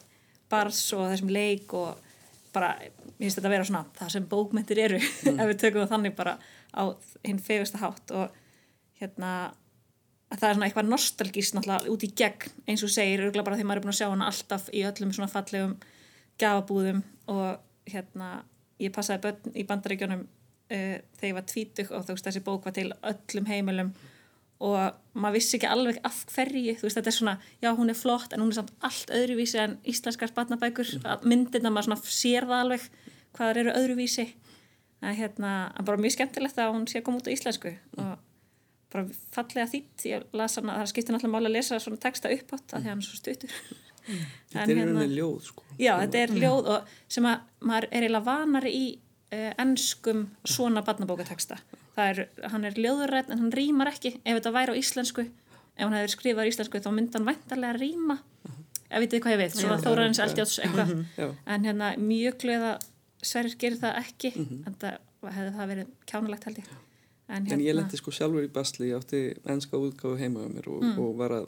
bars 0.51 0.81
og 0.97 1.07
þessum 1.13 1.31
leik 1.31 1.71
og 1.77 2.01
bara, 2.51 2.73
ég 2.83 3.23
finnst 3.23 3.39
þetta 3.39 3.47
að 3.47 3.55
vera 3.55 3.69
svona 3.69 3.85
það 3.95 4.13
sem 4.17 4.27
bókmyndir 4.33 4.83
eru, 4.83 4.99
ef 5.31 5.41
við 5.53 5.57
tökum 5.63 5.85
það 5.85 5.93
þannig 5.95 6.17
bara 6.19 6.35
á 6.75 6.83
hinn 7.23 7.41
fegusta 7.41 7.81
hátt. 7.81 8.11
Og 8.11 8.99
hérna 8.99 9.31
að 10.31 10.39
það 10.39 10.47
er 10.49 10.55
svona 10.55 10.67
eitthvað 10.67 10.91
nostalgískt 10.91 11.57
náttúrulega 11.57 11.91
út 11.95 12.05
í 12.05 12.11
gegn 12.19 12.53
eins 12.67 12.83
og 12.85 12.91
segir, 12.91 13.23
örgulega 13.25 13.47
bara 13.47 13.59
því 13.59 13.67
maður 13.67 13.81
er 13.81 13.85
búin 13.85 13.95
að 13.95 13.99
sjá 13.99 14.09
hana 14.11 14.29
alltaf 14.31 14.69
í 14.71 14.83
öllum 14.87 15.11
svona 15.15 15.31
fallegum 15.31 15.73
gafabúðum 16.39 17.01
og 17.31 17.91
hérna 17.91 18.29
ég 18.81 18.93
passaði 18.95 19.23
börn 19.25 19.57
í 19.57 19.65
bandaríkjónum 19.69 20.23
uh, 20.25 20.97
þegar 21.17 21.29
ég 21.29 21.37
var 21.37 21.47
tvítug 21.49 21.91
og 21.91 22.07
þú 22.07 22.15
veist 22.15 22.29
þessi 22.29 22.43
bók 22.45 22.65
var 22.67 22.75
til 22.77 22.89
öllum 22.99 23.49
heimilum 23.49 23.93
og 24.61 25.17
maður 25.17 25.39
vissi 25.39 25.57
ekki 25.57 25.69
alveg 25.71 25.97
af 26.05 26.19
hverju, 26.35 26.75
þú 26.77 26.85
veist 26.85 26.99
þetta 26.99 27.09
er 27.09 27.15
svona 27.15 27.35
já 27.63 27.71
hún 27.77 27.89
er 27.89 27.97
flott 27.97 28.33
en 28.33 28.43
hún 28.43 28.51
er 28.53 28.59
samt 28.59 28.73
allt 28.85 29.13
öðruvísi 29.17 29.57
en 29.61 29.79
íslenskar 29.89 30.33
barnabækur, 30.35 30.91
mm. 30.99 31.25
myndina 31.25 31.71
maður 31.73 31.89
svona 31.89 32.13
sér 32.13 32.45
það 32.49 32.65
alveg 32.65 32.85
hvað 33.31 33.41
það 33.41 33.61
eru 33.63 33.75
öðruvísi. 33.79 34.27
En 35.01 35.15
hérna, 35.17 35.51
en 35.73 35.87
bara 35.87 35.97
mjög 35.97 36.13
skemmtilegt 36.13 36.59
að 36.61 36.75
hún 36.75 36.83
sé 36.89 36.99
að 36.99 37.07
koma 37.07 37.17
út 37.17 37.29
á 37.31 37.33
íslensku 37.33 37.71
og 37.97 38.11
bara 38.91 39.07
fallega 39.33 39.69
þýtt, 39.71 40.03
ég 40.11 40.27
las 40.37 40.59
hana 40.59 40.77
það 40.81 40.91
skiptir 40.91 41.15
náttúrulega 41.15 41.37
máli 41.39 41.49
að 41.49 41.55
lesa 41.55 41.79
svona 41.81 42.01
texta 42.03 42.29
upp 42.35 42.53
átt 42.57 42.75
að 42.75 42.83
því 42.83 42.91
hann 42.91 43.01
er 43.01 43.07
svo 43.07 43.17
stuttur 43.17 43.55
Þetta 44.07 44.65
er 44.65 44.81
hérna 44.81 45.05
ljóð 45.09 45.37
sko. 45.49 45.65
Já, 45.77 45.93
þetta 46.03 46.23
er 46.23 46.33
ljóð 46.43 46.71
sem 47.11 47.27
að 47.29 47.45
maður 47.59 47.87
er 47.89 48.05
eiginlega 48.05 48.27
vanari 48.27 48.73
í 48.75 48.85
uh, 48.97 49.51
ennskum 49.61 50.25
svona 50.43 50.83
barnabókateksta. 50.85 51.59
Það 51.95 52.09
er, 52.13 52.23
hann 52.53 52.67
er 52.67 52.79
ljóðurrætt 52.79 53.31
en 53.31 53.43
hann 53.43 53.55
rýmar 53.55 53.91
ekki. 53.91 54.15
Ef 54.23 54.39
þetta 54.39 54.55
væri 54.55 54.75
á 54.75 54.81
íslensku 54.81 55.27
ef 55.71 55.87
hann 55.87 55.97
hefur 55.97 56.13
skrifað 56.13 56.45
á 56.45 56.49
íslensku 56.51 56.81
þá 56.83 56.91
myndi 56.93 57.17
hann 57.17 57.27
væntarlega 57.29 57.79
rýma 57.79 58.17
ef 58.91 59.03
vitið 59.05 59.23
hvað 59.23 59.33
ég 59.33 59.39
veit, 59.39 59.53
svona 59.55 59.77
Þórarins 59.81 60.19
Eldjáts 60.19 60.57
eitthvað, 60.61 60.91
en 61.47 61.67
hérna 61.67 61.93
mjög 61.99 62.41
glöða 62.43 62.73
Sverrir 63.21 63.57
gerir 63.61 63.77
það 63.77 63.97
ekki. 64.01 64.31
En 64.41 64.75
það 64.81 64.95
hefði 65.35 65.51
það 65.57 65.71
verið 65.71 65.89
kjánulegt 66.09 66.45
held 66.47 66.61
ég. 66.61 66.69
En, 66.71 67.45
hérna... 67.45 67.55
en 67.55 67.63
ég 67.63 67.75
lendi 67.77 67.99
sko 67.99 68.13
sjálfur 68.15 68.47
í 68.47 68.51
basli, 68.51 68.89
ég 68.89 68.97
átti 68.97 69.21
ennska 69.45 69.77
útgáðu 69.79 70.17
heima 70.19 70.41
á 70.43 70.49
mér 70.49 70.69
og, 70.73 70.81
mm. 70.81 70.95
og 70.99 71.11
var 71.19 71.35
að 71.37 71.45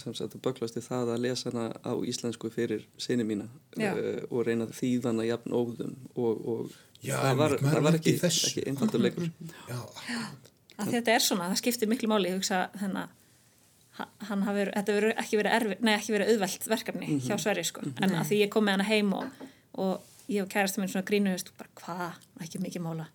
sem 0.00 0.14
sagt 0.18 0.34
að 0.34 0.42
böglast 0.42 0.76
í 0.78 0.82
það 0.82 1.12
að 1.14 1.20
lesa 1.24 1.50
hana 1.52 1.66
á 1.86 1.92
íslensku 2.02 2.50
fyrir 2.50 2.86
sinni 2.98 3.24
mína 3.28 3.46
uh, 3.78 4.24
og 4.30 4.46
reyna 4.48 4.66
þýðana 4.74 5.26
jafn 5.28 5.54
óðum 5.54 5.92
og, 6.14 6.40
og 6.54 6.72
Já, 7.04 7.18
það 7.20 7.36
var, 7.42 7.54
það 7.60 7.82
var 7.84 7.98
ekki 7.98 8.14
ekki, 8.26 8.62
einfaldur 8.70 9.02
leikur. 9.04 9.26
Já, 9.70 9.78
að 10.80 10.94
þetta 10.96 11.12
er 11.14 11.22
svona, 11.22 11.50
það 11.52 11.60
skiptir 11.60 11.90
miklu 11.90 12.08
máli 12.10 12.30
ég 12.32 12.38
hugsa 12.40 12.62
þennan 12.80 13.12
hann 14.26 14.40
hafi 14.42 14.56
verið, 14.58 14.72
þetta 14.74 14.94
verið 14.96 15.12
ekki 15.22 15.38
verið 15.38 15.52
erfi, 15.60 15.76
nei 15.86 15.92
ekki 15.94 16.14
verið 16.16 16.30
auðvelt 16.32 16.64
verkefni 16.72 17.06
Mhm. 17.12 17.20
hjá 17.28 17.36
Sverri 17.38 17.62
sko, 17.68 17.84
en 18.02 18.16
að 18.18 18.24
því 18.32 18.38
ég 18.40 18.50
kom 18.50 18.64
með 18.66 18.78
hana 18.80 18.86
heim 18.88 19.12
og, 19.14 19.44
og 19.78 20.00
ég 20.32 20.42
og 20.42 20.48
kærastu 20.50 20.80
minn 20.82 20.90
svona 20.90 21.06
grínu 21.06 21.30
veist, 21.36 21.52
bara 21.60 21.70
hvað, 21.78 22.16
ekki 22.42 22.58
mikið 22.64 22.82
mála 22.88 23.06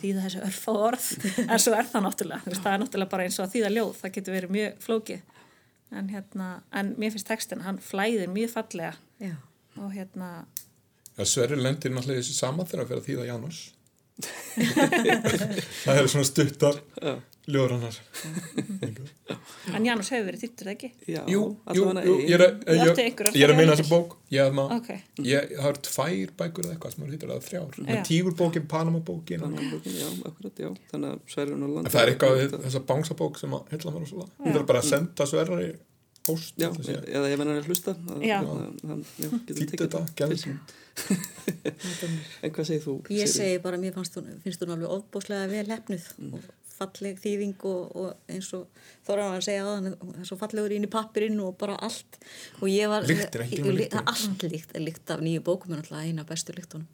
þýða 0.00 0.22
þessu 0.24 0.40
örfa 0.46 0.72
orð. 0.88 1.04
En 1.52 1.60
svo 1.62 1.74
er 1.76 1.86
það 1.90 2.02
náttúrulega, 2.06 2.54
það 2.56 2.72
er 2.72 2.80
náttúrulega 2.82 3.10
bara 3.12 3.26
eins 3.28 3.36
og 3.38 3.44
að 3.44 3.52
þýða 3.58 3.74
ljóð, 3.76 3.92
það 4.00 4.14
getur 4.16 4.34
verið 4.38 4.54
mjög 4.56 4.80
flókið 4.86 5.20
en 5.94 6.10
hérna, 6.12 6.48
en 6.74 6.94
mér 6.98 7.14
finnst 7.14 7.28
textin 7.30 7.64
hann 7.64 7.80
flæðir 7.82 8.30
mjög 8.32 8.54
fallega. 8.56 8.94
Já. 9.22 9.36
og 9.76 9.92
hérna 9.94 10.46
Já, 11.14 11.24
Sverri 11.30 11.56
lendir 11.60 11.92
náttúrulega 11.94 12.18
í 12.18 12.24
þessu 12.24 12.34
saman 12.34 12.66
þegar 12.66 12.84
að 12.84 12.88
fyrir 12.90 13.00
að 13.00 13.08
þýða 13.08 13.26
Janus. 13.28 13.58
Það 15.84 16.00
er 16.00 16.08
svona 16.10 16.26
stuttar 16.26 16.80
ljóður 17.50 17.72
hannar 17.76 17.96
en 19.74 19.84
Janus 19.86 20.08
hefur 20.12 20.26
verið 20.30 20.42
þýttur, 20.44 20.68
ekki? 20.74 20.88
Já, 21.08 21.20
Jú, 21.28 21.40
jú, 21.76 21.84
jú, 22.06 22.14
ég 22.24 22.34
er, 22.38 22.44
að- 22.44 22.58
Þú 22.64 22.74
ég, 22.74 22.98
ég 23.36 23.44
er 23.44 23.52
að 23.52 23.58
meina 23.58 23.74
þrjár 23.74 23.76
þessa 23.76 23.88
bók. 23.90 24.16
Ég, 24.32 24.40
er 24.46 24.52
Ok. 24.76 24.90
ég, 25.24 25.52
það 25.58 25.68
eru 25.70 25.82
tvær 25.88 26.32
bækur 26.40 26.64
eða 26.68 26.74
eitthvað 26.76 26.94
sem 26.94 27.04
eru 27.04 27.12
þýttur 27.16 27.32
eða 27.34 27.46
þrjár. 27.48 27.78
Já. 27.94 28.02
tígurbókin, 28.08 28.66
Panama-bókin. 28.68 29.40
Panama-bókin, 29.44 29.96
já, 30.00 30.08
akkurat, 30.30 30.56
já. 30.64 30.70
Þannig 30.92 31.10
að 31.14 31.18
Sverrir 31.34 31.56
Norrland 31.60 31.86
en 31.86 31.92
það 31.92 32.02
er 32.06 32.12
eitthvað 32.14 32.38
við 32.40 32.56
þessa 32.64 32.84
bangsabók 32.92 33.38
sem 33.38 33.50
að 33.58 33.68
heilla 33.74 33.90
mér 33.96 34.02
og 34.02 34.08
svona. 34.14 34.28
Hún 34.40 34.56
er 34.56 34.62
bara 34.72 34.80
að 34.80 34.88
senda 34.92 35.26
Sverri 35.26 35.74
post 36.24 36.54
Já, 36.56 36.70
eða 36.72 37.28
hann 37.36 37.50
er 37.52 37.60
að 37.60 37.66
hlusta 37.68 37.92
tekið 39.68 39.84
þetta, 39.84 40.00
sín. 40.40 40.58
En 42.44 42.50
hvað 42.54 42.64
segir 42.68 42.82
þú? 42.84 42.94
Ég 43.12 43.28
segi 43.28 43.58
bara, 43.60 43.76
mér 43.76 43.92
finnst 44.44 44.62
hún 44.62 44.70
alveg 44.76 44.88
ofbóslega 44.94 45.48
vel 45.50 45.66
hefnuð 45.66 46.04
Mm. 46.18 46.34
og 46.38 46.40
falleg 46.74 47.18
þýðing 47.22 47.64
og, 47.70 47.96
og 47.96 48.32
eins 48.32 48.48
og 48.56 48.66
Þóra 49.04 49.26
var 49.28 49.38
að 49.38 49.44
segja 49.46 49.64
hann, 49.68 49.90
það 50.00 50.20
er 50.22 50.28
svo 50.30 50.38
fallegur 50.40 50.72
inn 50.72 50.86
í 50.86 50.90
pappirinn 50.90 51.40
og 51.44 51.56
bara 51.60 51.74
allt. 51.84 52.16
Og 52.62 52.68
ég 52.72 52.88
var, 52.88 53.04
Ég- 53.04 53.20
lyktinni. 53.20 53.88
allt 54.00 54.46
líkt, 54.48 54.72
líkt 54.80 55.10
af 55.12 55.20
nýju 55.20 55.42
bókum 55.44 55.74
er 55.74 55.82
náttúrulega 55.82 56.08
eina 56.08 56.24
bestu 56.24 56.54
lyktunum. 56.56 56.86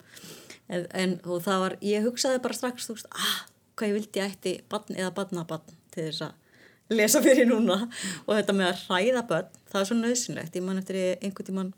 En, 0.71 0.85
en 0.91 1.15
það 1.23 1.63
var, 1.63 1.77
ég 1.81 2.03
hugsaði 2.03 2.41
bara 2.43 2.57
strax, 2.57 2.87
þú 2.89 2.97
veist, 2.97 3.07
ah, 3.15 3.37
hvað 3.79 3.89
ég 3.91 3.97
vildi 3.99 4.19
ég 4.21 4.35
ætti 4.35 4.53
barn 4.71 4.95
eða 4.99 5.13
barnabarn 5.15 5.77
til 5.95 6.09
þess 6.09 6.25
að 6.27 6.97
lesa 6.99 7.21
fyrir 7.23 7.47
núna. 7.47 7.79
Og 8.27 8.35
þetta 8.35 8.57
með 8.59 8.73
að 8.73 8.83
hræða 8.89 9.23
börn, 9.31 9.49
það 9.71 9.81
er 9.81 9.89
svo 9.89 9.99
nöðsynlegt 10.01 10.59
ég 10.59 10.67
man 10.67 10.83
eftir 10.83 11.01
einhvern 11.21 11.47
tíman 11.47 11.73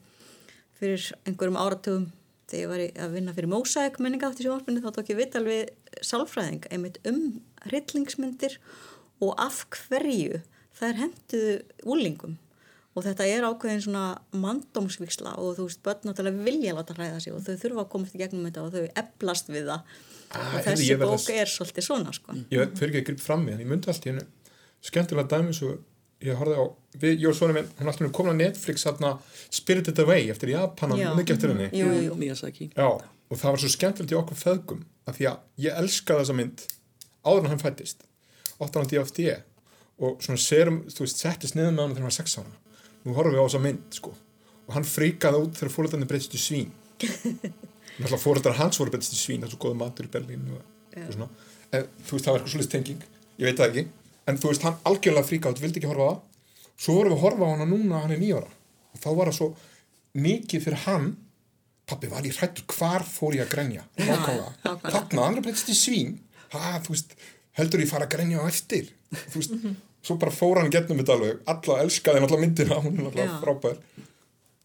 fyrir 0.82 1.08
einhverjum 1.30 1.62
áratugum 1.62 2.10
þegar 2.50 2.82
ég 2.84 2.94
var 2.98 3.06
að 3.06 3.14
vinna 3.18 3.34
fyrir 3.38 3.50
Mosaic 3.50 4.00
menninga 4.04 4.30
þá 4.34 4.90
tók 4.98 5.10
ég 5.14 5.18
vital 5.22 5.44
við 5.46 5.70
sálfræðing 6.04 6.66
einmitt 6.74 7.00
um 7.10 7.22
hryllingsmyndir 7.70 8.58
og 9.24 9.36
af 9.40 9.64
hverju 9.72 10.42
þær 10.80 10.98
henduðu 11.04 11.54
úlingum 11.86 12.38
og 12.94 13.06
þetta 13.08 13.26
er 13.26 13.46
ákveðin 13.48 13.82
svona 13.88 14.04
mandómsvíksla 14.38 15.32
og 15.42 15.56
þú 15.58 15.66
veist, 15.68 15.80
börn 15.86 16.04
náttúrulega 16.06 16.44
vilja 16.46 16.74
láta 16.78 16.94
hræða 16.98 17.22
sig 17.24 17.34
og 17.34 17.42
þau 17.46 17.56
þurfa 17.62 17.82
að 17.86 17.90
komast 17.94 18.14
í 18.18 18.22
gegnum 18.22 18.46
þetta 18.46 18.66
og 18.68 18.76
þau 18.76 18.84
eblast 19.02 19.50
við 19.50 19.66
það. 19.72 19.82
Ah, 20.34 20.52
og 20.58 20.66
þessi 20.68 20.86
ég 20.92 21.00
að 21.02 21.10
bók 21.10 21.24
s- 21.24 21.30
er 21.34 21.50
svolítið 21.50 21.86
svona 21.88 22.14
sko. 22.14 22.36
Ég 22.54 22.60
veit, 22.62 22.76
fyrir 22.78 22.90
ekki 22.94 23.02
að 23.02 23.08
gripa 23.10 23.26
fram 23.26 23.48
í 23.48 23.52
hann 23.54 23.64
ég 23.64 23.70
myndi 23.72 23.90
allt 23.90 24.06
í 24.06 24.12
hennu 24.12 24.26
skemmtilega 24.84 25.28
dæmi 25.34 25.54
svo 25.58 25.72
ég 26.24 26.38
horfði 26.40 26.56
á, 26.58 26.66
við, 27.02 27.18
ég 27.20 27.28
og 27.30 27.36
svona 27.36 27.54
minn 27.58 27.68
hún 27.80 27.90
alltaf 27.92 28.12
komin 28.16 28.38
á 28.38 28.42
Netflix 28.46 28.86
hérna 28.88 29.16
Spirited 29.52 30.00
Away 30.00 30.30
eftir 30.32 30.54
Japanan, 30.54 30.98
Já. 31.02 31.10
mikið 31.18 31.36
eftir 31.36 31.50
henni. 31.54 31.70
Jú, 31.74 31.90
jú, 31.90 32.14
jú. 32.14 32.70
Já, 32.78 32.88
og 32.94 33.38
það 33.38 33.50
var 33.50 33.58
svo 33.64 33.70
skemmtilegt 33.74 34.14
í 34.14 34.20
okkur 34.22 34.38
feðgum 34.40 34.86
af 35.08 35.18
því 35.18 35.28
að 35.34 35.38
ég 35.66 35.78
elskaði 35.82 36.22
þessa 36.24 36.36
mynd 36.38 36.66
áður 37.26 37.46
en 37.48 37.54
hann 37.54 37.64
fættist 37.64 38.04
8. 38.60 38.84
DFD 38.92 39.30
og 40.04 40.22
svona 40.24 40.42
serum, 40.42 40.84
þú 40.90 41.06
veist, 41.06 41.22
settist 41.24 41.58
niður 41.58 41.74
með 41.74 41.84
hann 41.84 41.96
þegar 41.96 42.04
hann 42.04 42.12
var 42.12 42.18
6 42.18 42.38
ára. 42.42 42.54
Nú 43.04 43.16
horfum 43.18 43.36
við 43.36 43.42
á 43.42 43.46
þessa 43.48 43.64
mynd, 43.64 43.88
sko 44.00 44.14
og 44.64 44.76
hann 44.78 44.86
fríkaði 44.88 45.42
út 45.44 45.58
þegar 45.60 45.74
fóröldarnir 45.74 46.10
breytist 46.10 46.36
í 46.38 46.40
svín. 46.40 46.70
Náttúrulega 48.00 48.22
fóröldar 48.22 48.56
hans 48.58 48.80
voru 48.80 48.94
breytist 48.94 49.16
í 49.16 49.20
svín 49.20 49.44
það 49.44 49.50
er 49.50 49.54
svo 49.56 49.64
góða 49.66 49.80
matur 49.82 50.08
í 50.08 50.14
Berlín 50.14 50.46
og, 50.56 50.62
og 51.02 51.10
svona, 51.18 51.28
en 51.76 51.90
þú 52.08 52.16
veist, 52.16 52.26
það 52.26 52.30
var 52.30 52.40
eitthvað 52.40 52.54
svolítið 52.54 52.76
tenging. 52.78 53.04
Ég 53.42 53.50
veit 53.50 53.60
það 53.60 53.74
ekki, 53.74 53.84
en 54.32 54.40
þú 54.40 54.54
veist, 54.54 54.66
hann 54.68 54.80
algjörlega 54.90 55.30
fríkaði 55.30 55.58
út, 55.58 55.64
vildi 55.66 55.82
ekki 55.82 55.92
horfa 55.92 56.08
á 56.08 56.12
það 56.14 56.22
svo 56.84 56.98
vorum 56.98 57.14
við 57.14 57.20
að 57.20 57.24
horfa 57.28 57.48
á 57.48 57.54
hana 57.54 57.68
núna, 57.70 58.02
hann 58.04 58.16
er 58.16 58.22
nýjára 58.22 58.50
og 58.94 59.02
þá 59.02 59.10
var 59.18 59.30
það 59.30 59.38
svo 59.40 59.50
mikið 60.24 60.66
fyrir 60.68 60.84
hann. 60.88 61.14
Pappi 61.84 62.08
var 62.08 62.24
ég 62.24 62.38
hrættur, 62.38 62.64
hvar 62.72 63.04
fór 63.04 63.36
ég 63.36 63.44
að 63.44 63.50
grenja? 63.52 63.82
Þarna, 64.00 65.26
hann 65.26 65.36
er 65.36 65.44
breytist 65.44 65.72
í 65.74 65.76
svín 65.76 66.14
ha, 66.54 66.78
þú 66.86 66.96
veist, 66.96 67.18
heldur 67.60 67.84
ég 67.84 67.92
fara 67.92 68.08
að 68.08 68.16
grenja 68.16 68.44
á 68.44 68.50
eftir, 68.50 68.94
þú 69.32 69.42
veist 69.42 69.58
svo 70.04 70.18
bara 70.20 70.34
fór 70.36 70.60
hann 70.60 70.72
getnum 70.74 71.00
þetta 71.00 71.16
alveg, 71.18 71.44
alla 71.54 71.80
elskaði 71.86 72.24
alla 72.26 72.40
myndina, 72.42 72.80
hún 72.84 72.98
er 73.00 73.10
alltaf 73.10 73.30
Já. 73.30 73.36
frábær. 73.44 73.78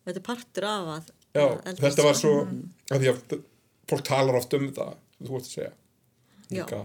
Þetta 0.08 0.20
er 0.20 0.24
partur 0.26 0.66
af 0.68 0.88
að 0.94 1.10
já, 1.36 1.44
að 1.44 1.82
þetta 1.84 2.06
var 2.06 2.16
svo 2.18 2.32
að 2.88 3.04
því 3.04 3.12
að 3.12 3.36
fólk 3.88 4.06
talar 4.08 4.38
oft 4.40 4.56
um 4.58 4.64
þetta 4.66 4.88
þú 5.20 5.34
vart 5.36 5.46
að 5.46 5.52
segja. 5.52 5.70
Já. 6.48 6.64
Líka, 6.64 6.80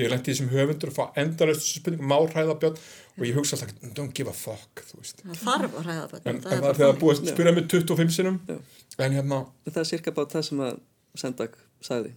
ég 0.00 0.10
lendi 0.10 0.32
þessum 0.32 0.50
höfundur 0.54 0.92
að 0.92 0.96
fá 0.96 1.20
endarist 1.20 1.64
þessu 1.66 1.82
spurningu, 1.82 2.08
má 2.10 2.16
hræða 2.22 2.56
björn? 2.62 2.80
Og 3.14 3.28
ég 3.28 3.36
hugsa 3.36 3.58
alltaf, 3.58 3.92
don't 3.94 4.14
give 4.16 4.30
a 4.30 4.34
fuck 4.34 4.82
þú 4.88 5.02
veist, 5.02 5.20
það 5.22 5.42
þarf 5.44 5.76
að 5.78 5.84
hræða 5.86 6.08
börn 6.10 6.24
en, 6.24 6.40
en 6.40 6.42
það 6.48 6.68
er 6.70 6.80
þegar 6.80 6.96
búið 7.02 7.14
að 7.14 7.28
spyrja 7.30 7.52
mig 7.54 7.68
25 7.70 8.14
sinum 8.16 8.40
en 8.50 9.14
hérna, 9.18 9.44
Það 9.68 9.80
er 9.84 9.90
cirka 9.92 10.14
bát 10.16 10.34
það 10.34 10.46
sem 10.48 10.62
að 10.64 10.80
Sendak 11.14 11.54
sagði 11.84 12.14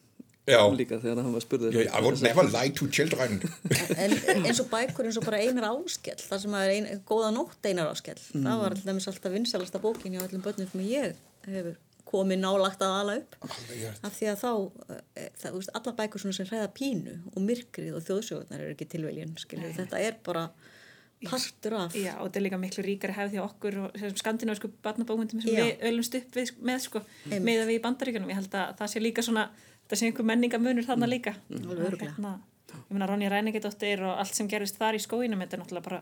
já. 0.47 0.61
Líka 0.79 0.99
þegar 1.03 1.23
hann 1.23 1.35
var 1.35 1.43
spurður 1.45 1.79
I 1.83 2.03
would 2.03 2.21
never 2.25 2.47
lie 2.49 2.71
to 2.77 2.87
children. 2.87 3.41
En 4.03 4.15
eins 4.45 4.61
og 4.63 4.69
bækur 4.71 5.09
eins 5.09 5.19
og 5.19 5.27
bara 5.27 5.41
einar 5.43 5.69
áskell 5.73 6.19
það 6.21 6.45
sem 6.45 6.55
er 6.61 6.75
ein, 6.75 6.87
góða 7.07 7.33
nótt 7.35 7.67
einar 7.67 7.91
áskell 7.91 8.19
það 8.19 8.63
var 8.63 8.77
alltaf 8.77 9.11
alltaf 9.13 9.35
vinsalasta 9.35 9.83
bókin 9.83 10.15
hjá 10.15 10.23
öllum 10.25 10.45
börnum 10.45 10.71
sem 10.71 10.87
ég 10.87 11.19
hefur 11.47 11.75
komið 12.07 12.39
nálagt 12.39 12.83
að 12.83 12.95
ala 13.01 13.17
upp. 13.19 13.35
Af 14.05 14.15
því 14.15 14.29
að 14.31 14.39
þá 14.39 14.49
e, 14.95 15.25
það, 15.41 15.49
þú 15.49 15.57
veist, 15.59 15.73
alla 15.79 15.93
bækur 15.97 16.23
svona 16.23 16.37
sem 16.37 16.49
hræða 16.49 16.71
pínu 16.77 17.15
og 17.33 17.43
myrkrið 17.43 17.97
og 17.97 18.05
þjóðsögurnar 18.07 18.63
eru 18.63 18.75
ekki 18.75 18.87
tilveljun 18.93 19.35
þetta 19.75 19.99
er 19.99 20.19
bara 20.23 20.47
partur 21.25 21.73
af. 21.79 21.95
Já, 21.97 22.13
og 22.19 22.27
þetta 22.27 22.39
er 22.39 22.45
líka 22.45 22.59
miklu 22.61 22.83
ríkari 22.85 23.15
hefð 23.15 23.33
því 23.33 23.39
okkur 23.43 23.77
skandinavísku 24.21 24.69
barnabókmyndum 24.85 25.41
sem 25.41 25.55
Já. 25.55 25.63
við 25.65 25.87
ölumst 25.89 26.17
upp 26.19 26.37
við, 26.37 26.51
með 26.69 26.83
sko, 26.83 27.01
Einmitt. 27.25 27.47
með 27.47 27.61
að 27.63 27.71
við 27.71 27.79
í 27.79 27.83
bandaríkunum 27.87 28.31
ég 28.31 28.39
held 28.39 28.57
að 28.59 28.75
það 28.81 28.91
sé 28.93 29.01
líka 29.01 29.25
svona, 29.25 29.47
það 29.87 29.99
sé 30.01 30.05
einhver 30.09 30.25
menningamunur 30.27 30.85
þarna 30.87 31.07
líka. 31.09 31.33
Alveg 31.51 31.71
Og 31.79 31.85
örugglega. 31.87 32.13
hérna, 32.15 32.31
ég 32.77 32.91
meina 32.91 33.07
Ronja 33.09 33.29
Ræningedóttir 33.31 34.01
og 34.03 34.19
allt 34.19 34.35
sem 34.35 34.47
gerist 34.47 34.77
þar 34.79 34.95
í 34.97 35.01
skóinum 35.03 35.39
þetta 35.43 35.57
er 35.57 35.61
náttúrulega 35.63 35.83
bara 35.89 36.01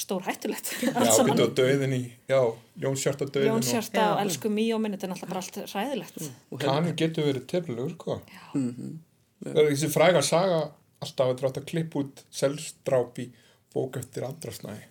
stór 0.00 0.22
hættulegt. 0.24 0.70
Já, 0.80 0.92
byrju 1.26 1.44
á 1.44 1.50
döðin 1.58 1.92
í, 1.96 2.02
já, 2.30 2.38
Jónshjarta 2.80 3.26
döðin 3.26 3.50
Jón 3.50 3.64
Sjarta 3.66 4.00
Já. 4.00 4.10
og 4.14 4.20
elsku 4.22 4.48
Míóminn 4.52 4.94
þetta 4.94 5.08
er 5.08 5.12
náttúrulega 5.12 5.32
bara 5.34 5.40
allt 5.42 5.58
ræðilegt 5.74 6.20
og 6.54 6.60
kanin 6.62 6.96
getur 6.96 7.26
verið 7.26 7.46
tefnilegur, 7.50 7.94
sko. 7.98 8.20
Mhm. 8.54 8.92
Það 9.44 9.58
er 9.64 9.70
þessi 9.72 9.90
fræga 9.92 10.22
saga 10.22 10.60
alltaf 11.02 11.32
að 11.32 11.38
drátt 11.40 11.58
að 11.60 11.66
klippa 11.72 11.98
út 12.04 12.22
selstráp 12.30 13.18
í 13.18 13.30
bók 13.74 13.96
eftir 14.00 14.24
andrasnæði 14.28 14.84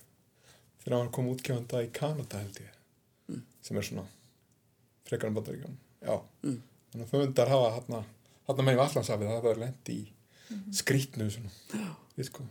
þegar 0.83 0.97
hann 0.99 1.11
kom 1.15 1.27
útgefanda 1.31 1.81
í 1.85 1.89
Kanada 1.93 2.37
held 2.43 2.59
ég. 2.63 2.75
Mm. 3.29 3.41
sem 3.61 3.77
er 3.77 3.81
svona 3.85 4.05
frekar 5.05 5.29
en 5.29 5.35
bandaríkjum 5.39 5.75
já, 6.01 6.15
þannig 6.91 7.05
að 7.07 7.13
höfundar 7.15 7.51
hafa 7.53 7.71
hérna, 7.77 8.03
hérna 8.49 8.65
með 8.67 8.77
í 8.77 8.81
Vallansafið 8.83 9.29
það 9.31 9.37
hafa 9.39 9.55
lendi 9.65 9.97
í 9.99 10.07
Mhm. 10.49 10.71
skrítnu 10.73 11.29
svona, 11.29 11.49
sko 12.25 12.43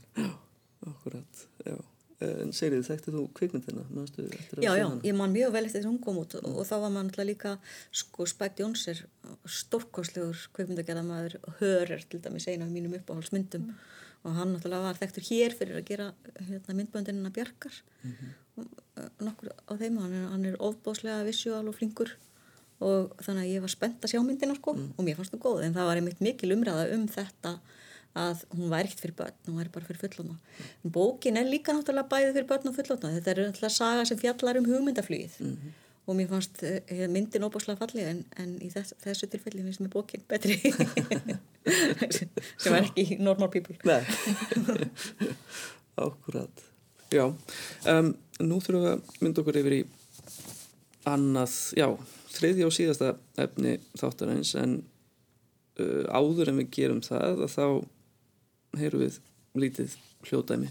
já. 1.66 1.78
En 2.18 2.51
Seyrið, 2.51 2.82
þekktu 2.89 3.12
þú 3.14 3.20
kvikmyndina? 3.39 3.84
Já, 4.59 4.72
já, 4.74 4.86
ég 5.07 5.14
man 5.14 5.30
mjög 5.34 5.53
vel 5.55 5.64
eftir 5.68 5.84
þess 5.84 5.86
að 5.86 5.93
hún 5.93 6.01
kom 6.03 6.16
út 6.18 6.34
og, 6.34 6.49
og 6.51 6.66
þá 6.66 6.72
var 6.82 6.91
maður 6.91 7.07
náttúrulega 7.09 7.28
líka 7.28 7.53
sko 7.95 8.26
Spike 8.26 8.59
Jones 8.59 8.82
er 8.91 9.03
stórkostlegur 9.47 10.41
kveikmyndagerðamaður 10.57 11.36
hörer 11.61 12.03
til 12.11 12.18
dæmis 12.24 12.49
eina 12.51 12.66
af 12.66 12.72
mínum 12.74 12.97
uppáhaldsmyndum 12.99 13.68
og 14.26 14.34
hann 14.34 14.55
náttúrulega 14.57 14.89
var 14.89 14.99
þekktur 14.99 15.28
hér 15.30 15.55
fyrir 15.61 15.78
að 15.78 15.86
gera 15.93 16.09
hérna, 16.41 16.74
myndböndinina 16.80 17.30
Bjarkar. 17.34 17.78
Og, 18.59 18.66
uh, 18.99 19.09
nokkur 19.22 19.53
á 19.55 19.72
þeim 19.78 20.01
hann 20.03 20.18
er, 20.18 20.53
er 20.53 20.59
ofbáslega 20.59 21.22
visual 21.28 21.68
og 21.70 21.78
flinkur 21.78 22.16
og 22.85 23.16
þannig 23.24 23.43
að 23.43 23.53
ég 23.57 23.64
var 23.64 23.72
spennt 23.72 24.05
að 24.05 24.12
sjá 24.12 24.20
myndina 24.22 24.55
sko 24.59 24.76
og 24.79 25.03
mér 25.03 25.18
fannst 25.18 25.35
það 25.35 25.45
góð 25.47 25.64
en 25.66 25.74
það 25.74 25.91
var 25.91 26.01
einmitt 26.01 26.22
mikil 26.22 26.55
umræða 26.55 26.87
um 26.95 27.09
þetta 27.11 27.57
að 28.18 28.41
hún 28.55 28.70
væri 28.72 28.89
ekkert 28.89 29.03
fyrir 29.05 29.16
börn, 29.18 29.35
hún 29.47 29.59
væri 29.61 29.72
bara 29.74 29.87
fyrir 29.87 30.01
fullóna. 30.01 30.37
En 30.85 30.93
bókin 30.95 31.39
er 31.39 31.47
líka 31.47 31.74
náttúrulega 31.74 32.11
bæði 32.11 32.33
fyrir 32.35 32.49
börn 32.49 32.70
og 32.70 32.79
fullóna. 32.79 33.12
Þetta 33.14 33.31
er 33.31 33.41
náttúrulega 33.45 33.74
saga 33.74 34.07
sem 34.09 34.18
fjallar 34.18 34.59
um 34.59 34.66
hugmyndaflugið 34.66 35.37
og 36.09 36.16
mér 36.16 36.31
fannst 36.31 36.62
eh, 36.64 37.05
myndin 37.12 37.45
óbáslega 37.45 37.76
fallið 37.83 38.07
en, 38.09 38.20
en 38.41 38.55
í 38.64 38.70
þess, 38.72 38.95
þessu 39.03 39.26
tilfelli 39.29 39.61
finnst 39.66 39.83
mér 39.85 39.91
bókin 39.93 40.22
betri 40.31 40.57
sem 42.62 42.76
er 42.79 42.87
ekki 42.87 43.18
normal 43.20 43.51
people. 43.53 43.76
Nei, 43.85 44.01
akkurat. 46.09 46.64
Já, 47.12 47.26
um, 47.29 48.09
nú 48.41 48.61
þurfum 48.64 48.87
við 48.87 48.95
að 48.95 49.12
mynda 49.20 49.45
okkur 49.45 49.61
yfir 49.61 49.76
í 49.76 49.83
annað, 51.09 51.59
já, 51.76 51.91
þriðja 52.33 52.68
og 52.68 52.74
síðasta 52.76 53.14
efni 53.41 53.79
þáttarins 53.99 54.55
en 54.61 54.76
uh, 55.81 56.05
áður 56.11 56.53
en 56.53 56.61
við 56.62 56.70
gerum 56.79 57.03
það 57.05 57.45
að 57.47 57.55
þá 57.55 57.66
heyrum 58.79 59.05
við 59.05 59.18
lítið 59.59 59.97
hljóðdæmi. 60.29 60.70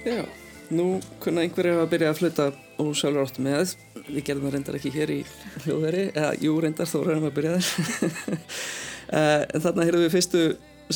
Já, 0.00 0.24
nú 0.72 0.94
kunna 1.20 1.42
einhverjir 1.44 1.76
að 1.76 1.90
byrja 1.92 2.10
að 2.14 2.18
fluta 2.22 2.44
og 2.80 2.94
sjálfur 2.96 3.26
áttu 3.26 3.42
með. 3.44 3.74
Við 4.06 4.24
gerðum 4.24 4.46
það 4.46 4.54
reyndar 4.54 4.78
ekki 4.78 4.92
hér 4.94 5.12
í 5.12 5.18
hljóðveri, 5.66 6.04
eða 6.14 6.30
jú 6.40 6.54
reyndar 6.64 6.88
þó 6.88 6.96
reyndum 7.04 7.28
að 7.28 7.34
byrja 7.36 7.58
þér. 7.58 8.40
en 9.20 9.64
þarna 9.66 9.84
heyrðum 9.84 10.06
við 10.06 10.14
fyrstu 10.14 10.42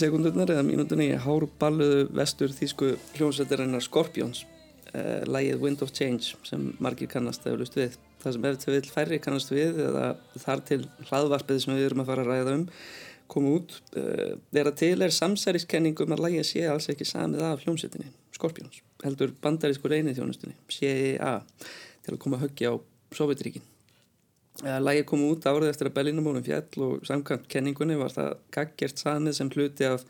sekundurnar 0.00 0.54
eða 0.54 0.64
mínútunni 0.64 1.10
í 1.12 1.20
hárballuðu 1.20 2.08
vestur 2.16 2.56
þýsku 2.56 2.94
hljómsveitirinnar 3.18 3.84
Scorpions. 3.84 4.46
Uh, 4.94 5.20
lægið 5.28 5.60
Wind 5.60 5.84
of 5.84 5.92
Change 5.92 6.32
sem 6.46 6.68
margir 6.80 7.10
kannast 7.12 7.44
eða 7.44 7.60
lust 7.60 7.76
við. 7.76 7.98
Það 8.24 8.38
sem 8.38 8.48
ef 8.48 8.60
til 8.62 8.72
vil 8.72 8.92
færri 8.94 9.20
kannast 9.20 9.52
við 9.52 9.84
eða 9.84 10.14
þar 10.38 10.64
til 10.70 10.84
hlaðvarpið 11.10 11.60
sem 11.60 11.76
við 11.76 11.90
erum 11.90 12.04
að 12.06 12.12
fara 12.12 12.24
að 12.24 12.30
ræða 12.32 12.60
um 12.62 12.68
kom 13.30 13.48
út. 13.52 13.76
Uh, 13.96 14.36
er 14.54 14.70
að 14.70 14.78
til 14.82 14.96
er 15.04 15.14
samsæriskenningum 15.14 16.14
að 16.16 16.24
lægið 16.26 16.48
sé 16.48 16.64
alls 16.70 16.88
ekki 16.92 17.06
samið 17.08 17.46
af 17.48 17.64
hljómsveitinni 17.64 18.10
Scorpions, 18.34 18.80
heldur 19.04 19.30
bandarísku 19.42 19.90
reynið 19.90 20.18
þjónustunni, 20.18 20.56
CIA 20.72 21.36
til 22.04 22.14
að 22.16 22.20
koma 22.24 22.40
að 22.40 22.48
höggja 22.48 22.74
á 22.74 22.74
Sovjetríkin 23.14 23.64
uh, 24.64 24.78
Lægið 24.82 25.08
kom 25.10 25.26
út 25.28 25.48
árið 25.50 25.72
eftir 25.72 25.90
að 25.90 25.98
Berlínumólum 25.98 26.46
fjall 26.46 26.86
og 26.86 27.04
samkvæmt 27.08 27.50
kenningunni 27.50 27.98
var 28.00 28.14
það 28.14 28.32
gaggjert 28.54 29.04
samið 29.04 29.38
sem 29.38 29.52
hluti 29.54 29.88
af 29.88 30.06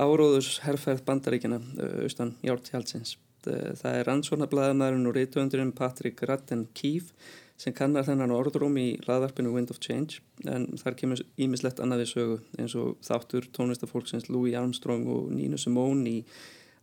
áróðus 0.00 0.60
herrferð 0.64 1.04
bandaríkina 1.08 1.60
uh, 1.60 1.98
austan 2.06 2.36
Jártjálsins 2.46 3.18
Það 3.40 3.94
er 3.96 4.08
rannsóknarblæðamæðurinn 4.08 5.08
og 5.08 5.14
reytuöndurinn 5.16 5.70
Patrick 5.76 6.20
Radden 6.28 6.66
Keefe 6.76 7.14
sem 7.60 7.74
kannar 7.76 8.06
þennan 8.06 8.32
orðróm 8.32 8.78
í 8.80 8.86
hlaðvarpinu 9.04 9.52
Wind 9.52 9.72
of 9.72 9.80
Change 9.84 10.22
en 10.48 10.66
þar 10.80 10.96
kemur 10.96 11.20
ímislegt 11.40 11.82
annað 11.82 12.04
við 12.04 12.12
sögu 12.14 12.38
eins 12.56 12.76
og 12.80 12.94
þáttur 13.04 13.50
tónlistafólksins 13.56 14.30
Louis 14.32 14.56
Armstrong 14.56 15.04
og 15.12 15.28
Nina 15.34 15.60
Simone 15.60 16.08
í 16.08 16.16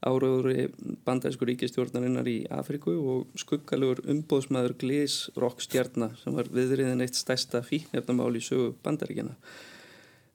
áraugri 0.06 0.68
bandarísku 1.08 1.48
ríkistjórnarinnar 1.50 2.28
í 2.30 2.36
Afriku 2.54 2.94
og 3.14 3.40
skuggalugur 3.42 4.04
umbóðsmaður 4.14 4.76
Glees 4.84 5.16
rock 5.42 5.64
stjarnar 5.66 6.14
sem 6.22 6.36
var 6.38 6.52
viðriðin 6.54 7.02
eitt 7.02 7.18
stærsta 7.18 7.64
fíknefnamál 7.66 8.36
í 8.38 8.44
sögu 8.46 8.76
bandaríkjana 8.86 9.34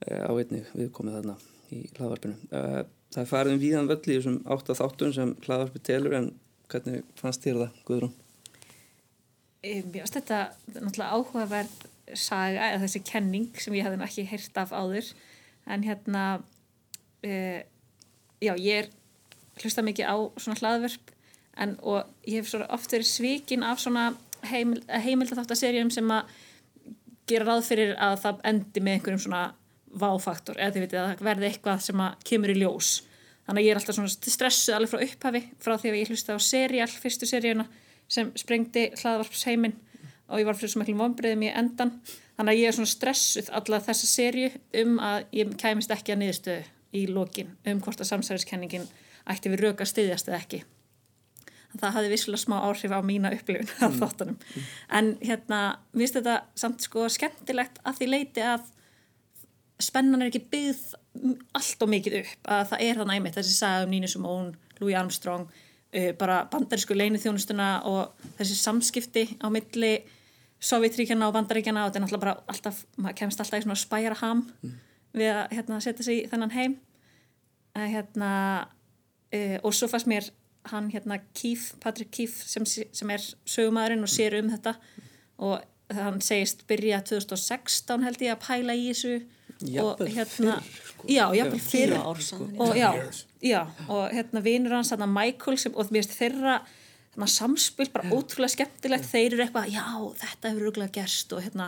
á 0.02 0.32
einni 0.34 0.64
viðkomið 0.74 1.20
þarna 1.20 1.36
í 1.72 1.84
hlaðvarpinu. 1.94 2.34
Það 2.50 3.22
er 3.22 3.30
farið 3.30 3.54
um 3.54 3.62
víðan 3.62 3.92
völl 3.92 4.02
í 4.02 4.16
þessum 4.16 4.40
átta 4.50 4.76
þáttum 4.76 5.14
sem 5.14 5.36
hlaðvarpi 5.46 5.84
telur 5.86 6.18
en 6.18 6.32
hvernig 6.72 7.06
fannst 7.20 7.46
þér 7.46 7.62
það, 7.62 7.80
Guðrún? 7.86 8.14
Mér 9.62 9.84
finnst 10.02 10.16
þetta 10.18 10.38
náttúrulega 10.74 11.14
áhugaverð 11.14 11.84
saga 12.18 12.72
eða 12.72 12.82
þessi 12.82 13.02
kenning 13.06 13.60
sem 13.62 13.76
ég 13.78 13.86
hefði 13.86 14.06
ekki 14.08 14.24
heyrt 14.26 14.58
af 14.58 14.72
áður. 14.74 15.12
En 15.70 15.84
hérna 15.86 16.24
uh, 17.22 17.60
já 18.42 18.52
ég 18.58 18.82
er 18.82 18.90
hlusta 19.62 19.84
mikið 19.86 20.10
á 20.10 20.16
svona 20.40 20.58
hlaðverp 20.58 21.12
en 21.62 21.76
og 21.84 22.08
ég 22.26 22.40
hef 22.40 22.50
svo 22.50 22.64
oft 22.72 22.90
verið 22.90 23.10
svíkin 23.10 23.62
af 23.66 23.78
svona 23.82 24.08
heimil, 24.50 24.80
heimildaþáttaserjum 24.88 25.92
sem 25.94 26.10
að 26.10 26.32
gera 27.30 27.46
ráð 27.46 27.68
fyrir 27.68 27.94
að 28.02 28.16
það 28.24 28.42
endi 28.50 28.82
með 28.82 28.98
einhverjum 28.98 29.24
svona 29.26 29.44
váfaktor 29.92 30.58
eða 30.58 30.74
þið 30.74 30.84
veitir 30.86 31.00
að 31.02 31.08
það 31.10 31.26
verði 31.28 31.48
eitthvað 31.50 31.84
sem 31.86 32.02
að 32.02 32.26
kemur 32.26 32.54
í 32.54 32.58
ljós. 32.58 32.90
Þannig 33.46 33.60
að 33.60 33.66
ég 33.66 33.74
er 33.74 33.80
alltaf 33.80 33.98
svona 33.98 34.32
stressuð 34.34 34.76
alveg 34.76 34.90
frá 34.90 35.06
upphafi 35.06 35.42
frá 35.62 35.74
því 35.76 35.92
að 35.92 35.98
ég 36.00 36.12
hlusta 36.12 36.34
á 36.34 36.38
serial, 36.42 36.90
fyrstu 36.90 37.28
seríuna 37.28 37.68
sem 38.10 38.32
sprengdi 38.38 38.90
hlaðvarpsheimin 38.98 39.78
og 40.32 40.40
ég 40.40 40.48
var 40.48 40.56
fyrir 40.56 40.72
svo 40.72 40.82
miklum 40.82 41.02
vonbreiðum 41.02 41.46
í 41.46 41.52
endan 41.52 41.94
þannig 42.36 42.52
að 42.52 42.60
ég 42.60 42.68
er 42.68 42.76
svona 42.76 42.92
stressuð 42.92 43.50
alla 43.52 43.80
þessa 43.84 44.08
sériu 44.08 44.50
um 44.82 45.00
að 45.02 45.24
ég 45.36 45.56
kæmist 45.60 45.92
ekki 45.94 46.14
að 46.14 46.22
niðurstöðu 46.22 46.62
í 46.92 47.06
lokin 47.08 47.50
um 47.68 47.80
hvort 47.84 48.00
að 48.00 48.10
samsæriskenningin 48.12 48.86
ætti 49.30 49.52
við 49.52 49.66
röka 49.66 49.86
styðjast 49.88 50.28
eða 50.28 50.40
ekki. 50.42 50.62
Það 51.72 51.94
hafði 51.96 52.12
vissulega 52.12 52.42
smá 52.42 52.56
áhrif 52.66 52.92
á 52.92 53.00
mína 53.00 53.30
upplifun 53.32 53.70
af 53.86 53.94
þáttunum. 53.96 54.36
En 54.92 55.14
hérna, 55.22 55.60
mér 55.94 56.04
finnst 56.04 56.18
þetta 56.18 56.34
samt 56.58 56.84
sko 56.84 57.06
skemmtilegt 57.12 57.80
að 57.88 58.00
því 58.00 58.08
leiti 58.10 58.44
að 58.44 58.66
spennan 59.82 60.22
er 60.22 60.28
ekki 60.28 60.44
byggð 60.52 60.82
allt 61.56 61.84
og 61.84 61.92
mikið 61.92 62.18
upp 62.20 62.50
að 62.56 62.66
það 62.72 62.84
er 62.86 63.00
þannig 63.00 63.18
einmitt 63.18 63.38
þessi 63.38 63.56
saga 63.56 63.86
um 63.86 63.92
Nínu 63.92 64.10
Simone, 64.10 64.52
Louis 64.80 64.98
Armstrong 64.98 65.48
bara 66.18 66.42
bandarísku 66.48 66.96
leinithjónustuna 66.96 67.82
og 67.84 68.28
þessi 68.38 68.54
samskipti 68.56 69.24
á 69.44 69.52
milli 69.52 69.98
Sovjetríkjana 70.62 71.26
og 71.26 71.34
Bandaríkjana 71.34 71.82
og 71.82 71.90
þetta 71.90 71.98
er 71.98 72.04
náttúrulega 72.04 72.22
bara 72.22 72.34
alltaf, 72.52 72.84
maður 72.94 73.16
kemst 73.18 73.40
alltaf 73.42 73.58
í 73.58 73.64
svona 73.64 73.80
spæra 73.80 74.18
ham 74.20 74.44
við 75.12 75.32
að 75.34 75.56
hérna, 75.56 75.80
setja 75.82 76.06
sig 76.06 76.20
í 76.20 76.28
þennan 76.30 76.54
heim. 76.54 76.76
Að 77.74 77.88
hérna 77.96 78.30
uh, 79.34 79.58
og 79.66 79.74
svo 79.74 79.88
fannst 79.90 80.10
mér 80.10 80.30
hann 80.70 80.92
hérna 80.92 81.18
Keith, 81.34 81.74
Patrick 81.82 82.12
Keith 82.14 82.46
sem, 82.46 82.66
sem 82.66 83.10
er 83.10 83.24
sögumæðurinn 83.50 84.06
og 84.06 84.12
sér 84.12 84.38
um 84.38 84.52
þetta. 84.52 84.76
Og 85.42 85.58
hann 85.92 86.22
segist 86.22 86.62
byrja 86.70 87.02
2016 87.10 88.06
held 88.06 88.22
ég 88.22 88.36
að 88.36 88.44
pæla 88.46 88.78
í 88.78 88.86
þessu 88.92 89.16
og 89.82 90.00
hérna 90.06 90.58
sko. 90.62 91.08
já, 91.08 91.24
jafnvel 91.34 91.58
Já. 91.58 91.66
fyrr 91.70 91.92
Tíu 91.94 92.02
ár 92.02 92.22
saman, 92.22 92.54
og 92.60 92.76
já. 92.76 92.90
já, 93.42 93.60
og 93.88 94.10
hérna 94.12 94.42
vinur 94.42 94.76
hans 94.76 94.92
hérna 94.92 95.06
Michael 95.10 95.58
sem, 95.58 95.74
og 95.74 95.90
mér 95.90 96.02
finnst 96.02 96.18
þeirra 96.18 96.60
þarna 97.12 97.28
samspil 97.28 97.90
bara 97.92 98.08
ótrúlega 98.08 98.54
skemmtilegt. 98.54 99.04
Þeir 99.04 99.34
eru 99.34 99.42
eitthvað, 99.44 99.66
já, 99.68 99.84
þetta 100.22 100.48
hefur 100.48 100.62
rúglega 100.64 100.94
gerst. 100.96 101.32
Og 101.36 101.42
hérna, 101.44 101.66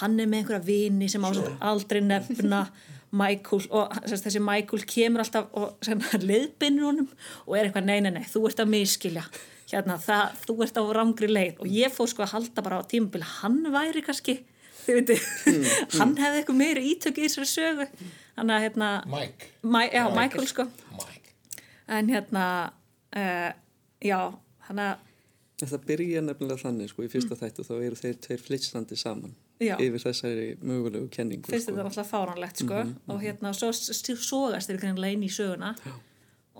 hann 0.00 0.14
er 0.20 0.26
með 0.30 0.38
einhverja 0.40 0.64
vini 0.64 1.08
sem 1.12 1.26
ásett 1.28 1.50
aldrei 1.60 2.00
nefna 2.00 2.62
Michael. 3.12 3.66
Og 3.76 3.92
sagt, 4.06 4.24
þessi 4.24 4.40
Michael 4.40 4.86
kemur 4.88 5.20
alltaf 5.20 5.52
og 5.52 5.76
leiðbinnur 6.30 6.88
honum 6.88 7.10
og 7.44 7.58
er 7.58 7.68
eitthvað, 7.68 7.90
nei, 7.90 8.00
nei, 8.00 8.14
nei, 8.16 8.24
þú 8.24 8.46
ert 8.48 8.64
að 8.64 8.72
miskilja 8.72 9.26
hérna, 9.68 9.98
það, 10.00 10.40
þú 10.46 10.58
ert 10.64 10.80
á 10.80 10.84
rangri 10.96 11.28
leið. 11.28 11.60
Og 11.60 11.76
ég 11.76 11.92
fór 11.92 12.08
sko 12.08 12.24
að 12.24 12.32
halda 12.36 12.64
bara 12.64 12.80
á 12.80 12.88
tímabil 12.88 13.24
hann 13.42 13.64
væri 13.74 14.04
kannski 14.06 14.38
þið 14.86 14.98
veitir, 15.00 15.22
hann 15.98 16.16
hefði 16.20 16.40
eitthvað 16.42 16.58
meiri 16.60 16.84
ítök 16.92 17.18
í 17.20 17.26
þessari 17.26 17.48
sögu. 17.50 17.86
Hann 18.36 18.52
að 18.52 18.66
hérna 18.66 18.90
Mike. 19.10 19.50
Ma 19.62 19.84
já, 19.86 20.04
Michael. 20.04 20.16
Michael 20.20 20.46
sko. 20.52 20.66
En 21.96 22.08
hérna 22.10 22.44
uh, 23.16 23.50
já, 24.02 24.18
hann 24.68 24.82
að 24.82 25.02
það 25.62 25.84
byrja 25.88 26.20
nefnilega 26.26 26.60
þannig 26.60 26.90
sko 26.92 27.04
í 27.06 27.08
fyrsta 27.08 27.36
þættu 27.40 27.64
þá 27.64 27.74
eru 27.80 27.96
þeir 27.96 28.16
tveir 28.26 28.42
flitsandi 28.44 28.96
saman 29.00 29.30
Já. 29.62 29.78
yfir 29.80 30.02
þessari 30.02 30.48
mögulegu 30.60 31.06
kenningu 31.14 31.48
finnst 31.48 31.64
sko. 31.70 31.72
þetta 31.72 31.86
náttúrulega 31.86 32.10
fáránlegt 32.10 32.60
sko. 32.60 32.80
Mhm, 32.82 32.96
og 33.14 33.22
hérna 33.24 33.52
svo 33.56 33.70
st- 33.72 34.18
sogast 34.20 34.68
þeir 34.68 34.82
greinlega 34.82 35.16
inn 35.16 35.24
í 35.24 35.30
söguna. 35.32 35.70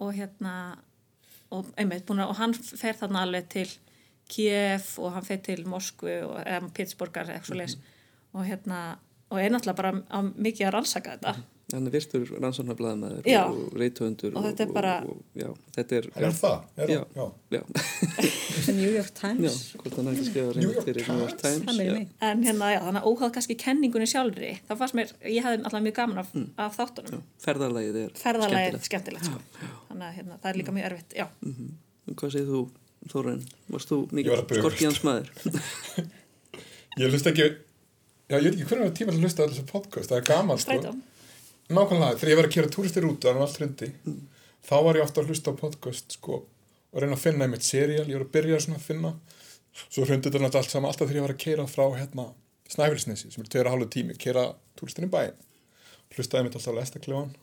Og 0.01 0.15
hérna 0.17 0.55
og 1.53 1.69
einmitt 1.77 2.07
búin 2.09 2.23
að 2.25 2.33
og 2.33 2.39
hann 2.41 2.55
fer 2.57 2.97
þarna 2.97 3.27
alveg 3.27 3.51
til 3.53 3.69
Kiev 4.33 4.89
og 4.99 5.13
hann 5.15 5.27
fer 5.29 5.43
til 5.45 5.61
Moskvu 5.69 6.17
og 6.31 6.41
eða 6.41 6.73
Pittsburghar 6.75 7.29
eitthvað 7.35 7.51
svo 7.53 7.59
leis 7.61 7.77
og 8.37 8.45
hérna 8.47 8.81
og 9.33 9.41
er 9.43 9.51
náttúrulega 9.51 9.81
bara 9.81 9.93
á 10.07 10.19
mikið 10.23 10.69
að 10.69 10.75
rannsaka 10.79 11.17
þetta 11.19 11.37
Hann 11.75 11.89
er 11.89 11.91
virtur 11.97 12.29
rannsóknarblæðmaður 12.39 13.25
Já. 13.27 13.41
og 13.51 13.73
reythöndur 13.75 14.37
Og 14.39 14.45
þetta 14.45 14.63
er 14.63 14.69
bara- 14.77 14.93
og, 15.03 15.17
og, 15.49 15.57
þetta 15.75 15.97
er, 15.97 16.05
er 16.15 16.35
það? 16.37 16.61
Er 16.85 16.93
já, 16.95 17.01
það? 17.17 17.33
já. 17.57 17.63
New 18.77 18.93
York 18.95 19.11
Times 19.19 19.57
Já, 19.75 19.81
New 20.55 20.69
York 20.71 20.85
fyrir 20.87 21.09
New 21.11 21.19
York 21.25 21.41
Times 21.43 21.65
Það 21.67 21.81
mig. 21.97 22.09
en 22.23 22.45
hérna 22.47 22.69
já, 22.71 22.79
þannig 22.85 23.01
að 23.03 23.09
óháð 23.11 23.33
kannski 23.35 23.57
kenningunni 23.65 24.07
sjálfri 24.07 24.53
þá 24.69 24.73
fannst 24.79 24.95
mér, 25.01 25.11
ég 25.27 25.43
hefði 25.43 25.65
alltaf 25.67 25.83
mjög 25.89 25.97
gaman 25.99 26.23
af, 26.23 26.31
af 26.69 26.79
þáttunum 26.79 27.27
Ferðarlagið 27.43 27.99
er 28.05 28.15
ferðalagið 28.23 28.79
skemmtilegt. 28.87 28.87
skemmtilegt 28.87 29.25
sko. 29.27 29.43
þannig 29.91 30.07
að 30.07 30.17
hérna, 30.21 30.39
það 30.43 30.51
er 30.53 30.61
líka 30.63 30.77
mjög 30.79 30.89
erfitt 30.93 31.19
já, 31.19 31.27
En 31.43 32.15
Hvað 32.15 32.31
segir 32.37 32.47
þú, 32.55 32.63
Þórainn? 33.11 33.43
Varst 33.75 33.91
þú 33.91 33.99
mikið 34.15 34.33
að 34.39 34.47
bugast. 34.47 34.63
skorkíans 34.63 35.03
maður? 35.03 35.35
Ég 37.03 37.11
hlust 37.13 37.27
ekki, 37.29 37.51
já 38.31 38.37
ég 38.39 38.47
veit 38.47 38.57
ekki 38.57 38.69
hvernig 38.71 38.89
var 38.89 38.97
tíma 38.99 39.13
til 39.13 39.21
að 39.21 39.27
hlusta 39.27 39.47
á 39.47 39.51
þessu 39.51 39.67
podcast, 39.71 40.11
það 40.11 40.19
er 40.19 40.27
gaman 40.31 40.61
sko. 40.63 40.77
strætó. 40.77 40.95
Nákvæmlega, 41.67 42.19
þegar 42.21 42.33
ég 42.33 42.39
var 42.41 42.49
að 42.49 42.55
kera 42.55 42.73
túristir 42.77 43.07
út 43.09 43.27
og 43.27 43.41
allt 43.43 43.61
hrundi, 43.61 43.89
þá 44.67 44.77
var 44.87 44.99
ég 44.99 45.07
ofta 45.07 45.23
að 45.23 45.31
hlusta 45.33 45.55
á 45.55 45.61
podcast 45.61 46.19
sko 46.19 46.43
og 46.47 47.03
reyna 47.03 47.17
að 47.19 47.25
finna 47.27 47.47
einmitt 47.47 47.67
seriál, 47.67 48.07
ég 48.07 48.17
var 48.17 48.27
að 48.27 48.35
byrja 48.37 48.61
svona 48.63 48.79
að 48.79 48.87
finna, 48.87 49.13
svo 49.77 50.07
hrundi 50.07 50.31
þetta 50.31 50.41
náttúrulega 50.41 50.63
allt 50.63 50.75
saman 50.75 50.91
alltaf 50.93 51.11
þegar 51.11 51.19
ég 51.21 51.27
var 51.27 51.35
að 51.35 51.43
kera 51.43 51.67
frá 51.71 51.85
hérna 51.99 52.27
Snæfellsnesi 52.67 53.31
sem 53.31 53.45
er 53.45 53.51
tveira 53.51 53.71
hálfu 53.71 53.87
tími, 53.95 54.17
kera 54.19 54.49
túristin 54.79 55.07
í 55.07 55.11
bæinn, 55.11 55.37
hlustaði 56.17 56.41
einmitt 56.41 56.57
alltaf 56.59 56.75
á 56.75 56.79
lestaklefan 56.81 57.35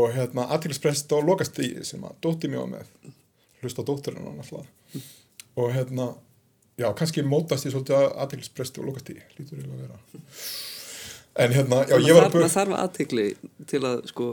og 0.00 0.12
hérna 0.16 0.48
aðtilsprest 0.56 1.12
á 1.12 1.18
lokastíði 1.24 1.84
sem 1.86 2.02
að 2.04 2.18
dótti 2.24 2.50
mjög 2.52 2.66
með, 2.74 2.90
hlusta 3.62 3.84
á 3.84 3.88
dótturinn 3.88 4.26
hann 4.26 4.42
alltaf 4.42 4.68
og 5.60 5.72
hérna, 5.74 6.10
já 6.78 6.88
kannski 6.96 7.22
mótast 7.26 7.66
ég 7.66 7.72
svolítið 7.74 7.96
að 7.98 8.10
aðtilspresti 8.24 8.80
á 8.80 8.86
lokastíði, 8.86 9.22
lítur 9.38 9.58
eiginlega 9.58 9.82
að 9.82 9.86
vera. 9.86 10.28
En 11.40 11.52
hérna, 11.54 11.76
já, 11.88 11.94
ég 12.02 12.14
var 12.16 12.24
að 12.26 12.34
Það 12.42 12.54
þarf 12.56 12.72
aðtikli 12.82 13.26
til 13.70 13.80
að 13.86 14.00
sko, 14.10 14.24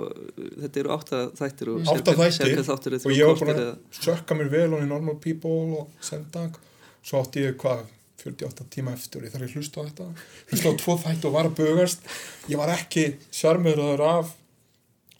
þetta 0.63 0.79
eru 0.81 0.93
átta 0.95 1.19
þættir 1.37 1.69
og 1.73 1.91
átta 1.93 2.15
sérhver- 2.33 2.65
þættir 2.67 2.95
og 2.97 3.13
ég 3.13 3.27
var 3.29 3.37
korter 3.37 3.61
að 3.67 3.99
sökka 4.01 4.35
mér 4.39 4.49
vel 4.51 4.73
og 4.73 4.81
í 4.81 4.87
Normal 4.89 5.15
People 5.21 5.77
og 5.83 5.91
sendag 6.01 6.57
svo 7.05 7.21
átti 7.21 7.45
ég 7.45 7.55
hvað 7.61 7.85
48 8.25 8.65
tíma 8.73 8.95
eftir 8.97 9.21
og 9.21 9.27
ég 9.27 9.31
þarf 9.35 9.45
að 9.45 9.53
hlusta 9.55 9.79
á 9.79 9.87
þetta. 9.87 10.07
Hlusta 10.49 10.71
á 10.73 10.79
tvo 10.81 10.95
þætti 11.05 11.29
og 11.29 11.35
var 11.37 11.45
að 11.51 11.55
bugast. 11.61 12.01
Ég 12.49 12.57
var 12.59 12.73
ekki 12.73 13.05
sjarmöðraður 13.31 14.03
af 14.09 14.33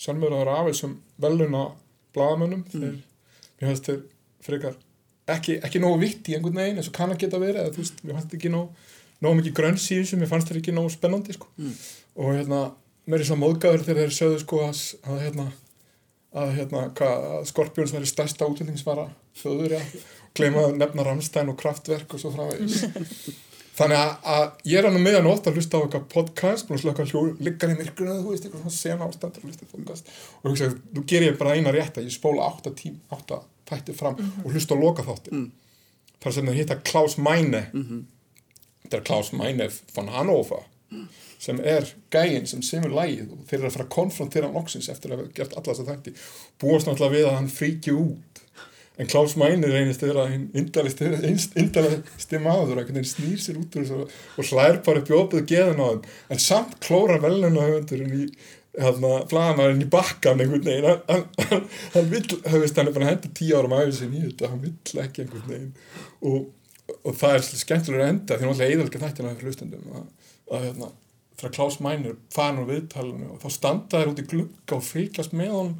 sjarmöðraður 0.02 0.52
af 0.58 0.66
þessum 0.72 0.98
veluna 1.22 1.62
blagamönnum 2.18 2.66
þeir, 2.74 2.98
mér 3.62 3.70
fannst 3.70 3.86
þeir 3.88 4.02
frekar 4.48 4.76
ekki, 5.36 5.60
ekki 5.68 5.82
nógu 5.84 6.00
vitt 6.02 6.30
í 6.32 6.38
einhvern 6.38 6.62
veginn 6.62 6.82
eins 6.82 6.90
og 6.90 6.96
kann 6.98 7.14
að 7.14 7.24
geta 7.26 7.42
verið 7.42 7.64
eða 7.64 7.76
þú 7.76 7.84
veist, 7.84 8.04
mér 8.04 8.20
fannst 8.20 8.36
ekki 8.38 8.52
nógu 8.54 8.94
nógu 9.24 9.40
mikið 9.40 9.56
grönns 9.58 9.88
í 9.92 10.02
þessu, 10.02 10.20
mér 10.22 10.30
fannst 10.32 10.52
þeir 10.52 10.60
ekki 10.62 10.76
nógu 10.76 10.92
spennandi 10.94 11.34
sko. 11.34 11.48
og 12.18 12.36
hérna 12.38 12.60
mér 13.08 13.24
er 13.24 13.30
svo 13.30 13.38
móðgæður 13.42 13.86
þegar 13.88 14.04
þeir 14.04 14.18
sögðu 14.18 14.44
sko 14.44 14.62
að, 14.68 14.84
að 15.08 15.24
hérna 15.26 15.48
að 16.38 16.54
hérna, 16.58 16.84
hvað, 16.98 17.26
að 17.38 17.50
Skorpjóns 17.50 17.94
væri 17.96 18.10
stærsta 18.10 18.48
útlendingisvara 18.50 19.08
þjóður, 19.40 19.78
já, 19.78 20.02
gleyma 20.38 20.66
að 20.68 20.80
nefna 20.82 21.06
Ramstein 21.08 21.52
og 21.52 21.58
Kraftwerk 21.60 22.14
og 22.14 22.22
svo 22.22 22.34
framvegis 22.36 22.84
þannig 23.78 24.00
að, 24.00 24.14
að 24.36 24.72
ég 24.72 24.80
er 24.80 24.88
hann 24.90 25.04
með 25.04 25.20
að 25.20 25.28
nota 25.28 25.52
að 25.52 25.60
hlusta 25.60 25.78
á 25.78 25.84
eitthvað 25.84 26.08
podcast, 26.14 26.68
búin 26.68 26.80
að 26.80 26.84
slöka 26.86 27.06
hljó 27.12 27.24
liggar 27.46 27.74
í 27.74 27.78
myrkruna, 27.78 28.18
þú 28.24 28.34
veist, 28.34 28.48
eitthvað 28.48 28.64
svona 28.66 28.78
sena 28.78 29.08
ástandur 29.08 29.44
að 29.44 29.52
hlusta 29.52 29.70
podcast. 29.72 30.10
Og 30.42 30.50
hugsa, 30.50 30.72
nú 30.96 31.04
ger 31.10 31.28
ég 31.28 31.38
bara 31.38 31.54
eina 31.58 31.74
rétta, 31.76 32.02
ég 32.06 32.16
spóla 32.16 32.48
átta 32.50 32.74
tím, 32.78 32.98
átta 33.14 33.44
þætti 33.68 33.96
fram 33.98 34.18
og 34.44 34.54
hlusta 34.54 34.76
á 34.76 34.78
loka 34.80 35.06
þátti 35.06 35.46
þar 36.24 36.34
sem 36.34 36.50
það 36.50 36.58
hitta 36.62 36.80
Klaus 36.88 37.18
Meine. 37.22 37.68
Þetta 38.84 39.00
er 39.00 39.06
Klaus 39.10 39.34
Meine 39.36 39.70
von 39.96 40.12
Hannover 40.14 40.66
sem 41.38 41.60
er 41.62 41.86
gæinn 42.14 42.48
sem 42.50 42.64
semur 42.66 42.94
lægið 42.96 43.34
og 43.36 43.42
þeir 43.46 43.60
eru 43.60 43.68
að 43.70 43.76
fara 43.76 43.86
að 43.86 43.94
konfrontera 43.94 44.48
hann 44.48 44.56
loksins 44.58 44.88
eftir 44.90 45.12
að 45.12 45.20
hafa 45.20 45.34
gert 45.38 45.58
alla 45.60 45.74
þess 45.74 45.84
að 45.84 45.92
þætti. 45.92 46.14
Búast 46.64 46.88
náttúrulega 46.88 47.14
við 47.14 47.28
að 47.28 47.36
hann 47.38 47.50
fríki 47.54 47.94
út 47.94 48.37
en 48.98 49.10
Klaus 49.10 49.36
Meine 49.38 49.70
reynist 49.70 50.04
að 50.04 50.14
vera 50.14 50.26
indalisti 50.34 52.40
maður 52.42 52.82
að 52.82 53.02
snýr 53.06 53.40
sér 53.42 53.60
út 53.62 53.76
úr 53.78 53.86
þessu 53.86 54.06
og 54.08 54.52
hlær 54.52 54.80
bara 54.86 55.04
upp 55.04 55.12
í 55.12 55.18
opið 55.18 55.50
geðan 55.52 55.82
á 55.82 55.88
þeim. 55.90 56.06
En 56.34 56.42
samt 56.42 56.78
klóra 56.84 57.20
veluna 57.22 57.68
höfundurinn 57.68 58.16
í 58.18 58.28
hérna, 58.78 59.14
flagamæðurinn 59.32 59.86
í 59.86 59.90
bakkan 59.94 60.42
einhvern 60.42 60.66
veginn. 60.66 60.90
Hann, 60.90 61.02
hann, 61.10 61.26
hann, 61.50 61.66
hann 61.96 62.12
vill, 62.12 62.38
höfist 62.54 62.78
hann 62.78 62.90
er 62.90 62.96
bara 62.96 63.08
að 63.08 63.14
henda 63.14 63.34
tíu 63.40 63.58
árum 63.58 63.76
aðeins 63.78 64.04
í 64.06 64.12
þetta, 64.14 64.52
hann 64.54 64.64
vill 64.66 65.04
ekki 65.04 65.26
einhvern 65.26 65.52
veginn. 65.52 65.74
Og, 66.22 66.48
og 67.02 67.18
það 67.18 67.40
er 67.40 67.50
skemmtilega 67.64 68.14
enda 68.14 68.38
því 68.38 68.46
hann 68.46 68.54
alltaf 68.54 68.72
eðalga 68.72 69.04
þættina 69.04 69.36
fyrir 69.36 69.52
hlustendum 69.52 70.00
að, 70.00 70.08
að 70.54 70.66
hérna, 70.68 70.94
frá 71.38 71.52
Klaus 71.54 71.78
Mænur 71.84 72.18
farin 72.34 72.64
á 72.66 72.70
viðtalinu 72.70 73.36
og 73.36 73.44
þá 73.44 73.50
standa 73.54 74.02
þær 74.02 74.14
út 74.14 74.24
í 74.24 74.28
glugga 74.32 74.78
og 74.78 74.88
fylgjast 74.88 75.36
með 75.38 75.54
honum 75.54 75.78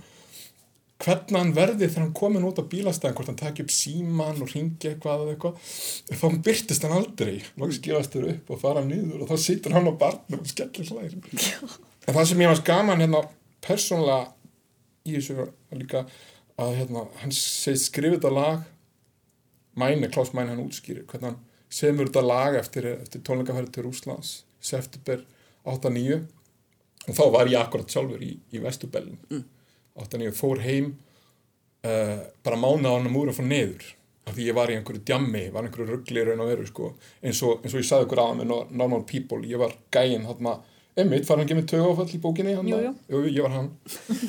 hvernig 1.04 1.38
hann 1.38 1.54
verði 1.54 1.88
þegar 1.88 2.04
hann 2.06 2.16
komin 2.18 2.46
út 2.48 2.62
á 2.62 2.66
bílastæðin 2.72 3.18
hvort 3.18 3.30
hann 3.32 3.40
takk 3.40 3.62
upp 3.64 3.74
síman 3.74 4.42
og 4.42 4.54
ringi 4.54 4.90
eitthvað 4.92 5.26
eða 5.26 5.36
eitthvað 5.36 6.22
þá 6.22 6.40
byrtist 6.48 6.88
hann 6.88 6.96
aldrei. 6.98 7.36
Loks 7.62 7.82
gefast 7.86 8.16
þér 8.16 8.32
upp 8.34 8.54
og 8.54 8.62
fara 8.64 8.86
niður 8.86 9.26
og 9.26 9.30
þá 9.30 9.44
situr 9.46 9.78
hann 9.78 9.90
á 9.90 9.94
barnum 10.00 10.42
og 10.42 10.50
skellir 10.50 10.90
hlæðir 10.90 11.20
en 12.08 12.16
það 12.16 12.26
sem 12.30 12.42
ég 12.42 12.52
varst 12.52 12.66
gaman 12.68 13.04
hérna 13.04 13.22
persónulega 13.64 14.32
í 15.08 15.18
þessu 15.18 15.38
var 15.38 15.52
líka 15.76 16.04
að 16.58 16.74
hérna, 16.80 17.04
hann 17.22 17.34
segið 17.36 17.84
skrifið 17.84 18.18
þetta 18.18 18.34
lag 18.34 18.64
mæni, 19.78 20.10
Klaus 20.10 20.34
Mæni 20.34 20.56
hann 20.56 20.64
útskýrir 20.64 21.06
hvernig 21.10 21.30
hann 21.30 21.44
semur 21.70 22.10
þetta 22.10 22.24
lag 22.26 22.58
eftir, 22.58 22.88
eftir 23.04 23.22
tónleikaferði 23.28 23.76
til 23.76 23.86
Rúslands 23.86 24.32
september 24.64 25.22
8-9 25.68 26.24
og 27.08 27.14
þá 27.20 27.24
var 27.36 27.52
ég 27.52 27.62
akkurat 27.62 27.92
sjálfur 27.92 28.24
í, 28.24 28.34
í 28.56 28.64
Vesturbellin 28.64 29.20
mm. 29.30 29.44
8-9 30.04 30.32
fór 30.38 30.62
heim 30.66 30.94
uh, 31.88 32.24
bara 32.46 32.60
mána 32.60 32.94
á 32.94 32.98
hann 32.98 33.12
múra 33.14 33.36
fór 33.36 33.48
neður 33.50 33.86
af 34.28 34.36
því 34.36 34.48
ég 34.50 34.56
var 34.58 34.72
í 34.72 34.76
einhverju 34.76 35.06
djammi, 35.08 35.44
var 35.56 35.64
einhverju 35.64 35.88
ruggli 35.94 36.24
raun 36.28 36.42
og 36.44 36.50
veru 36.52 36.66
sko, 36.68 36.90
eins 37.24 37.40
og, 37.48 37.62
eins 37.64 37.72
og 37.76 37.80
ég 37.80 37.88
sagði 37.88 38.08
ykkur 38.10 38.20
aðan 38.26 38.42
með 38.42 38.74
Normal 38.76 39.06
People, 39.08 39.40
ég 39.48 39.62
var 39.62 39.72
gæinn 39.94 40.28
hérna 40.28 40.58
Emmitt, 40.98 41.28
fara 41.28 41.38
hann 41.38 41.46
ekki 41.46 41.56
með 41.60 41.68
tögáfall 41.70 42.10
í 42.10 42.20
bókinni 42.24 42.56
hann, 42.58 42.70
Jú, 42.72 42.78
jú. 42.82 42.92
jú, 43.14 43.20
ég 43.30 43.44
var 43.46 43.52
hann. 43.54 43.68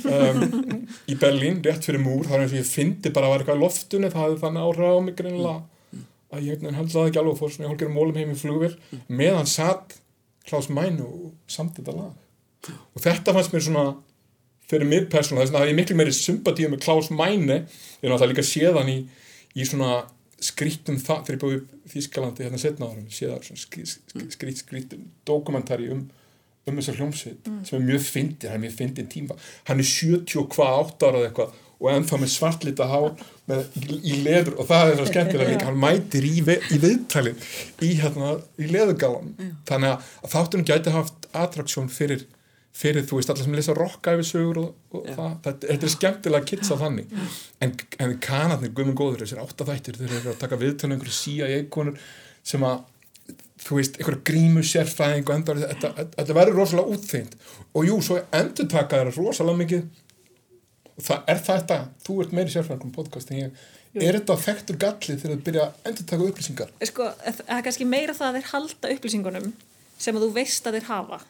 Um, 0.04 0.82
í 1.08 1.14
Berlín, 1.16 1.62
rétt 1.64 1.86
fyrir 1.88 2.02
múr 2.04 2.26
það 2.28 2.34
er 2.36 2.42
eins 2.44 2.52
og 2.52 2.58
ég 2.58 2.68
fyndi 2.68 3.12
bara 3.16 3.30
að 3.30 3.32
var 3.32 3.44
eitthvað 3.44 3.56
í 3.56 3.62
loftunni 3.62 4.10
það 4.12 4.20
hafði 4.26 4.40
þannig 4.42 4.66
áhrif 4.66 4.92
á 4.92 5.00
mig 5.06 5.16
greinilega. 5.16 6.02
Að 6.28 6.44
ég 6.44 6.66
held 6.76 6.92
það 6.92 7.08
ekki 7.08 7.22
alveg 7.22 7.32
og 7.32 7.38
fór 7.40 7.54
svona 7.54 7.64
í 7.64 7.70
hálfgerðum 7.70 7.96
mólum 7.96 8.20
heim 8.20 8.34
í 8.34 8.36
flugvél. 8.36 8.74
Meðan 9.08 9.48
satt 9.48 9.96
Klaus 10.44 10.68
Mænu 10.68 11.06
og 11.08 11.32
samt 11.48 11.80
þetta 11.80 11.96
lag. 11.96 12.20
Og 12.68 13.00
þetta 13.00 13.32
fannst 13.38 13.56
mér 13.56 13.64
svona 13.64 13.86
fyrir 14.68 14.88
mér 14.88 15.08
persónulega, 15.12 15.46
þess 15.46 15.54
vegna 15.54 15.62
hafði 15.64 15.72
ég 15.72 15.80
miklu 15.80 15.98
meiri 15.98 16.14
sympatíu 16.16 16.70
með 16.72 16.84
Klaus 16.84 17.10
Mæne 17.14 17.58
ég 17.64 18.04
er 18.04 18.12
náttúrulega 18.12 18.32
líka 18.34 18.46
séðan 18.46 18.92
í, 18.92 18.98
í 19.56 19.66
svona 19.68 20.02
skrítum 20.38 21.00
það, 21.02 21.24
þegar 21.26 21.36
ég 21.36 21.42
búið 21.42 21.58
í 21.58 21.92
Þýskalandi 21.94 22.44
hérna 22.44 22.60
setna 22.60 22.86
árum, 22.86 23.08
séðan 23.10 23.42
svona 23.46 23.62
skrít, 23.62 23.94
skrít, 24.34 24.60
skrít, 24.62 24.96
dokumentari 25.26 25.88
um 25.94 26.06
um 26.68 26.76
þessar 26.78 26.98
hljómsveit 26.98 27.48
sem 27.64 27.78
er 27.78 27.86
mjög 27.86 28.04
fyndin, 28.04 28.50
hann 28.50 28.58
er 28.58 28.64
mjög 28.66 28.76
fyndin 28.76 29.08
tíma. 29.08 29.36
Hann 29.68 29.80
er 29.80 29.88
70 29.88 30.40
og 30.42 30.50
hvað 30.52 30.78
átt 30.82 31.06
ára 31.06 31.22
eða 31.22 31.30
eitthvað 31.30 31.56
og 31.78 31.90
ennþá 31.92 32.18
með 32.18 32.30
svartlita 32.32 32.86
með, 33.48 33.60
í, 34.02 34.16
leður 34.24 34.56
og 34.58 34.66
það 34.66 34.88
er 34.88 34.96
svo 34.98 35.04
skemmtilega 35.08 35.52
líka 35.52 35.68
hann 35.68 35.78
mætir 35.78 36.26
í, 36.26 36.40
ve, 36.44 36.56
í 36.74 36.80
viðtalið 36.82 37.44
í, 37.86 37.92
hérna, 38.00 38.32
í 38.58 38.66
leðugálan 38.72 39.30
þannig 39.68 39.92
að, 39.92 40.08
að 40.24 40.32
þáttunum 40.34 40.66
gæti 40.66 40.94
haft 40.96 41.28
attraksjón 41.44 41.92
fyrir, 41.94 42.24
fyrir 42.78 43.06
þú 43.08 43.18
veist 43.18 43.32
allar 43.32 43.46
sem 43.46 43.56
lesa 43.58 43.74
rockæfisögur 43.76 44.60
og, 44.62 44.74
og 44.94 45.06
það, 45.08 45.32
þetta, 45.46 45.70
þetta 45.70 45.88
er 45.88 45.94
skemmtilega 45.94 46.48
kids 46.48 46.70
á 46.70 46.76
þannig. 46.78 47.14
En, 47.64 47.72
en 48.04 48.14
kanarnir, 48.22 48.72
guðmund 48.74 48.98
góður 48.98 49.24
þessir 49.24 49.42
áttaþættir, 49.42 49.98
þeir 49.98 50.14
eru 50.20 50.32
að 50.34 50.42
taka 50.44 50.58
viðtalið 50.60 50.96
einhverju 50.96 51.16
CIA-konur 51.18 51.98
sem 52.46 52.66
að 52.68 52.84
þú 53.64 53.80
veist, 53.80 53.98
einhverja 53.98 54.24
grímu 54.30 54.62
sérfæðing 54.62 55.26
og 55.26 55.34
endar, 55.34 55.62
þetta, 55.64 55.90
þetta, 55.96 56.20
þetta 56.20 56.36
verður 56.38 56.60
rosalega 56.60 56.94
útþynd 56.94 57.34
og 57.74 57.88
jú, 57.88 57.96
svo 58.06 58.20
endur 58.38 58.68
taka 58.70 59.00
þeirra 59.00 59.16
rosalega 59.16 59.62
mikið. 59.64 60.04
Og 60.98 61.06
það 61.06 61.32
er 61.34 61.42
þetta, 61.48 61.80
þú 62.06 62.20
ert 62.22 62.36
meiri 62.38 62.54
sérfæðingum 62.54 62.94
podcast 62.94 63.32
en 63.32 63.40
ég, 63.40 63.66
er 63.98 64.18
þetta 64.18 64.36
þekktur 64.44 64.78
gallið 64.82 65.18
þegar 65.22 65.34
þú 65.34 65.44
byrja 65.48 65.64
að 65.64 65.90
endur 65.90 66.06
taka 66.12 66.26
upplýsingar 66.28 66.72
sko, 66.90 67.08
það 67.24 67.52
er 67.56 67.66
kannski 67.66 67.86
meira 67.88 68.14
það 68.14 68.28
að 68.28 68.38
þeir 68.38 68.48
halda 68.52 68.90
upplýsingunum 68.94 69.50
sem 69.98 70.18
að 70.18 70.26
þú 70.26 70.30
veist 70.36 70.68
að 70.68 70.78
þeir 70.78 70.88
hafa 70.90 71.20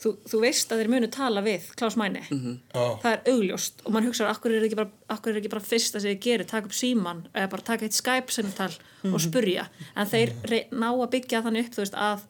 þú, 0.00 0.12
þú 0.30 0.40
veist 0.46 0.72
að 0.72 0.80
þeir 0.82 0.90
munu 0.94 1.08
tala 1.12 1.42
við 1.44 1.68
Klaus 1.76 1.96
Mæni 2.00 2.22
Já. 2.24 2.84
það 3.02 3.10
er 3.12 3.22
augljóst. 3.34 3.82
Og 3.84 3.92
mann 3.92 4.06
hugsa 4.08 4.28
akkur 4.32 4.54
er 4.56 4.64
ekki 4.68 4.78
bara, 4.80 4.90
akkur 5.12 5.34
er 5.34 5.40
ekki 5.42 5.52
bara 5.52 5.66
fyrsta 5.66 6.00
sem 6.00 6.14
þið 6.14 6.20
gerir 6.26 6.48
taka 6.50 6.70
upp 6.70 6.76
síman 6.76 7.24
eða 7.34 7.50
bara 7.52 7.66
taka 7.70 7.84
eitt 7.88 7.96
Skype 7.98 8.32
samtal 8.32 8.72
og 9.12 9.20
spurja. 9.20 9.68
En 9.96 10.06
þeir 10.08 10.32
rey- 10.48 10.68
ná 10.72 10.88
að 10.94 11.10
byggja 11.16 11.42
þannig 11.44 11.68
upp 11.68 11.74
þú 11.78 11.84
veist 11.84 11.98
að 12.00 12.28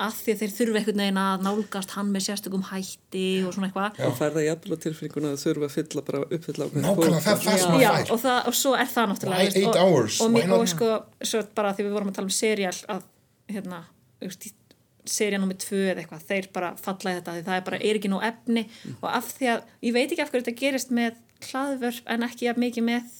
að 0.00 0.14
því 0.16 0.32
að 0.32 0.38
þeir 0.40 0.52
þurfa 0.56 0.78
einhvern 0.80 1.00
veginn 1.02 1.18
að 1.20 1.42
nálgast 1.44 1.90
hann 1.92 2.08
með 2.14 2.22
sérstökum 2.24 2.62
hætti 2.70 3.24
og 3.44 3.52
svona 3.52 3.66
eitthvað. 3.68 3.98
Og 4.06 4.14
fær 4.16 4.30
það 4.32 4.46
jafnvel 4.46 4.72
á 4.72 4.78
tilfinninguna 4.84 5.32
að 5.34 5.42
þurfa 5.42 5.66
að 5.66 5.74
fylla 5.74 6.04
bara 6.06 6.20
uppfylla 6.24 6.68
ákveðin 6.70 6.86
Nákvæmlega, 6.86 7.20
það 7.26 7.34
er 7.34 7.42
það 7.44 7.58
sem 7.60 7.74
að 7.74 7.84
fær. 7.84 8.12
og, 8.14 8.22
það, 8.22 8.38
og 8.48 8.56
svo 8.56 8.72
er 8.80 8.88
það 8.94 9.10
náttúrulega 9.10 9.42
Why 9.42 9.60
eight 9.60 9.68
og, 9.68 9.76
hours? 9.82 10.20
og, 10.24 10.38
og, 10.40 10.54
og 10.56 10.64
sko, 10.72 10.88
svo 11.32 11.42
bara 11.60 11.74
því 11.76 11.84
við 11.84 11.92
vorum 11.98 12.08
að 12.08 12.16
tala 12.16 12.30
um 12.30 12.36
serial 12.38 12.72
að 12.96 13.04
hérna, 13.52 13.82
þú 15.10 15.14
veist, 15.14 15.18
seria 15.18 15.38
nummið 15.42 15.58
tvö 15.66 15.80
eða 15.90 16.04
eitthvað, 16.04 16.26
þeir 16.30 16.48
bara 16.54 16.70
falla 16.78 17.10
í 17.10 17.18
þetta 17.18 17.34
því 17.38 17.46
það 17.48 17.56
er 17.60 17.64
bara, 17.70 17.80
er 17.82 17.98
ekki 18.00 18.10
nú 18.12 18.20
efni. 18.22 18.66
Og 19.00 19.08
af 19.10 19.32
því 19.38 19.50
að, 19.56 19.64
ég 19.82 19.92
veit 19.98 20.10
ekki 20.14 20.22
af 20.22 20.30
hverju 20.30 20.44
þetta 20.46 20.60
gerist 20.62 20.90
með 20.94 21.18
hlaðvörp 21.50 22.06
en 22.14 22.22
ekki 22.28 22.46
jafn 22.46 22.60
mikið 22.68 22.84
með 22.92 23.16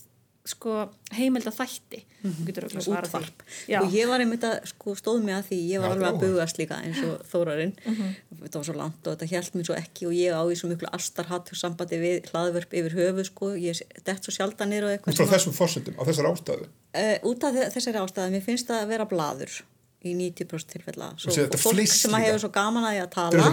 sko, 0.51 0.87
heimilda 1.13 1.51
þætti 1.53 1.99
þú 2.25 2.53
því. 2.73 2.93
útvarp. 2.95 3.43
Já. 3.69 3.77
og 3.83 3.93
ég 3.93 4.07
var 4.09 4.23
einmitt 4.23 4.41
að 4.47 4.55
sko, 4.71 4.95
stóð 4.97 5.19
mig 5.25 5.35
að 5.35 5.43
því 5.51 5.57
ég 5.69 5.81
var 5.83 5.91
Já, 5.91 5.93
alveg 5.93 6.07
að 6.09 6.19
bugast 6.23 6.57
líka 6.57 6.79
eins 6.81 6.97
og 7.05 7.21
Þórarinn. 7.29 7.73
Þetta 7.85 8.57
var 8.57 8.65
svo 8.65 8.75
langt 8.79 9.05
og 9.09 9.13
þetta 9.19 9.29
held 9.35 9.51
mér 9.59 9.67
svo 9.69 9.77
ekki 9.77 10.07
og 10.09 10.15
ég 10.17 10.33
á 10.33 10.41
í 10.49 10.57
svo 10.57 10.69
miklu 10.71 10.89
astarhatt 10.97 11.53
og 11.53 11.59
sambandi 11.61 11.99
við 12.01 12.31
hlaðvörp 12.31 12.73
yfir 12.81 12.97
höfu 12.97 13.25
sko, 13.29 13.51
ég 13.61 13.83
dett 14.05 14.25
svo 14.25 14.33
sjaldan 14.33 14.73
niður 14.73 14.89
og 14.89 14.95
eitthvað 14.95 15.13
út 15.13 15.17
frá 15.17 15.21
sem 15.21 15.29
að- 15.29 15.35
þessum 15.37 15.57
fórsöndum, 15.61 15.97
á 16.01 16.03
þessar 16.09 16.29
ástæðu? 16.33 16.69
Uh, 16.91 17.17
út 17.29 17.43
af 17.45 17.53
þe- 17.59 17.69
þessari 17.77 18.01
ástæði, 18.01 18.33
mér 18.33 18.45
finnst 18.49 18.67
það 18.73 18.81
að 18.81 18.91
vera 18.95 19.05
blaður 19.13 19.61
í 20.01 20.13
90% 20.17 20.71
tilfella. 20.73 21.11
Svo, 21.21 21.33
Og 21.33 21.57
fólk 21.61 21.75
fliss 21.75 21.99
sem 22.01 22.15
að 22.17 22.23
hefur 22.25 22.41
svo 22.45 22.49
gaman 22.55 22.87
að 22.87 22.95
því 22.95 23.01
að 23.03 23.11
tala. 23.15 23.43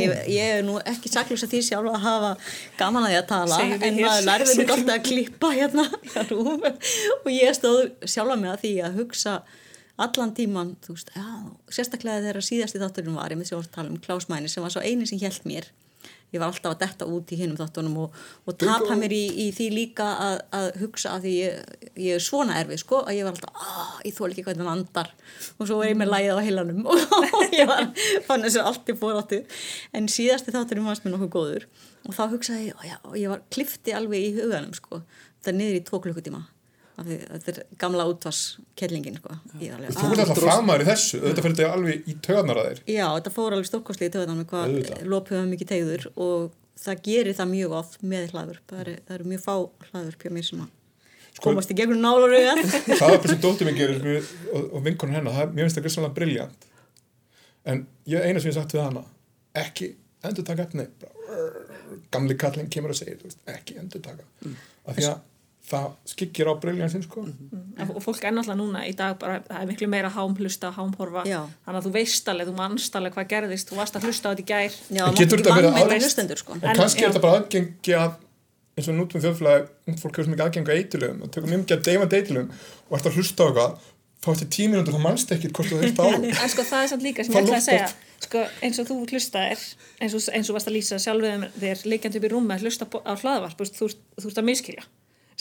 Ég, 0.00 0.14
ég 0.32 0.52
er 0.58 0.62
nú 0.64 0.78
ekki 0.80 1.12
saklus 1.12 1.44
að 1.44 1.52
því 1.54 1.60
sjálf 1.66 1.90
að 1.92 2.06
hafa 2.06 2.30
gaman 2.80 3.04
að 3.04 3.12
því 3.12 3.18
að 3.18 3.26
tala 3.34 3.58
Segðu 3.60 3.88
en 3.90 4.00
maður 4.00 4.24
lærði 4.30 4.56
mig 4.56 4.72
alltaf 4.76 4.94
að 4.94 5.04
klippa 5.10 5.52
hérna 5.52 5.84
RÚV. 6.30 6.64
og 7.20 7.30
ég 7.34 7.58
stóð 7.58 7.82
sjálfa 8.14 8.38
mig 8.40 8.50
að 8.54 8.64
því 8.64 8.72
að 8.88 8.98
hugsa 9.02 9.36
allan 10.04 10.32
tíman, 10.34 10.74
þú 10.82 10.96
veist, 10.96 11.12
já, 11.14 11.26
sérstaklega 11.76 12.24
þegar 12.24 12.46
síðasti 12.48 12.80
þátturinn 12.82 13.14
var, 13.14 13.30
ég 13.30 13.38
með 13.38 13.52
sjálf 13.52 13.68
að 13.68 13.74
tala 13.76 13.92
um 13.92 14.00
Klaus 14.02 14.26
Mæni 14.32 14.50
sem 14.50 14.64
var 14.64 14.72
svo 14.74 14.82
eini 14.82 15.06
sem 15.06 15.20
hjælt 15.20 15.44
mér 15.46 15.68
ég 16.34 16.42
var 16.42 16.50
alltaf 16.50 16.74
að 16.74 16.82
detta 16.82 17.08
út 17.10 17.32
í 17.32 17.38
hinnum 17.38 17.58
þáttunum 17.58 17.96
og, 18.04 18.18
og 18.44 18.58
tapa 18.60 18.96
mér 18.98 19.14
í, 19.14 19.22
í 19.44 19.48
því 19.54 19.68
líka 19.74 20.08
að, 20.26 20.36
að 20.58 20.68
hugsa 20.82 21.14
að 21.14 21.26
því 21.26 21.34
ég, 21.38 21.74
ég 22.04 22.18
er 22.18 22.24
svona 22.24 22.58
erfið 22.60 22.82
sko 22.82 23.02
að 23.04 23.18
ég 23.18 23.28
var 23.28 23.36
alltaf, 23.36 23.64
að 23.64 24.08
ég 24.08 24.18
þól 24.18 24.30
ekki 24.30 24.46
hvernig 24.48 24.64
hann 24.66 24.82
andar. 24.84 25.12
Og 25.58 25.68
svo 25.68 25.80
var 25.80 25.90
ég 25.90 25.98
með 26.00 26.12
lægið 26.12 26.38
á 26.38 26.46
heilanum 26.48 26.88
og 26.92 27.54
ég 27.54 27.70
var, 27.70 27.90
fann 28.28 28.46
þessu 28.46 28.64
allt 28.64 28.90
í 28.90 28.98
fóráttu 28.98 29.42
en 29.94 30.10
síðasti 30.10 30.54
þátturinn 30.54 30.88
varst 30.88 31.06
mér 31.06 31.16
nokkuð 31.16 31.34
góður 31.34 31.68
og 32.04 32.16
þá 32.16 32.24
hugsaði 32.34 32.66
ég, 32.68 32.74
og 32.76 32.88
já, 32.88 32.96
og 33.08 33.14
ég 33.16 33.32
var 33.32 33.44
klifti 33.54 33.94
alveg 33.96 34.26
í 34.26 34.34
huganum 34.36 34.74
sko, 34.76 35.00
þetta 35.40 35.56
niður 35.56 35.78
í 35.78 35.84
tvo 35.88 36.00
klukkutíma 36.04 36.42
þetta 36.94 37.50
er 37.52 37.58
gamla 37.80 38.04
útvarskellingin 38.10 39.16
sko. 39.18 39.34
Ég 39.58 39.74
Þú 39.74 40.10
ert 40.12 40.22
alltaf 40.22 40.42
framar 40.44 40.84
í 40.84 40.86
þessu, 40.86 41.20
þetta 41.24 41.42
fyrir 41.44 41.56
þetta 41.58 41.72
alveg 41.74 42.06
í 42.06 42.14
töðanar 42.22 42.60
að 42.60 42.68
þér. 42.68 42.82
Já, 42.94 43.06
þetta 43.16 43.32
fór 43.34 43.56
alveg 43.56 43.68
stórkostlega 43.70 44.12
í 44.12 44.14
töðan 44.14 44.38
með 44.38 44.46
hvað 44.52 45.08
lópum 45.10 45.50
mikið 45.50 45.70
tegður 45.72 46.06
og 46.14 46.54
það 46.84 47.02
gerir 47.08 47.38
það 47.40 47.50
mjög 47.54 47.74
oft 47.80 47.98
með 48.06 48.28
hlaðvörp. 48.34 48.64
Það 48.70 48.84
eru, 48.84 48.94
það 49.08 49.18
eru 49.18 49.28
mjög 49.32 49.42
fá 49.48 49.54
hlaðvörp 49.90 50.24
hjá 50.26 50.34
mér 50.36 50.48
sem 50.50 50.62
að 50.64 50.72
Sko- 51.34 51.48
komast 51.48 51.74
í 51.74 51.78
gegnum 51.80 51.98
nálarauðan. 51.98 52.60
Það 53.00 53.08
er 53.10 53.18
bara 53.18 53.32
sem 53.32 53.40
dóttir 53.42 53.66
mig 53.66 53.74
gerir 53.80 53.96
mér, 54.04 54.28
og, 54.54 54.68
og 54.78 54.84
vinkonur 54.84 55.16
hennar, 55.18 55.34
það, 55.34 55.42
er- 55.48 55.56
mér 55.56 55.66
finnst 55.66 55.78
það 55.80 55.86
grissanlega 55.88 56.14
briljant. 56.20 56.66
En 57.66 57.80
ég 58.06 58.22
eina 58.28 58.38
sem 58.38 58.52
ég 58.52 58.54
sagt 58.54 58.74
við 58.76 58.84
hana, 58.84 59.02
ekki 59.58 59.88
endur 60.22 60.46
taka 60.46 60.68
efni, 60.68 60.86
gamli 62.14 62.36
kallinn 62.38 62.70
kemur 62.70 62.94
þú 62.94 63.08
veist, 63.26 63.42
ekki 63.50 63.80
endur 63.82 64.04
taka. 64.04 64.22
Mm. 64.44 64.54
Af 64.86 64.94
því 65.00 65.08
að 65.10 65.18
það 65.64 65.84
skikkir 66.12 66.48
á 66.50 66.52
briljansinn, 66.60 67.02
sko. 67.06 67.22
En- 67.78 67.90
og 67.94 68.02
fólk 68.04 68.24
er 68.24 68.34
náttúrulega 68.36 68.58
núna 68.60 68.82
í 68.88 68.92
dag 68.96 69.16
bara, 69.18 69.38
það 69.48 69.62
er 69.62 69.66
miklu 69.70 69.88
meira 69.88 70.10
hámhlusta, 70.12 70.72
hámhorfa 70.76 71.22
Já. 71.26 71.40
þannig 71.64 71.78
að 71.80 71.86
þú 71.88 71.92
veist 71.94 72.28
alveg, 72.28 72.48
þú 72.50 72.56
manst 72.58 72.98
alveg 73.00 73.14
hvað 73.16 73.28
gerðist 73.32 73.70
þú 73.72 73.78
varst 73.80 73.96
að 73.96 74.04
hlusta 74.08 74.28
á 74.28 74.30
þetta 74.34 74.44
í 74.44 74.48
gær 74.52 74.76
Já, 74.98 75.04
En 75.08 75.14
getur 75.16 75.40
þetta 75.40 75.56
verið 75.56 75.72
með 75.78 75.88
að- 75.88 76.04
hlustendur 76.04 76.36
sko. 76.42 76.52
Og 76.52 76.64
En- 76.68 76.76
kannski 76.76 77.00
já. 77.00 77.06
er 77.08 77.10
þetta 77.14 77.24
bara 77.24 77.40
aðgengi 77.40 77.96
að 77.96 78.12
eins 78.76 78.88
og 78.90 78.94
nútum 78.98 79.20
þjóðfélagi, 79.24 79.66
ungd 79.88 80.00
fólk 80.02 80.14
hefur 80.18 80.24
svo 80.26 80.32
mikið 80.34 80.46
aðgengi 80.48 80.70
að 80.74 80.78
eitilöfum 80.82 81.22
og 81.22 81.30
tökum 81.30 81.48
mjög 81.50 81.60
mikið 81.64 81.76
að 81.78 81.84
deyfa 81.88 82.08
eitilöfum 82.12 82.50
og 82.90 82.96
ert 82.98 83.06
að 83.08 83.14
hlusta 83.16 83.40
á 83.40 83.46
eitthvað, 83.48 83.78
þá 84.24 84.28
eftir 84.34 84.48
tíu 84.56 84.68
mínútur 84.72 84.94
þá 84.96 85.00
mannst 85.04 85.32
ekkit 85.32 85.52
hvort 85.54 85.68
þú 85.70 85.78
hefst 85.80 86.00
á 86.00 86.04
en 86.44 86.48
sko 86.52 86.62
það 86.64 86.82
er 86.84 86.88
samt 86.92 87.02
líka 87.04 87.24
sem 87.24 87.34
ég 87.34 87.44
ætla 87.44 87.56
að 87.60 87.66
segja 87.68 87.88
sko, 88.24 88.42
eins 88.64 88.78
og 88.80 88.86
þú 88.88 88.96
hlustaðir 89.12 89.60
eins 90.00 90.14
og, 90.16 90.20
eins 90.34 90.48
og 90.50 90.54
varst 90.58 90.68
að 90.68 90.76
lýsa 90.76 90.98
sjálfið 90.98 91.46
þér 91.60 91.84
leikjandi 91.92 92.18
upp 92.20 92.24
í 92.28 92.32
rúmi 92.34 92.54
að 92.56 92.64
hlusta 92.64 92.84
á 92.88 93.12
hlaðvarp 93.20 93.54
þú, 93.54 93.62
veist, 93.64 93.76
þú, 93.78 93.88
ert- 93.92 94.04
þú 94.24 94.26
ert 94.32 94.40
að 94.42 94.48
miskilja 94.50 94.84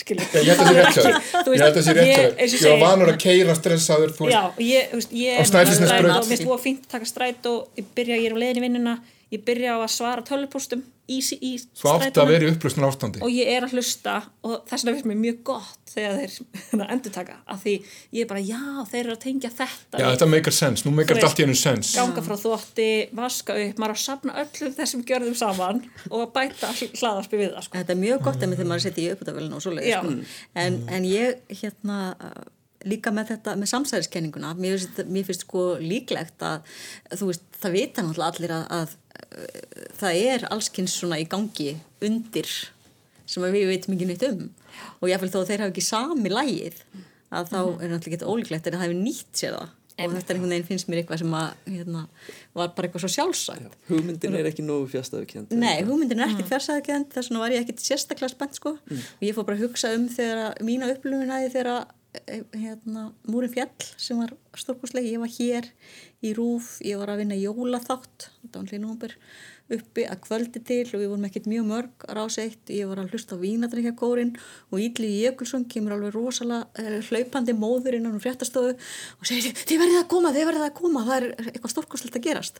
skilja 0.01 0.25
Ég 0.33 0.49
held 0.49 0.61
að 0.63 0.69
það 0.69 0.73
sé 0.73 0.77
rétt 0.77 0.97
þér. 0.97 1.17
Ég 1.53 1.63
held 1.63 1.67
að 1.67 1.75
það 1.77 1.85
sé 1.87 1.93
rétt 1.97 2.19
og 2.33 2.53
Ég 2.53 2.63
var 2.69 2.79
vanur 2.83 3.11
að 3.13 3.19
keira 3.23 3.55
stressaður. 3.57 4.15
Já, 4.31 4.41
og 4.49 4.61
ég, 4.63 4.89
veist, 4.93 5.11
ég 5.13 5.37
Á 5.37 5.43
Snæfellsnesbraut. 5.49 6.09
og 6.17 6.29
minnst 6.31 6.45
þú 6.47 6.55
að 6.55 6.63
fínt 6.65 6.87
að 6.87 6.95
taka 6.95 7.09
stræt 7.09 7.49
og 7.51 7.79
ég 7.79 7.91
byrja, 7.97 8.17
ég 8.21 8.29
er 8.31 8.35
á 8.35 8.41
leiðin 8.43 8.61
í 8.61 8.65
vinnuna 8.67 8.95
ég 9.33 9.43
byrja 9.45 9.77
á 9.77 9.79
að 9.83 9.91
svara 9.93 10.25
tölvupóstum 10.25 10.83
í, 11.11 11.17
í 11.19 11.51
Svo 11.75 11.93
átti 11.97 12.21
að 12.21 12.29
vera 12.31 12.47
í 12.47 12.51
upplösnum 12.53 12.85
ástandi. 12.87 13.21
og 13.25 13.31
ég 13.33 13.49
er 13.51 13.65
að 13.67 13.73
hlusta 13.75 14.13
og 14.45 14.61
þess 14.69 14.85
vegna 14.85 14.93
finnst 14.95 15.09
mér 15.09 15.19
mjög 15.19 15.41
gott 15.49 15.91
þegar 15.93 16.19
þeir 16.21 16.85
endur 16.95 17.13
taka 17.15 17.35
af 17.53 17.59
því 17.65 17.73
ég 18.15 18.21
er 18.23 18.29
bara 18.29 18.43
já 18.43 18.61
þeir 18.91 19.01
eru 19.03 19.15
að 19.17 19.21
tengja 19.25 19.51
þetta 19.53 19.99
Já, 20.01 20.07
þetta 20.07 20.29
meikar 20.31 20.57
sens, 20.59 20.85
nú 20.87 20.95
meikar 20.95 21.19
þetta 21.19 21.29
allt 21.31 21.43
í 21.43 21.45
hennu 21.47 21.59
sens. 21.59 21.91
ganga 21.99 22.23
frá 22.25 22.37
þótti, 22.45 22.89
vaska 23.19 23.59
upp 23.65 23.83
maður 23.83 23.95
er 23.95 23.99
að 23.99 24.05
safna 24.05 24.37
öllum 24.45 24.75
þessum 24.79 25.05
gjörðum 25.11 25.37
saman 25.43 25.83
og 26.09 26.17
að 26.23 26.33
bæta 26.39 26.71
hlaðarpi 26.79 27.39
við 27.43 27.53
það 27.57 27.67
sko. 27.67 27.77
Þetta 27.81 27.95
er 27.97 28.03
mjög 28.07 28.25
gott 28.29 28.43
emi 28.47 28.57
þegar 28.57 28.71
maður 28.73 28.87
setja 28.87 29.03
í 29.05 29.13
upputavölinu 29.17 29.59
og 29.59 29.63
svoleiði 29.67 29.93
Já. 29.93 30.01
sko. 30.01 30.35
en, 30.63 30.81
en 30.97 31.07
ég 31.11 31.55
hérna 31.61 31.99
uh, 32.15 32.43
líka 32.83 33.13
með 33.15 33.29
þetta, 33.33 33.53
með 33.59 33.69
samsæðiskenninguna 33.71 34.49
mér 34.59 34.73
finnst, 34.81 34.97
mér 35.07 35.27
finnst 35.27 35.45
sko 35.45 35.61
líklegt 35.79 36.43
að 36.43 36.65
þú 37.15 37.29
veist, 37.29 37.45
það 37.61 37.75
vita 37.77 38.03
náttúrulega 38.03 38.33
allir 38.33 38.53
að, 38.57 38.65
að 38.75 38.95
það 39.99 40.19
er 40.33 40.47
allskins 40.51 40.97
svona 40.99 41.19
í 41.21 41.27
gangi 41.29 41.73
undir 42.03 42.49
sem 43.25 43.45
við 43.45 43.69
veitum 43.71 43.95
ekki 43.95 44.09
neitt 44.09 44.25
um. 44.27 44.49
Og 45.01 45.09
jáfnvel 45.11 45.31
þó 45.31 45.39
að 45.43 45.49
þeir 45.51 45.63
hafa 45.63 45.73
ekki 45.73 45.85
sami 45.85 46.33
lægið 46.33 46.81
að 47.33 47.47
þá 47.53 47.59
er 47.61 47.93
náttúrulega 47.93 48.19
ekki 48.19 48.29
ólíklegt 48.29 48.67
en 48.67 48.77
það 48.77 48.85
hefur 48.85 48.99
nýtt 48.99 49.39
sér 49.39 49.55
það. 49.57 49.71
Og 49.93 50.13
þetta 50.15 50.31
er 50.33 50.37
einhvern 50.39 50.53
veginn 50.55 50.65
finnst 50.65 50.87
mér 50.89 50.99
eitthvað 51.03 51.19
sem 51.21 51.33
að 51.37 51.49
hérna, 51.69 51.99
var 52.57 52.71
bara 52.73 52.87
eitthvað 52.87 53.03
svo 53.03 53.09
sjálfsagt. 53.13 53.75
Hugmyndin 53.91 54.37
er 54.39 54.47
ekki 54.49 54.63
nógu 54.65 54.87
fjastafkjönd 54.89 55.53
Nei, 55.53 55.83
hugmyndin 55.85 56.23
er 56.23 56.33
ekkert 56.33 56.49
fjarsæðakend 56.49 57.11
þess 57.13 57.29
vegna 57.29 57.43
var 57.43 57.53
ég 57.53 57.61
ekkert 57.61 57.83
sérstaklega 57.83 58.33
spennt 58.33 58.57
sko. 58.57 58.73
Og 58.89 59.27
ég 59.27 59.37
fór 59.37 59.45
bara 59.45 59.59
að 59.59 59.67
hugsa 59.67 59.91
um 59.93 60.07
þegar 60.09 60.57
mína 60.65 60.89
upplifun 60.95 61.29
að 61.29 61.45
því 61.45 61.51
þegar 61.53 61.69
að 61.75 61.83
hérna, 62.53 63.07
Múrin 63.25 63.53
Fjall 63.53 63.87
sem 63.97 64.19
var 64.19 64.35
stórkosleg, 64.57 65.07
ég 65.09 65.21
var 65.21 65.31
hér 65.33 65.69
í 66.23 66.33
Rúf, 66.37 66.77
ég 66.85 66.99
var 67.01 67.09
að 67.13 67.23
vinna 67.23 67.39
jólaþátt 67.39 68.29
uppi 69.71 70.03
að 70.07 70.21
kvöldi 70.25 70.61
til 70.65 70.83
og 70.91 70.99
við 70.99 71.09
vorum 71.09 71.25
ekkert 71.27 71.47
mjög 71.49 71.67
mörg 71.69 72.05
að 72.07 72.17
rása 72.17 72.43
eitt, 72.43 72.71
ég 72.73 72.89
var 72.89 72.99
að 72.99 73.13
hlusta 73.13 73.37
á 73.39 73.41
vínadrykja 73.41 73.93
kórin 73.97 74.33
og 74.69 74.81
Ídli 74.83 75.09
Jökulsson 75.23 75.65
kemur 75.71 75.95
alveg 75.95 76.13
rosalega 76.15 76.67
uh, 76.83 76.97
hlaupandi 77.07 77.55
móður 77.57 77.97
innan 77.97 78.17
um 78.17 78.23
fréttastofu 78.23 78.73
og 78.75 79.29
segir 79.29 79.55
þið 79.55 79.83
verðið 79.83 80.01
að 80.01 80.09
koma, 80.13 80.33
þið 80.35 80.47
verðið 80.49 80.67
að 80.67 80.75
koma 80.79 81.05
það 81.07 81.15
er 81.17 81.29
eitthvað 81.53 81.75
stórkoslegt 81.75 82.19
að 82.19 82.25
gerast. 82.27 82.59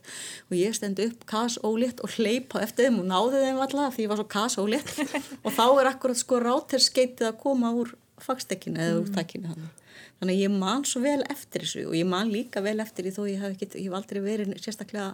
Og 0.49 0.57
ég 0.57 0.77
stend 0.77 1.03
upp 1.03 1.27
kas 1.29 1.59
ólétt 1.63 2.03
og 2.03 2.15
hleypa 2.15 2.63
eftir 2.63 2.87
þeim 2.87 3.01
og 3.03 3.09
náði 3.11 3.43
þeim 3.43 3.63
alltaf 3.67 3.97
því 3.97 4.07
ég 4.07 4.13
var 4.13 4.21
svo 4.21 4.29
kas 4.37 4.57
ólétt. 4.61 4.95
Og 5.45 5.51
þá 5.51 5.65
er 5.67 5.89
akkurat 5.91 6.19
sko 6.19 6.39
ráterskeitið 6.39 7.29
að 7.29 7.39
koma 7.43 7.73
úr 7.75 7.91
fagstekinu 8.25 8.81
eða 8.83 8.99
úr 9.01 9.15
takkinu 9.15 9.53
hann 9.53 9.71
þannig 10.19 10.37
að 10.37 10.43
ég 10.43 10.53
man 10.55 10.85
svo 10.87 11.01
vel 11.03 11.21
eftir 11.29 11.65
þessu 11.65 11.87
og 11.89 11.97
ég 11.97 12.07
man 12.07 12.31
líka 12.31 12.63
vel 12.63 12.79
eftir 12.83 13.07
því 13.07 13.15
þó 13.15 13.23
ég 13.27 13.41
hef, 13.43 13.55
ekki, 13.55 13.69
ég 13.75 13.89
hef 13.89 13.97
aldrei 13.97 14.21
verið 14.23 14.53
sérstaklega 14.63 15.09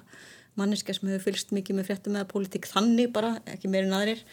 manneska 0.59 0.93
sem 0.95 1.09
hefur 1.09 1.29
fylgst 1.29 1.53
mikið 1.55 1.79
með 1.79 1.89
fréttum 1.89 2.17
eða 2.17 2.29
pólitík 2.29 2.67
þannig 2.69 3.11
bara, 3.15 3.35
ekki 3.49 3.71
meirinn 3.71 3.95
aðrir. 3.95 4.23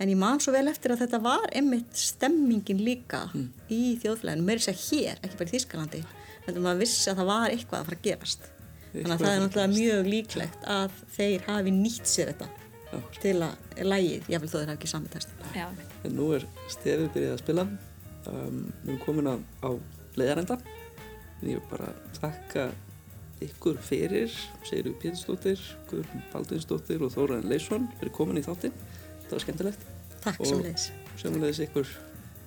En 0.00 0.10
ég 0.12 0.18
man 0.20 0.40
svo 0.42 0.52
vel 0.52 0.66
eftir 0.68 0.92
að 0.92 1.06
þetta 1.06 1.22
var 1.24 1.46
einmitt 1.56 1.96
stemmingin 1.96 2.82
líka 2.84 3.24
mm. 3.30 3.46
í 3.72 3.80
þjóðflæðinu, 4.02 4.44
meirinn 4.44 4.66
sér 4.66 4.76
hér, 4.82 5.22
ekki 5.22 5.40
bara 5.40 5.48
í 5.48 5.54
Þískalandi 5.54 6.02
þannig 6.44 6.60
að 6.60 6.66
maður 6.66 6.82
vissi 6.84 7.10
að 7.10 7.22
það 7.22 7.30
var 7.32 7.54
eitthvað 7.54 7.80
að 7.80 7.88
fara 7.88 7.98
að 7.98 8.04
gerast. 8.04 8.46
Þannig 8.92 9.14
að 9.14 9.24
það 9.24 9.32
er 9.32 9.42
náttúrulega 9.42 9.72
mjög 9.72 10.10
líklegt 10.12 10.70
að 10.76 11.00
þeir 11.16 11.48
hafi 11.48 11.74
nýtt 11.74 12.12
sér 12.12 12.30
þetta 12.32 12.46
Já. 12.86 13.00
til 13.24 13.34
að 13.44 13.82
lægið, 13.90 14.30
ég 14.32 14.44
vil 14.44 14.52
þó 14.52 14.56
þeir 14.58 14.70
hafi 14.70 14.76
ekki 14.78 14.92
sami 14.92 15.12
test 15.12 15.34
En 16.06 16.16
nú 16.16 16.30
er 16.36 16.46
stefið 16.70 17.10
byrjað 17.16 17.34
að 17.34 17.42
spila 17.42 17.66
um, 18.30 18.64
við 18.82 18.92
erum 18.92 19.00
komin 19.04 19.30
á, 19.30 19.34
á 19.66 19.70
leiðarenda. 20.18 20.58
En 21.40 21.50
ég 21.50 21.60
vil 21.60 21.70
bara 21.70 21.92
þakka 22.18 22.68
ykkur 23.44 23.80
fyrir 23.84 24.32
Sigurður 24.64 24.98
Pétursdóttir, 25.02 25.64
Guðrún 25.90 26.26
Baldunsdóttir 26.32 27.04
og 27.04 27.12
Þóraðin 27.16 27.50
Leysson 27.52 27.90
fyrir 28.00 28.14
komin 28.16 28.40
í 28.40 28.46
þáttinn. 28.46 28.76
Það 29.26 29.36
var 29.36 29.46
skemmtilegt. 29.46 29.88
Takk 30.24 30.42
og 30.42 30.52
sem 31.20 31.40
leiðis 31.40 31.64
ykkur 31.68 31.96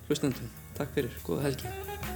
hlustendum. 0.08 0.56
Takk 0.78 0.96
fyrir, 0.96 1.20
góða 1.26 1.50
helgi 1.50 2.09